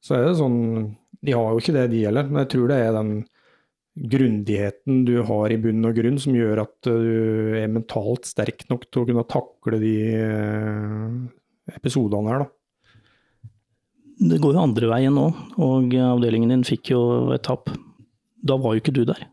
Så 0.03 0.17
er 0.17 0.27
det 0.27 0.37
sånn 0.39 0.59
De 1.23 1.33
har 1.33 1.49
jo 1.51 1.61
ikke 1.61 1.75
det, 1.75 1.87
de 1.93 2.03
heller, 2.05 2.27
men 2.29 2.43
jeg 2.43 2.51
tror 2.53 2.71
det 2.71 2.79
er 2.83 2.93
den 2.95 3.13
grundigheten 3.97 5.01
du 5.07 5.15
har 5.25 5.49
i 5.49 5.57
bunn 5.57 5.87
og 5.89 5.95
grunn 5.97 6.19
som 6.21 6.35
gjør 6.37 6.61
at 6.67 6.75
du 6.85 7.55
er 7.57 7.71
mentalt 7.71 8.27
sterk 8.29 8.67
nok 8.69 8.85
til 8.91 9.01
å 9.01 9.07
kunne 9.09 9.25
takle 9.25 9.79
de 9.81 9.95
eh, 10.13 11.15
episodene 11.79 12.29
her, 12.29 12.45
da. 12.45 12.51
Det 14.29 14.37
går 14.41 14.53
jo 14.53 14.61
andre 14.61 14.91
veien 14.91 15.17
nå, 15.17 15.25
og 15.61 15.97
avdelingen 16.01 16.53
din 16.53 16.65
fikk 16.65 16.93
jo 16.93 17.01
et 17.33 17.43
tap. 17.45 17.69
Da 18.37 18.57
var 18.61 18.75
jo 18.75 18.81
ikke 18.81 18.93
du 18.93 19.03
der. 19.05 19.25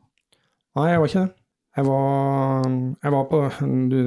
Nei, 0.77 0.91
jeg 0.91 1.01
var 1.01 1.13
ikke 1.13 1.27
det. 1.27 1.44
Jeg 1.75 1.87
var, 1.89 2.69
jeg 3.03 3.11
var, 3.11 3.25
på 3.27 3.39
Du 3.91 3.99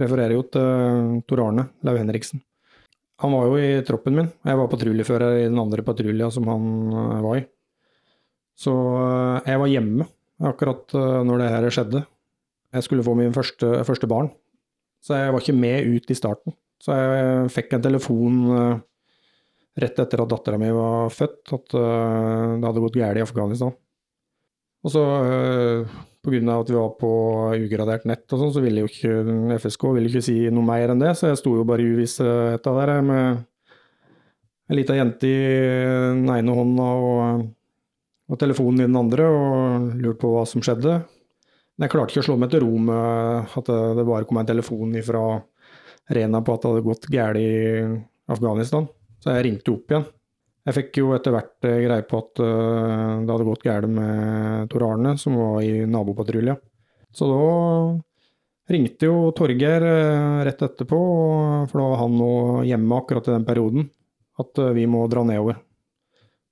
refererer 0.00 0.32
jo 0.32 0.46
til 0.48 1.18
Tor 1.28 1.42
Arne 1.44 1.66
Lau 1.84 1.92
Henriksen. 1.98 2.40
Han 3.20 3.34
var 3.36 3.50
jo 3.50 3.58
i 3.60 3.82
troppen 3.86 4.16
min. 4.16 4.30
Jeg 4.42 4.58
var 4.58 4.70
patruljefører 4.72 5.42
i 5.42 5.48
den 5.50 5.60
andre 5.60 5.84
patrulja 5.86 6.30
som 6.32 6.48
han 6.50 6.64
eh, 6.90 7.18
var 7.22 7.38
i. 7.38 7.42
Så 8.58 8.72
eh, 8.72 9.50
jeg 9.52 9.60
var 9.62 9.70
hjemme 9.70 10.06
akkurat 10.42 10.96
eh, 10.98 11.18
når 11.28 11.42
det 11.42 11.50
her 11.52 11.66
skjedde. 11.76 12.02
Jeg 12.72 12.86
skulle 12.86 13.04
få 13.06 13.14
min 13.18 13.36
første, 13.36 13.74
første 13.86 14.08
barn. 14.10 14.32
Så 15.04 15.20
jeg 15.20 15.34
var 15.34 15.44
ikke 15.44 15.58
med 15.58 15.92
ut 15.92 16.10
i 16.10 16.16
starten. 16.16 16.56
Så 16.82 16.96
jeg 16.96 17.50
fikk 17.52 17.76
en 17.76 17.84
telefon 17.84 18.38
rett 19.78 20.00
etter 20.02 20.22
at 20.22 20.30
dattera 20.30 20.58
mi 20.58 20.70
var 20.74 21.12
født, 21.14 21.52
at 21.54 21.74
det 21.74 22.64
hadde 22.64 22.82
gått 22.82 22.96
galt 22.98 23.20
i 23.20 23.22
Afghanistan. 23.22 23.74
Og 24.82 24.94
så 24.94 25.04
Pga. 26.22 26.60
at 26.60 26.68
vi 26.70 26.76
var 26.76 26.92
på 27.00 27.08
ugradert 27.58 28.04
nett 28.06 28.30
og 28.30 28.38
sånn, 28.38 28.52
så 28.54 28.60
ville 28.62 28.84
jo 28.84 28.90
ikke 28.90 29.56
FSK 29.58 29.88
ville 29.96 30.06
ikke 30.06 30.22
si 30.22 30.36
noe 30.54 30.62
mer 30.62 30.92
enn 30.92 31.02
det, 31.02 31.16
så 31.18 31.32
jeg 31.32 31.40
sto 31.40 31.56
jo 31.56 31.64
bare 31.66 31.82
i 31.82 31.96
uvissheta 31.96 32.74
der 32.76 32.92
med 33.02 33.42
ei 34.70 34.78
lita 34.78 34.94
jente 34.94 35.26
i 35.26 35.40
den 36.14 36.30
ene 36.30 36.54
hånda 36.54 36.86
og, 37.08 37.42
og, 38.30 38.38
telefonen 38.38 38.84
i 38.84 38.86
den 38.86 39.00
andre, 39.00 39.26
og 39.26 39.90
lurte 39.98 40.22
på 40.22 40.30
hva 40.36 40.46
som 40.46 40.62
skjedde. 40.62 41.00
Men 41.74 41.88
jeg 41.88 41.94
klarte 41.96 42.14
ikke 42.14 42.22
å 42.22 42.28
slå 42.30 42.38
meg 42.38 42.52
til 42.54 42.62
ro 42.64 42.72
med 42.86 43.58
at 43.58 43.72
det, 43.72 44.06
bare 44.06 44.28
kom 44.28 44.38
en 44.40 44.52
telefon 44.52 44.94
fra 45.02 45.26
Rena 46.12 46.42
på 46.44 46.54
at 46.54 46.62
det 46.62 46.70
hadde 46.70 46.86
gått 46.86 47.10
galt 47.10 47.42
i 47.42 47.50
Afghanistan, 48.30 48.86
så 49.18 49.34
jeg 49.34 49.48
ringte 49.48 49.74
opp 49.74 49.90
igjen. 49.90 50.06
Jeg 50.62 50.76
fikk 50.76 51.00
jo 51.00 51.10
etter 51.16 51.34
hvert 51.34 51.66
eh, 51.66 51.80
greie 51.82 52.04
på 52.06 52.20
at 52.22 52.40
uh, 52.42 53.18
det 53.24 53.32
hadde 53.32 53.46
gått 53.48 53.64
galt 53.66 53.90
med 53.90 54.68
Tor 54.70 54.84
Arne, 54.92 55.16
som 55.18 55.34
var 55.34 55.58
i 55.66 55.82
nabopatrulja. 55.90 56.54
Så 57.12 57.26
da 57.26 57.40
ringte 58.70 59.08
jo 59.08 59.32
Torgeir 59.34 59.82
uh, 59.82 60.44
rett 60.46 60.62
etterpå, 60.62 61.00
for 61.66 61.82
da 61.82 61.88
var 61.94 62.02
han 62.04 62.14
nå 62.20 62.30
hjemme 62.68 63.00
akkurat 63.00 63.26
i 63.26 63.34
den 63.34 63.48
perioden, 63.48 63.90
at 64.38 64.62
vi 64.78 64.86
må 64.86 65.02
dra 65.10 65.26
nedover. 65.26 65.58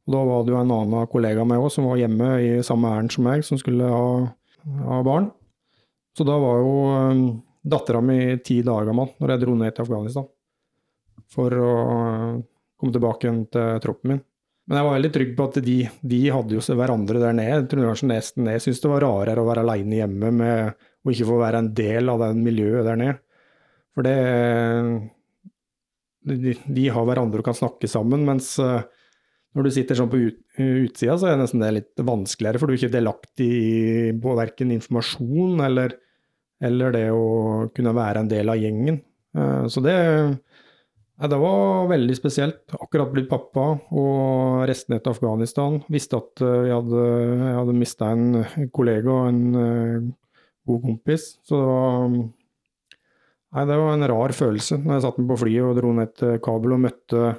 Og 0.08 0.16
da 0.16 0.26
var 0.26 0.42
det 0.42 0.56
jo 0.56 0.58
en 0.58 0.74
annen 0.74 1.10
kollega 1.12 1.44
av 1.44 1.50
meg 1.52 1.62
òg 1.62 1.70
som 1.70 1.86
var 1.86 2.02
hjemme 2.02 2.32
i 2.42 2.50
samme 2.66 2.90
ærend 2.90 3.14
som 3.14 3.24
meg, 3.28 3.46
som 3.46 3.60
skulle 3.62 3.86
ha, 3.86 4.04
ha 4.90 5.02
barn. 5.06 5.30
Så 6.18 6.26
da 6.26 6.34
var 6.42 6.58
jo 6.64 6.74
dattera 7.62 8.02
mi 8.02 8.18
ti 8.42 8.58
dager 8.66 8.90
gammel 8.90 9.12
når 9.20 9.34
jeg 9.34 9.42
dro 9.44 9.54
ned 9.60 9.74
til 9.76 9.84
Afghanistan 9.84 10.26
for 11.30 11.54
å 11.54 11.72
komme 12.80 12.96
tilbake 12.96 13.26
igjen 13.26 13.44
til 13.52 13.80
troppen 13.84 14.14
min. 14.14 14.22
Men 14.70 14.78
jeg 14.78 14.86
var 14.86 14.94
veldig 14.94 15.10
trygg 15.14 15.30
på 15.34 15.46
at 15.48 15.56
de, 15.66 15.76
de 16.12 16.18
hadde 16.30 16.54
jo 16.54 16.76
hverandre 16.78 17.22
der 17.22 17.32
nede. 17.34 17.54
Jeg 17.56 17.70
tror 17.72 17.88
kanskje 17.88 18.10
nesten 18.12 18.50
syntes 18.62 18.82
det 18.84 18.92
var 18.92 19.02
rarere 19.02 19.42
å 19.42 19.48
være 19.48 19.64
aleine 19.64 19.98
hjemme 19.98 20.30
med, 20.36 20.84
og 21.02 21.10
ikke 21.10 21.26
få 21.26 21.38
være 21.40 21.62
en 21.64 21.70
del 21.74 22.12
av 22.12 22.20
det 22.22 22.28
miljøet 22.38 22.86
der 22.86 23.00
nede. 23.00 23.16
For 23.96 24.06
det 24.06 24.14
de, 26.30 26.54
de, 26.54 26.86
har 26.92 27.06
hverandre 27.08 27.40
og 27.42 27.48
kan 27.48 27.56
snakke 27.56 27.88
sammen, 27.90 28.22
mens 28.28 28.52
uh, 28.62 28.82
når 29.56 29.66
du 29.66 29.72
sitter 29.74 29.98
sånn 29.98 30.10
på 30.12 30.20
ut, 30.20 30.38
utsida, 30.60 31.16
så 31.18 31.30
er 31.30 31.34
det 31.34 31.44
nesten 31.46 31.64
det 31.64 31.72
litt 31.78 32.04
vanskeligere, 32.06 32.60
for 32.60 32.68
du 32.68 32.76
er 32.76 32.80
ikke 32.82 32.98
delaktig 32.98 33.48
i 33.50 34.12
verken 34.14 34.74
informasjon 34.76 35.64
eller, 35.66 35.96
eller, 36.62 36.94
det 36.94 37.06
å 37.16 37.24
kunne 37.74 37.96
være 37.96 38.22
en 38.22 38.30
del 38.30 38.52
av 38.52 38.60
gjengen. 38.60 39.00
Uh, 39.36 39.64
så 39.70 39.82
det 39.82 39.96
ja, 41.20 41.28
det 41.28 41.36
var 41.36 41.88
veldig 41.90 42.14
spesielt. 42.16 42.62
Akkurat 42.72 43.10
blitt 43.12 43.28
pappa 43.28 43.66
og 43.76 44.62
resten 44.68 44.96
etter 44.96 45.12
Afghanistan. 45.12 45.76
Visste 45.92 46.16
at 46.16 46.40
eh, 46.44 46.70
jeg 46.70 46.78
hadde, 46.78 47.02
jeg 47.42 47.58
hadde 47.58 47.76
mista 47.76 48.08
en 48.14 48.70
kollega 48.72 49.12
og 49.12 49.28
en 49.28 49.42
uh, 49.52 50.06
god 50.70 50.80
kompis. 50.86 51.26
Så 51.44 51.60
det 51.60 51.68
var, 51.68 52.08
nei, 52.16 53.66
det 53.68 53.78
var 53.82 53.92
en 53.98 54.08
rar 54.14 54.36
følelse 54.36 54.80
når 54.80 54.96
jeg 54.96 55.06
satt 55.06 55.20
meg 55.20 55.28
på 55.34 55.38
flyet 55.44 55.68
og 55.68 55.76
dro 55.82 55.92
ned 56.00 56.16
til 56.22 56.40
Kabul 56.48 56.78
og 56.78 56.82
møtte, 56.86 57.34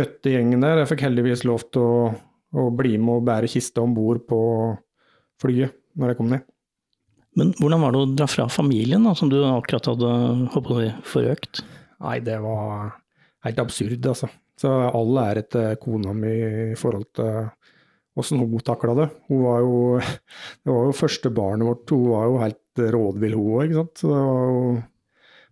møtte 0.00 0.32
gjengen 0.32 0.64
der. 0.64 0.80
Jeg 0.80 0.94
fikk 0.94 1.04
heldigvis 1.10 1.44
lov 1.44 1.68
til 1.76 1.84
å, 1.84 2.10
å 2.56 2.66
bli 2.72 2.96
med 2.96 3.20
og 3.20 3.28
bære 3.28 3.52
kista 3.52 3.84
om 3.84 3.92
bord 3.96 4.24
på 4.30 4.40
flyet 5.44 5.76
når 6.00 6.14
jeg 6.14 6.22
kom 6.22 6.32
ned. 6.32 6.48
Men 7.36 7.52
hvordan 7.58 7.84
var 7.84 7.92
det 7.92 8.00
å 8.00 8.10
dra 8.16 8.26
fra 8.30 8.48
familien, 8.48 9.04
da, 9.04 9.12
som 9.18 9.28
du 9.28 9.40
akkurat 9.44 9.92
hadde 9.92 10.10
håpet 10.54 11.08
forøkt? 11.10 11.66
Nei, 12.04 12.18
det 12.24 12.36
var 12.44 12.90
helt 13.46 13.60
absurd, 13.62 14.06
altså. 14.10 14.28
Så 14.60 14.70
all 14.70 15.18
ære 15.18 15.44
til 15.50 15.78
kona 15.82 16.12
mi 16.14 16.32
i 16.72 16.78
forhold 16.78 17.08
til 17.16 17.46
åssen 18.20 18.38
hun 18.38 18.62
takla 18.62 18.94
det. 19.00 19.08
Hun 19.28 19.42
var 19.42 19.62
jo 19.64 19.78
Det 20.64 20.70
var 20.70 20.88
jo 20.88 20.96
første 20.96 21.32
barnet 21.34 21.68
vårt, 21.68 21.90
hun 21.90 22.10
var 22.12 22.26
jo 22.28 22.42
helt 22.42 22.82
rådvill, 22.96 23.38
hun 23.38 23.54
òg, 23.54 23.64
ikke 23.64 23.80
sant. 23.80 24.02
Så 24.02 24.10
det 24.12 24.24
var 24.28 24.50
jo 24.50 24.66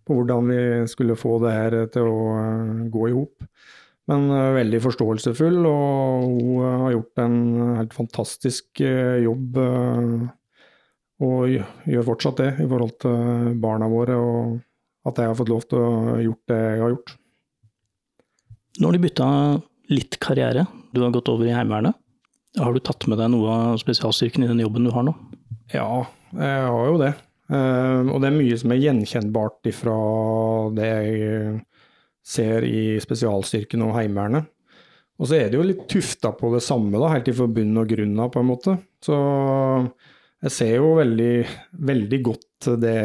på 0.03 0.17
hvordan 0.17 0.49
vi 0.51 0.61
skulle 0.91 1.15
få 1.15 1.37
det 1.39 1.51
her 1.55 1.75
til 1.93 2.09
å 2.11 2.23
eh, 2.35 2.79
gå 2.91 3.07
i 3.07 3.15
hop. 3.15 3.45
Men 4.11 4.25
uh, 4.27 4.49
veldig 4.51 4.81
forståelsesfull, 4.83 5.61
og 5.63 6.25
hun 6.27 6.81
har 6.83 6.91
gjort 6.91 7.21
en 7.23 7.37
helt 7.77 7.93
fantastisk 7.95 8.81
jobb. 9.23 9.59
Og 11.23 11.53
gjør 11.87 12.07
fortsatt 12.09 12.41
det 12.41 12.49
i 12.59 12.67
forhold 12.67 12.97
til 12.99 13.55
barna 13.63 13.87
våre. 13.87 14.17
og 14.19 14.57
at 15.03 15.19
jeg 15.19 15.29
har 15.29 15.37
fått 15.37 15.51
lov 15.51 15.65
til 15.67 15.81
å 15.81 16.19
gjort 16.23 16.51
det 16.51 16.59
jeg 16.61 16.81
har 16.83 16.93
gjort. 16.93 17.15
Nå 18.79 18.87
har 18.87 18.95
du 18.95 19.03
bytta 19.03 19.27
litt 19.93 20.17
karriere. 20.23 20.65
Du 20.95 21.03
har 21.03 21.13
gått 21.13 21.29
over 21.31 21.49
i 21.49 21.53
Heimevernet. 21.53 21.97
Har 22.61 22.73
du 22.73 22.79
tatt 22.85 23.05
med 23.09 23.19
deg 23.19 23.31
noe 23.33 23.49
av 23.49 23.81
spesialstyrken 23.81 24.45
i 24.45 24.49
den 24.49 24.61
jobben 24.61 24.85
du 24.85 24.93
har 24.93 25.05
nå? 25.05 25.13
Ja, 25.73 26.05
jeg 26.37 26.65
har 26.69 26.89
jo 26.89 26.97
det. 27.01 27.13
Eh, 27.53 28.01
og 28.07 28.21
det 28.21 28.29
er 28.29 28.35
mye 28.37 28.57
som 28.61 28.73
er 28.73 28.81
gjenkjennbart 28.81 29.69
ifra 29.69 29.95
det 30.77 30.89
jeg 30.89 31.61
ser 32.23 32.65
i 32.67 32.83
spesialstyrken 33.03 33.83
og 33.85 33.95
Heimevernet. 33.97 34.49
Og 35.21 35.29
så 35.29 35.37
er 35.37 35.51
det 35.51 35.59
jo 35.59 35.65
litt 35.65 35.83
tufta 35.91 36.31
på 36.35 36.49
det 36.55 36.63
samme, 36.65 36.97
da, 36.97 37.11
helt 37.11 37.27
ifra 37.29 37.45
bunn 37.51 37.77
og 37.79 37.91
grunn 37.91 38.15
av, 38.19 38.31
på 38.33 38.41
en 38.41 38.49
måte. 38.49 38.77
Så 39.03 39.17
jeg 40.43 40.55
ser 40.55 40.73
jo 40.79 40.95
veldig, 40.97 41.33
veldig 41.91 42.19
godt 42.25 42.69
det 42.81 42.97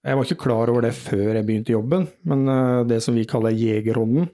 jeg 0.00 0.16
var 0.16 0.24
ikke 0.24 0.42
klar 0.46 0.70
over 0.72 0.86
det 0.86 0.94
før 0.96 1.34
jeg 1.34 1.44
begynte 1.44 1.74
jobben, 1.74 2.06
men 2.28 2.46
uh, 2.48 2.82
det 2.88 3.02
som 3.04 3.16
vi 3.16 3.26
kaller 3.28 3.52
jegerånden 3.52 4.30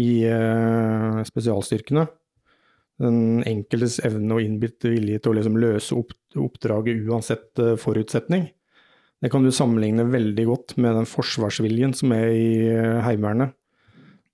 i 0.00 0.24
uh, 0.24 1.20
spesialstyrkene, 1.28 2.06
den 2.98 3.18
enkeltes 3.46 3.98
evne 4.06 4.38
og 4.38 4.42
innbitte 4.42 4.90
vilje 4.90 5.20
til 5.20 5.32
å 5.32 5.36
liksom 5.38 5.58
løse 5.60 5.98
opp, 5.98 6.14
oppdraget 6.40 7.04
uansett 7.04 7.60
uh, 7.60 7.74
forutsetning, 7.80 8.48
det 9.18 9.32
kan 9.34 9.44
du 9.44 9.52
sammenligne 9.52 10.06
veldig 10.08 10.46
godt 10.48 10.76
med 10.80 10.94
den 10.96 11.08
forsvarsviljen 11.10 11.92
som 11.98 12.12
er 12.14 12.28
i 12.30 12.50
Heimevernet. 13.02 13.50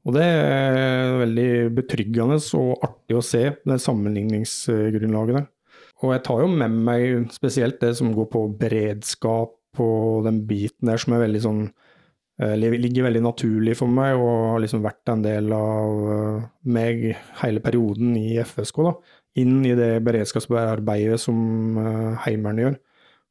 Og 0.04 0.12
det 0.12 0.24
er 0.28 1.14
veldig 1.22 1.48
betryggende 1.72 2.36
og 2.60 2.84
artig 2.84 3.16
å 3.16 3.22
se, 3.24 3.46
det 3.64 3.78
sammenligningsgrunnlaget 3.80 5.38
der. 5.38 5.46
Og 6.04 6.12
jeg 6.12 6.24
tar 6.26 6.42
jo 6.44 6.50
med 6.52 6.76
meg 6.84 7.32
spesielt 7.32 7.80
det 7.80 7.94
som 7.96 8.12
går 8.12 8.28
på 8.28 8.42
beredskap 8.60 9.56
på 9.74 9.86
den 10.26 10.44
biten 10.48 10.90
der 10.90 11.00
som 11.00 11.14
er 11.14 11.24
veldig 11.24 11.42
sånn 11.44 11.62
eh, 11.66 12.54
ligger 12.58 13.08
veldig 13.08 13.24
naturlig 13.24 13.76
for 13.78 13.90
meg, 13.90 14.16
og 14.18 14.54
har 14.54 14.64
liksom 14.64 14.84
vært 14.84 15.12
en 15.12 15.24
del 15.24 15.52
av 15.56 16.10
eh, 16.14 16.48
meg 16.76 17.06
hele 17.42 17.62
perioden 17.64 18.16
i 18.20 18.36
FSK. 18.42 18.82
da, 18.88 18.96
Inn 19.42 19.64
i 19.66 19.74
det 19.74 19.98
beredskapsarbeidet 20.06 21.18
som 21.20 21.78
eh, 21.80 22.30
gjør. 22.30 22.78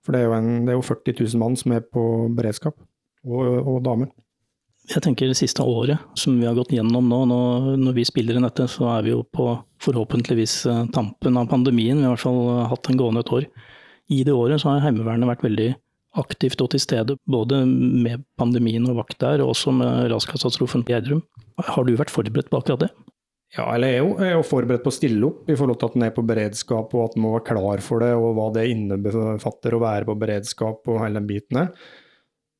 For 0.03 0.15
det 0.15 0.25
er, 0.25 0.33
en, 0.35 0.65
det 0.65 0.73
er 0.73 0.79
jo 0.81 0.83
40 0.83 1.15
000 1.21 1.39
mann 1.39 1.55
som 1.59 1.77
er 1.77 1.85
på 1.87 2.03
beredskap, 2.35 2.75
og, 3.23 3.43
og 3.63 3.79
damer. 3.85 4.11
Jeg 4.91 4.99
tenker 4.99 5.29
det 5.31 5.37
siste 5.39 5.63
året 5.63 6.01
som 6.19 6.35
vi 6.35 6.43
har 6.43 6.57
gått 6.57 6.73
gjennom 6.75 7.05
nå, 7.07 7.21
nå, 7.29 7.37
når 7.79 7.93
vi 7.95 8.03
spiller 8.03 8.35
inn 8.35 8.43
dette, 8.43 8.65
så 8.67 8.89
er 8.97 9.05
vi 9.05 9.13
jo 9.13 9.21
på 9.23 9.45
forhåpentligvis 9.79 10.57
tampen 10.91 11.39
av 11.39 11.47
pandemien. 11.47 12.01
Vi 12.01 12.03
har 12.03 12.11
i 12.11 12.15
hvert 12.17 12.25
fall 12.25 12.67
hatt 12.67 12.89
en 12.91 12.99
gående 12.99 13.23
et 13.23 13.31
år. 13.31 13.47
I 14.11 14.23
det 14.27 14.35
året 14.35 14.61
så 14.61 14.73
har 14.73 14.83
Heimevernet 14.83 15.29
vært 15.29 15.45
veldig 15.45 15.69
aktivt 16.19 16.61
og 16.61 16.71
til 16.73 16.81
stede, 16.81 17.15
både 17.29 17.63
med 17.67 18.23
pandemien 18.39 18.85
og 18.89 18.99
vakt 19.01 19.19
der, 19.23 19.41
og 19.43 19.53
også 19.53 19.73
med 19.75 20.11
raskatastrofen 20.13 20.85
på 20.85 20.93
Gjerdrum. 20.93 21.23
Har 21.57 21.87
du 21.87 21.95
vært 21.97 22.13
forberedt 22.13 22.51
på 22.51 22.61
akkurat 22.61 22.85
det? 22.85 22.91
Ja, 23.53 23.67
eller 23.75 23.91
jeg 23.91 23.99
er, 23.99 24.05
jo, 24.05 24.13
er 24.41 24.45
forberedt 24.45 24.85
på 24.85 24.89
å 24.89 24.95
stille 24.95 25.27
opp 25.27 25.49
i 25.49 25.57
forhold 25.57 25.77
til 25.81 25.91
at 25.91 25.97
en 25.97 26.05
er 26.07 26.13
på 26.15 26.25
beredskap, 26.25 26.93
og 26.97 27.03
at 27.03 27.17
en 27.17 27.25
må 27.25 27.33
være 27.35 27.47
klar 27.51 27.83
for 27.85 28.01
det, 28.01 28.13
og 28.17 28.31
hva 28.37 28.47
det 28.55 28.69
innebefatter 28.71 29.75
å 29.77 29.83
være 29.83 30.09
på 30.09 30.17
beredskap 30.23 30.89
og 30.89 31.03
hele 31.03 31.21
den 31.21 31.29
biten 31.29 31.61
her. 31.61 31.75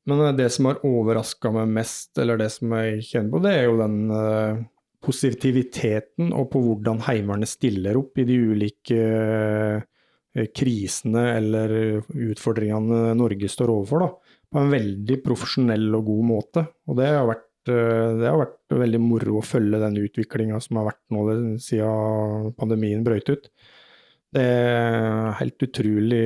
Men 0.10 0.28
eh, 0.28 0.36
det 0.38 0.52
som 0.54 0.70
har 0.70 0.84
overraska 0.86 1.54
meg 1.56 1.74
mest, 1.80 2.12
eller 2.22 2.42
det 2.42 2.52
som 2.54 2.78
jeg 2.78 3.02
kjenner 3.10 3.34
på, 3.34 3.42
det 3.46 3.56
er 3.58 3.66
jo 3.66 3.80
den 3.82 3.98
uh, 4.14 4.62
positiviteten 5.04 6.30
og 6.36 6.52
på 6.54 6.62
hvordan 6.62 7.02
Heimevernet 7.08 7.50
stiller 7.50 7.98
opp 8.00 8.22
i 8.22 8.28
de 8.30 8.38
ulike 8.54 9.02
uh, 9.02 9.82
Eh, 9.84 9.93
krisene 10.34 11.24
eller 11.38 11.74
utfordringene 12.10 13.14
Norge 13.18 13.50
står 13.52 13.72
overfor, 13.74 14.06
da, 14.06 14.38
på 14.54 14.62
en 14.62 14.72
veldig 14.74 15.20
profesjonell 15.26 15.90
og 15.98 16.08
god 16.10 16.30
måte. 16.30 16.66
Og 16.90 16.98
det 17.00 17.10
har 17.12 17.28
vært, 17.30 17.50
eh, 17.70 18.10
det 18.20 18.30
har 18.30 18.40
vært 18.42 18.78
veldig 18.84 19.02
moro 19.04 19.40
å 19.40 19.46
følge 19.46 19.82
den 19.84 20.00
utviklinga 20.02 20.62
som 20.62 20.82
har 20.82 20.92
vært 20.92 21.04
nå 21.14 21.26
siden 21.62 22.54
pandemien 22.58 23.06
brøt 23.06 23.30
ut. 23.30 23.50
Det 24.34 24.42
er 24.42 25.36
helt 25.38 25.62
utrolig 25.62 26.24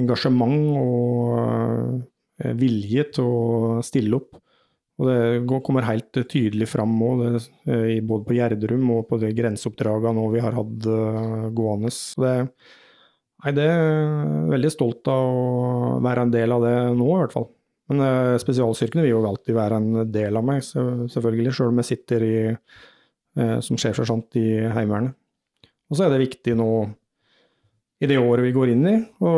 engasjement 0.00 0.78
og 0.80 2.00
eh, 2.40 2.54
vilje 2.56 3.08
til 3.16 3.28
å 3.28 3.82
stille 3.84 4.16
opp. 4.20 4.40
Og 5.00 5.08
det 5.08 5.60
kommer 5.64 5.86
helt 5.88 6.12
tydelig 6.28 6.68
fram 6.68 6.92
òg, 7.00 7.22
eh, 7.32 8.02
både 8.04 8.26
på 8.26 8.36
Gjerdrum 8.36 8.84
og 8.98 9.06
på 9.08 9.16
de 9.22 9.30
grenseoppdragene 9.32 10.26
vi 10.34 10.42
har 10.44 10.56
hatt 10.58 10.88
uh, 10.90 11.46
gående. 11.56 11.88
Så 11.94 12.20
det, 12.20 12.34
nei, 13.40 13.54
det 13.56 13.64
er 13.64 14.50
veldig 14.50 14.72
stolt 14.74 15.08
av 15.08 15.24
å 15.24 15.94
være 16.04 16.26
en 16.26 16.34
del 16.34 16.52
av 16.52 16.66
det 16.66 16.74
nå, 16.98 17.06
i 17.14 17.22
hvert 17.22 17.36
fall. 17.36 17.48
Men 17.88 18.04
uh, 18.04 18.36
spesialstyrkene 18.42 19.06
vil 19.06 19.14
jo 19.14 19.22
alltid 19.30 19.56
være 19.56 19.78
en 19.80 20.10
del 20.12 20.36
av 20.36 20.44
meg, 20.50 20.60
selvfølgelig, 20.68 21.56
sjøl 21.56 21.72
om 21.72 21.80
jeg 21.80 21.92
sitter 21.94 22.26
i, 22.26 22.36
som 23.64 23.78
sjefsersjant 23.78 24.36
i 24.36 24.46
Heimevernet. 24.74 25.14
Og 25.88 25.96
så 25.96 26.04
er 26.04 26.12
det 26.12 26.24
viktig 26.24 26.56
nå 26.58 26.66
i 28.02 28.08
det 28.10 28.18
året 28.18 28.42
vi 28.42 28.52
går 28.52 28.72
inn 28.72 28.84
i, 28.90 28.94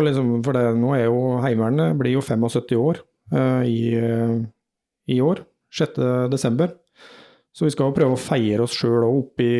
liksom, 0.08 0.34
for 0.42 0.56
det, 0.56 0.64
nå 0.80 0.94
er 0.96 1.06
jo 1.06 1.36
Heimevernet 1.44 1.94
blir 2.00 2.16
jo 2.16 2.24
75 2.24 2.80
år 2.80 3.02
i, 3.68 3.78
i 5.12 5.20
år. 5.22 5.44
6.12. 5.72 6.70
Så 7.52 7.66
vi 7.66 7.72
skal 7.74 7.90
jo 7.90 7.96
prøve 7.96 8.16
å 8.16 8.20
feire 8.20 8.64
oss 8.64 8.76
sjøl 8.76 9.04
òg 9.04 9.18
oppi 9.26 9.50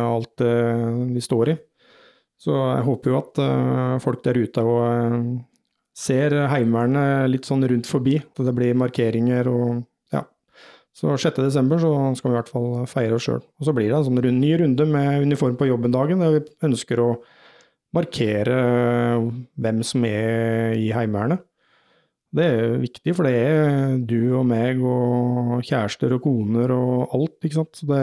alt 0.00 0.32
det 0.40 0.54
vi 1.12 1.24
står 1.24 1.52
i. 1.52 1.56
Så 2.38 2.54
jeg 2.54 2.86
håper 2.86 3.10
jo 3.10 3.18
at 3.18 3.40
uh, 3.42 3.94
folk 4.02 4.22
der 4.24 4.38
ute 4.38 4.62
og, 4.62 4.82
uh, 4.86 5.70
ser 5.98 6.36
Heimevernet 6.52 7.26
litt 7.32 7.48
sånn 7.48 7.66
rundt 7.66 7.88
forbi. 7.90 8.16
At 8.22 8.44
det 8.46 8.54
blir 8.54 8.78
markeringer 8.78 9.50
og 9.50 9.82
ja. 10.14 10.22
Så 10.94 11.16
6.12. 11.18 11.50
så 11.82 11.90
skal 12.18 12.30
vi 12.30 12.36
i 12.36 12.38
hvert 12.38 12.52
fall 12.52 12.70
feire 12.90 13.18
oss 13.18 13.26
sjøl. 13.26 13.42
Og 13.42 13.66
så 13.66 13.74
blir 13.74 13.90
det 13.90 13.98
en 13.98 14.06
sånn 14.06 14.38
ny 14.38 14.54
runde 14.62 14.86
med 14.88 15.26
uniform 15.26 15.58
på 15.58 15.68
jobben-dagen, 15.68 16.22
der 16.22 16.38
vi 16.38 16.44
ønsker 16.70 17.02
å 17.02 17.10
markere 17.96 18.56
hvem 19.58 19.82
som 19.86 20.04
er 20.06 20.78
i 20.78 20.90
Heimevernet. 20.94 21.42
Det 22.36 22.44
er 22.44 22.74
viktig, 22.82 23.14
for 23.16 23.24
det 23.24 23.36
er 23.40 23.94
du 24.04 24.34
og 24.36 24.44
meg 24.50 24.82
og 24.84 25.62
kjærester 25.64 26.12
og 26.12 26.26
koner 26.26 26.74
og 26.74 27.14
alt, 27.16 27.38
ikke 27.40 27.62
sant. 27.62 27.80
Det, 27.88 28.00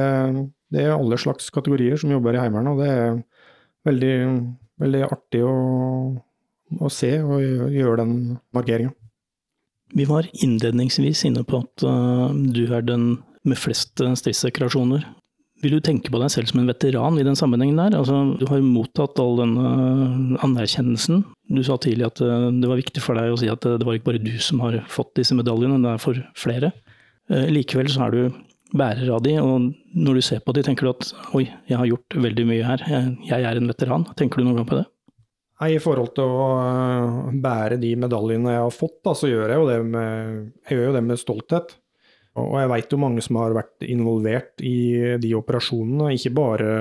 det 0.73 0.85
er 0.85 0.95
alle 0.95 1.19
slags 1.21 1.51
kategorier 1.53 1.99
som 2.01 2.13
jobber 2.13 2.33
i 2.33 2.41
Heimevernet, 2.41 2.73
og 2.73 2.81
det 2.81 2.89
er 2.89 3.19
veldig, 3.85 4.15
veldig 4.81 5.03
artig 5.05 5.43
å, 5.45 5.55
å 6.81 6.91
se 6.93 7.11
og 7.21 7.69
gjøre 7.75 7.99
den 8.01 8.15
markeringa. 8.55 8.95
Vi 9.95 10.07
var 10.09 10.25
innledningsvis 10.33 11.21
inne 11.29 11.45
på 11.45 11.61
at 11.61 11.85
uh, 11.85 12.33
du 12.33 12.65
er 12.65 12.81
den 12.83 13.19
med 13.45 13.61
flest 13.61 14.01
stridssekreasjoner. 14.01 15.05
Vil 15.63 15.77
du 15.77 15.79
tenke 15.83 16.11
på 16.11 16.19
deg 16.19 16.31
selv 16.33 16.49
som 16.51 16.59
en 16.61 16.67
veteran 16.69 17.19
i 17.19 17.25
den 17.25 17.37
sammenhengen 17.39 17.79
der? 17.79 17.95
Altså, 17.97 18.17
du 18.37 18.43
har 18.49 18.59
jo 18.59 18.67
mottatt 18.67 19.19
all 19.23 19.39
denne 19.39 20.39
anerkjennelsen. 20.45 21.23
Du 21.55 21.61
sa 21.65 21.77
tidlig 21.81 22.09
at 22.09 22.19
uh, 22.21 22.49
det 22.51 22.69
var 22.69 22.81
viktig 22.81 23.03
for 23.03 23.17
deg 23.17 23.31
å 23.31 23.39
si 23.39 23.49
at 23.51 23.63
uh, 23.65 23.77
det 23.79 23.87
var 23.87 23.97
ikke 23.97 24.11
bare 24.11 24.25
du 24.25 24.33
som 24.43 24.61
har 24.65 24.81
fått 24.91 25.15
disse 25.21 25.37
medaljene, 25.37 25.79
det 25.83 25.95
er 25.95 26.03
for 26.03 26.19
flere. 26.37 26.73
Likevel 27.25 27.87
så 27.89 28.05
er 28.05 28.13
du 28.13 28.19
bærer 28.75 29.11
av 29.13 29.23
de, 29.25 29.35
og 29.41 29.69
når 29.95 30.17
du 30.17 30.25
ser 30.25 30.41
på 30.43 30.53
de, 30.55 30.63
tenker 30.65 30.87
du 30.87 30.91
at 30.91 31.07
oi, 31.37 31.45
jeg 31.69 31.79
har 31.79 31.89
gjort 31.89 32.17
veldig 32.25 32.45
mye 32.49 32.67
her, 32.67 32.83
jeg, 32.89 33.39
er 33.39 33.59
en 33.59 33.71
veteran. 33.71 34.05
Tenker 34.17 34.41
du 34.41 34.47
noen 34.47 34.61
gang 34.61 34.69
på 34.69 34.79
det? 34.79 34.85
Nei, 35.61 35.69
I 35.77 35.79
forhold 35.79 36.11
til 36.17 36.27
å 36.27 36.47
eh, 36.59 37.35
bære 37.43 37.79
de 37.79 37.93
medaljene 37.99 38.57
jeg 38.57 38.63
har 38.65 38.75
fått, 38.75 38.97
da, 39.07 39.13
så 39.15 39.29
gjør 39.31 39.53
jeg 39.53 39.61
jo 39.61 39.67
det 39.69 39.77
med, 39.87 40.49
jo 40.73 40.95
det 40.95 41.03
med 41.05 41.21
stolthet. 41.21 41.77
Og 42.35 42.57
jeg 42.59 42.67
veit 42.67 42.91
jo 42.91 42.97
mange 42.99 43.21
som 43.23 43.37
har 43.39 43.53
vært 43.55 43.85
involvert 43.87 44.59
i 44.65 45.15
de 45.23 45.29
operasjonene, 45.37 46.09
ikke 46.17 46.33
bare, 46.35 46.73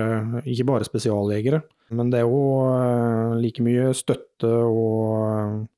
ikke 0.50 0.64
bare 0.66 0.88
spesialjegere. 0.88 1.60
Men 1.94 2.10
det 2.10 2.18
er 2.20 2.26
jo 2.26 2.40
eh, 2.72 3.36
like 3.38 3.62
mye 3.62 3.92
støtte 3.94 4.50
og 4.50 5.68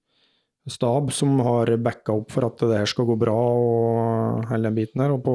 stab 0.66 1.12
som 1.14 1.39
har 1.45 1.77
backa 1.79 2.12
opp 2.16 2.33
for 2.33 2.45
at 2.49 2.59
det 2.64 2.79
her 2.81 2.89
skal 2.91 3.07
gå 3.11 3.16
bra 3.20 3.37
og 3.37 4.49
hele 4.49 4.68
den 4.70 4.79
biten 4.79 5.03
her. 5.05 5.11
Og 5.12 5.20
på 5.27 5.35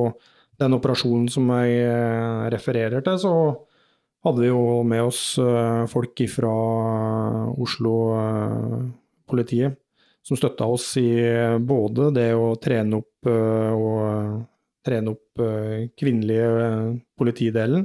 den 0.62 0.74
operasjonen 0.78 1.28
som 1.32 1.50
jeg 1.60 1.70
eh, 1.86 2.50
refererer 2.56 3.02
til, 3.06 3.18
så 3.22 3.34
hadde 4.26 4.42
vi 4.42 4.48
jo 4.50 4.84
med 4.88 5.02
oss 5.06 5.38
eh, 5.42 5.86
folk 5.92 6.16
fra 6.34 6.56
Oslo-politiet 7.62 9.72
som 10.26 10.38
støtta 10.38 10.68
oss 10.70 10.94
i 11.02 11.12
både 11.66 12.12
det 12.16 12.30
å 12.38 12.54
trene 12.62 13.00
opp 13.02 13.30
eh, 13.30 13.72
og 13.76 14.42
trene 14.86 15.14
opp 15.14 15.42
kvinnelige 15.98 16.46
politidelen, 17.18 17.84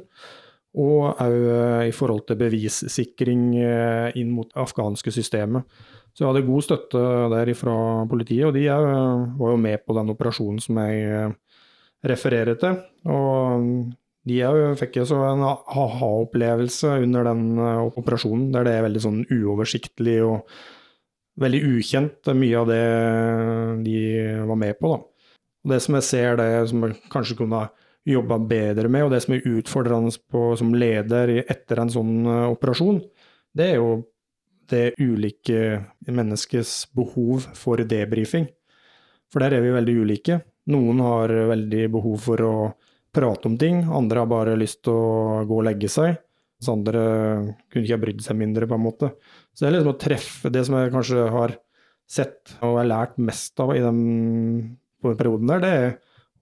og 0.80 1.20
òg 1.20 1.84
i 1.88 1.92
forhold 1.92 2.22
til 2.28 2.38
bevissikring 2.40 3.42
inn 3.56 4.30
mot 4.32 4.48
det 4.48 4.62
afghanske 4.62 5.12
systemet. 5.12 5.68
Så 6.16 6.24
jeg 6.24 6.30
hadde 6.30 6.46
god 6.48 6.64
støtte 6.64 7.02
der 7.34 7.52
fra 7.56 7.76
politiet, 8.08 8.48
og 8.48 8.56
de 8.56 8.64
var 8.72 9.52
jo 9.52 9.60
med 9.60 9.84
på 9.84 9.96
den 9.96 10.12
operasjonen 10.16 10.64
som 10.64 10.80
jeg 10.80 11.36
refererer 12.08 12.56
til. 12.60 12.80
Og 13.12 13.92
de 14.26 14.40
fikk 14.80 15.00
jo 15.00 15.06
så 15.06 15.20
en 15.28 15.44
aha-opplevelse 15.46 16.96
under 17.04 17.28
den 17.28 17.44
eh, 17.62 17.82
operasjonen, 18.00 18.48
der 18.54 18.66
det 18.66 18.74
er 18.74 18.86
veldig 18.88 19.02
sånn 19.04 19.20
uoversiktlig 19.30 20.18
og 20.26 20.56
veldig 21.40 21.60
ukjent, 21.76 22.30
mye 22.36 22.60
av 22.60 22.70
det 22.70 22.84
de 23.84 23.98
var 24.48 24.58
med 24.60 24.78
på. 24.80 24.94
da. 24.94 25.36
Og 25.66 25.72
Det 25.72 25.80
som 25.82 25.98
jeg 25.98 26.06
ser 26.06 26.36
det 26.40 26.50
som 26.70 26.84
jeg 26.86 26.98
kanskje 27.12 27.38
kunne 27.40 27.66
jobba 28.06 28.38
bedre 28.38 28.88
med, 28.88 29.04
og 29.04 29.10
det 29.10 29.22
som 29.24 29.34
er 29.34 29.48
utfordrende 29.50 30.12
på, 30.30 30.48
som 30.56 30.74
leder 30.74 31.32
etter 31.42 31.82
en 31.82 31.90
sånn 31.90 32.20
uh, 32.22 32.52
operasjon, 32.52 33.00
det 33.56 33.72
er 33.72 33.80
jo 33.80 34.04
det 34.70 34.84
ulike 34.98 35.82
menneskets 36.06 36.88
behov 36.94 37.48
for 37.54 37.82
debrifing. 37.82 38.46
For 39.30 39.42
der 39.42 39.58
er 39.58 39.64
vi 39.64 39.74
veldig 39.74 39.96
ulike. 40.02 40.40
Noen 40.70 41.02
har 41.02 41.34
veldig 41.50 41.88
behov 41.94 42.22
for 42.22 42.42
å 42.42 42.54
prate 43.14 43.48
om 43.48 43.56
ting, 43.58 43.84
andre 43.86 44.22
har 44.22 44.30
bare 44.30 44.56
lyst 44.58 44.82
til 44.84 44.94
å 44.94 45.44
gå 45.48 45.60
og 45.60 45.66
legge 45.66 45.90
seg. 45.90 46.18
Andre 46.72 47.04
kunne 47.70 47.84
ikke 47.84 47.96
ha 47.96 48.02
brydd 48.02 48.24
seg 48.24 48.38
mindre, 48.40 48.68
på 48.68 48.78
en 48.78 48.84
måte. 48.86 49.12
Så 49.52 49.64
det 49.64 49.68
er 49.68 49.76
liksom 49.76 49.92
å 49.92 50.00
treffe 50.00 50.52
det 50.52 50.64
som 50.66 50.78
jeg 50.78 50.92
kanskje 50.94 51.28
har 51.34 51.56
sett 52.06 52.56
og 52.62 52.78
har 52.80 52.88
lært 52.88 53.16
mest 53.18 53.60
av 53.60 53.74
i 53.74 53.82
den, 53.82 54.02
den 55.02 55.18
perioden 55.18 55.50
der, 55.50 55.62
det 55.62 55.72
er 55.76 55.96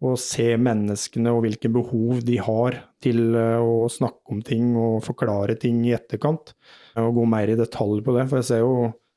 å 0.04 0.12
se 0.20 0.50
menneskene 0.60 1.32
og 1.32 1.44
hvilke 1.46 1.70
behov 1.72 2.20
de 2.26 2.36
har 2.42 2.76
til 3.04 3.36
eh, 3.38 3.62
å 3.62 3.86
snakke 3.88 4.34
om 4.34 4.42
ting 4.44 4.74
og 4.76 4.98
forklare 5.06 5.56
ting 5.60 5.80
i 5.86 5.94
etterkant. 5.96 6.52
Og 7.00 7.14
gå 7.16 7.24
mer 7.30 7.50
i 7.50 7.56
detalj 7.58 8.02
på 8.04 8.16
det. 8.16 8.26
For 8.28 8.40
jeg 8.40 8.48
ser 8.50 8.62
jo 8.64 8.74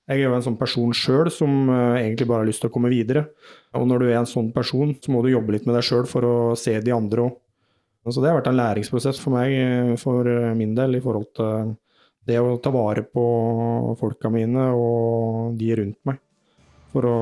jeg 0.07 0.21
er 0.21 0.29
jo 0.29 0.37
en 0.37 0.45
sånn 0.45 0.55
person 0.55 0.93
sjøl 0.95 1.27
som 1.35 1.67
uh, 1.67 1.97
egentlig 1.99 2.29
bare 2.29 2.45
har 2.45 2.47
lyst 2.47 2.61
til 2.63 2.69
å 2.69 2.73
komme 2.77 2.87
videre. 2.87 3.25
Og 3.75 3.89
når 3.89 3.99
du 3.99 4.05
er 4.07 4.21
en 4.21 4.29
sånn 4.29 4.53
person, 4.55 4.93
så 5.03 5.11
må 5.11 5.19
du 5.19 5.33
jobbe 5.33 5.51
litt 5.51 5.67
med 5.67 5.75
deg 5.75 5.83
sjøl 5.83 6.07
for 6.07 6.23
å 6.23 6.35
se 6.55 6.77
de 6.79 6.93
andre 6.95 7.25
òg. 7.25 7.33
Så 8.07 8.21
det 8.23 8.29
har 8.29 8.37
vært 8.39 8.47
en 8.51 8.59
læringsprosess 8.59 9.19
for 9.19 9.35
meg, 9.35 9.51
eh, 9.51 9.95
for 9.99 10.27
eh, 10.31 10.53
min 10.55 10.75
del, 10.77 10.95
i 10.95 11.03
forhold 11.03 11.27
til 11.35 11.75
det 12.27 12.39
å 12.39 12.57
ta 12.63 12.71
vare 12.71 13.03
på 13.07 13.23
folka 13.99 14.31
mine 14.31 14.69
og 14.75 15.57
de 15.59 15.73
rundt 15.79 15.99
meg. 16.07 16.19
For 16.93 17.07
å 17.07 17.17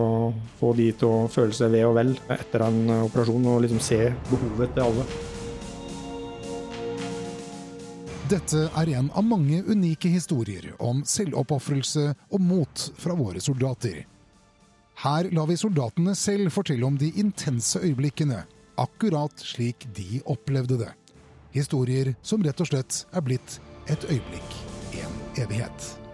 få 0.60 0.74
de 0.78 0.92
til 0.94 1.10
å 1.10 1.30
føle 1.30 1.54
seg 1.58 1.74
ved 1.74 1.86
og 1.88 1.96
vel 1.98 2.14
etter 2.34 2.66
en 2.68 2.82
operasjon, 3.04 3.50
og 3.50 3.64
liksom 3.66 3.82
se 3.82 4.02
behovet 4.30 4.76
til 4.76 4.86
alle. 4.86 5.08
Dette 8.26 8.64
er 8.74 8.90
en 8.98 9.12
av 9.14 9.26
mange 9.26 9.60
unike 9.68 10.10
historier 10.10 10.72
om 10.82 11.04
selvoppofrelse 11.06 12.08
og 12.34 12.42
mot 12.42 12.86
fra 12.98 13.14
våre 13.18 13.42
soldater. 13.42 14.00
Her 15.04 15.30
lar 15.36 15.46
vi 15.50 15.58
soldatene 15.60 16.16
selv 16.18 16.54
fortelle 16.56 16.88
om 16.88 16.98
de 16.98 17.12
intense 17.22 17.78
øyeblikkene, 17.84 18.40
akkurat 18.82 19.40
slik 19.40 19.88
de 19.96 20.22
opplevde 20.26 20.78
det. 20.78 20.94
Historier 21.56 22.16
som 22.22 22.44
rett 22.44 22.60
og 22.62 22.72
slett 22.72 23.04
er 23.16 23.24
blitt 23.24 23.60
et 23.88 24.10
øyeblikk, 24.10 24.58
en 25.00 25.22
evighet. 25.44 26.05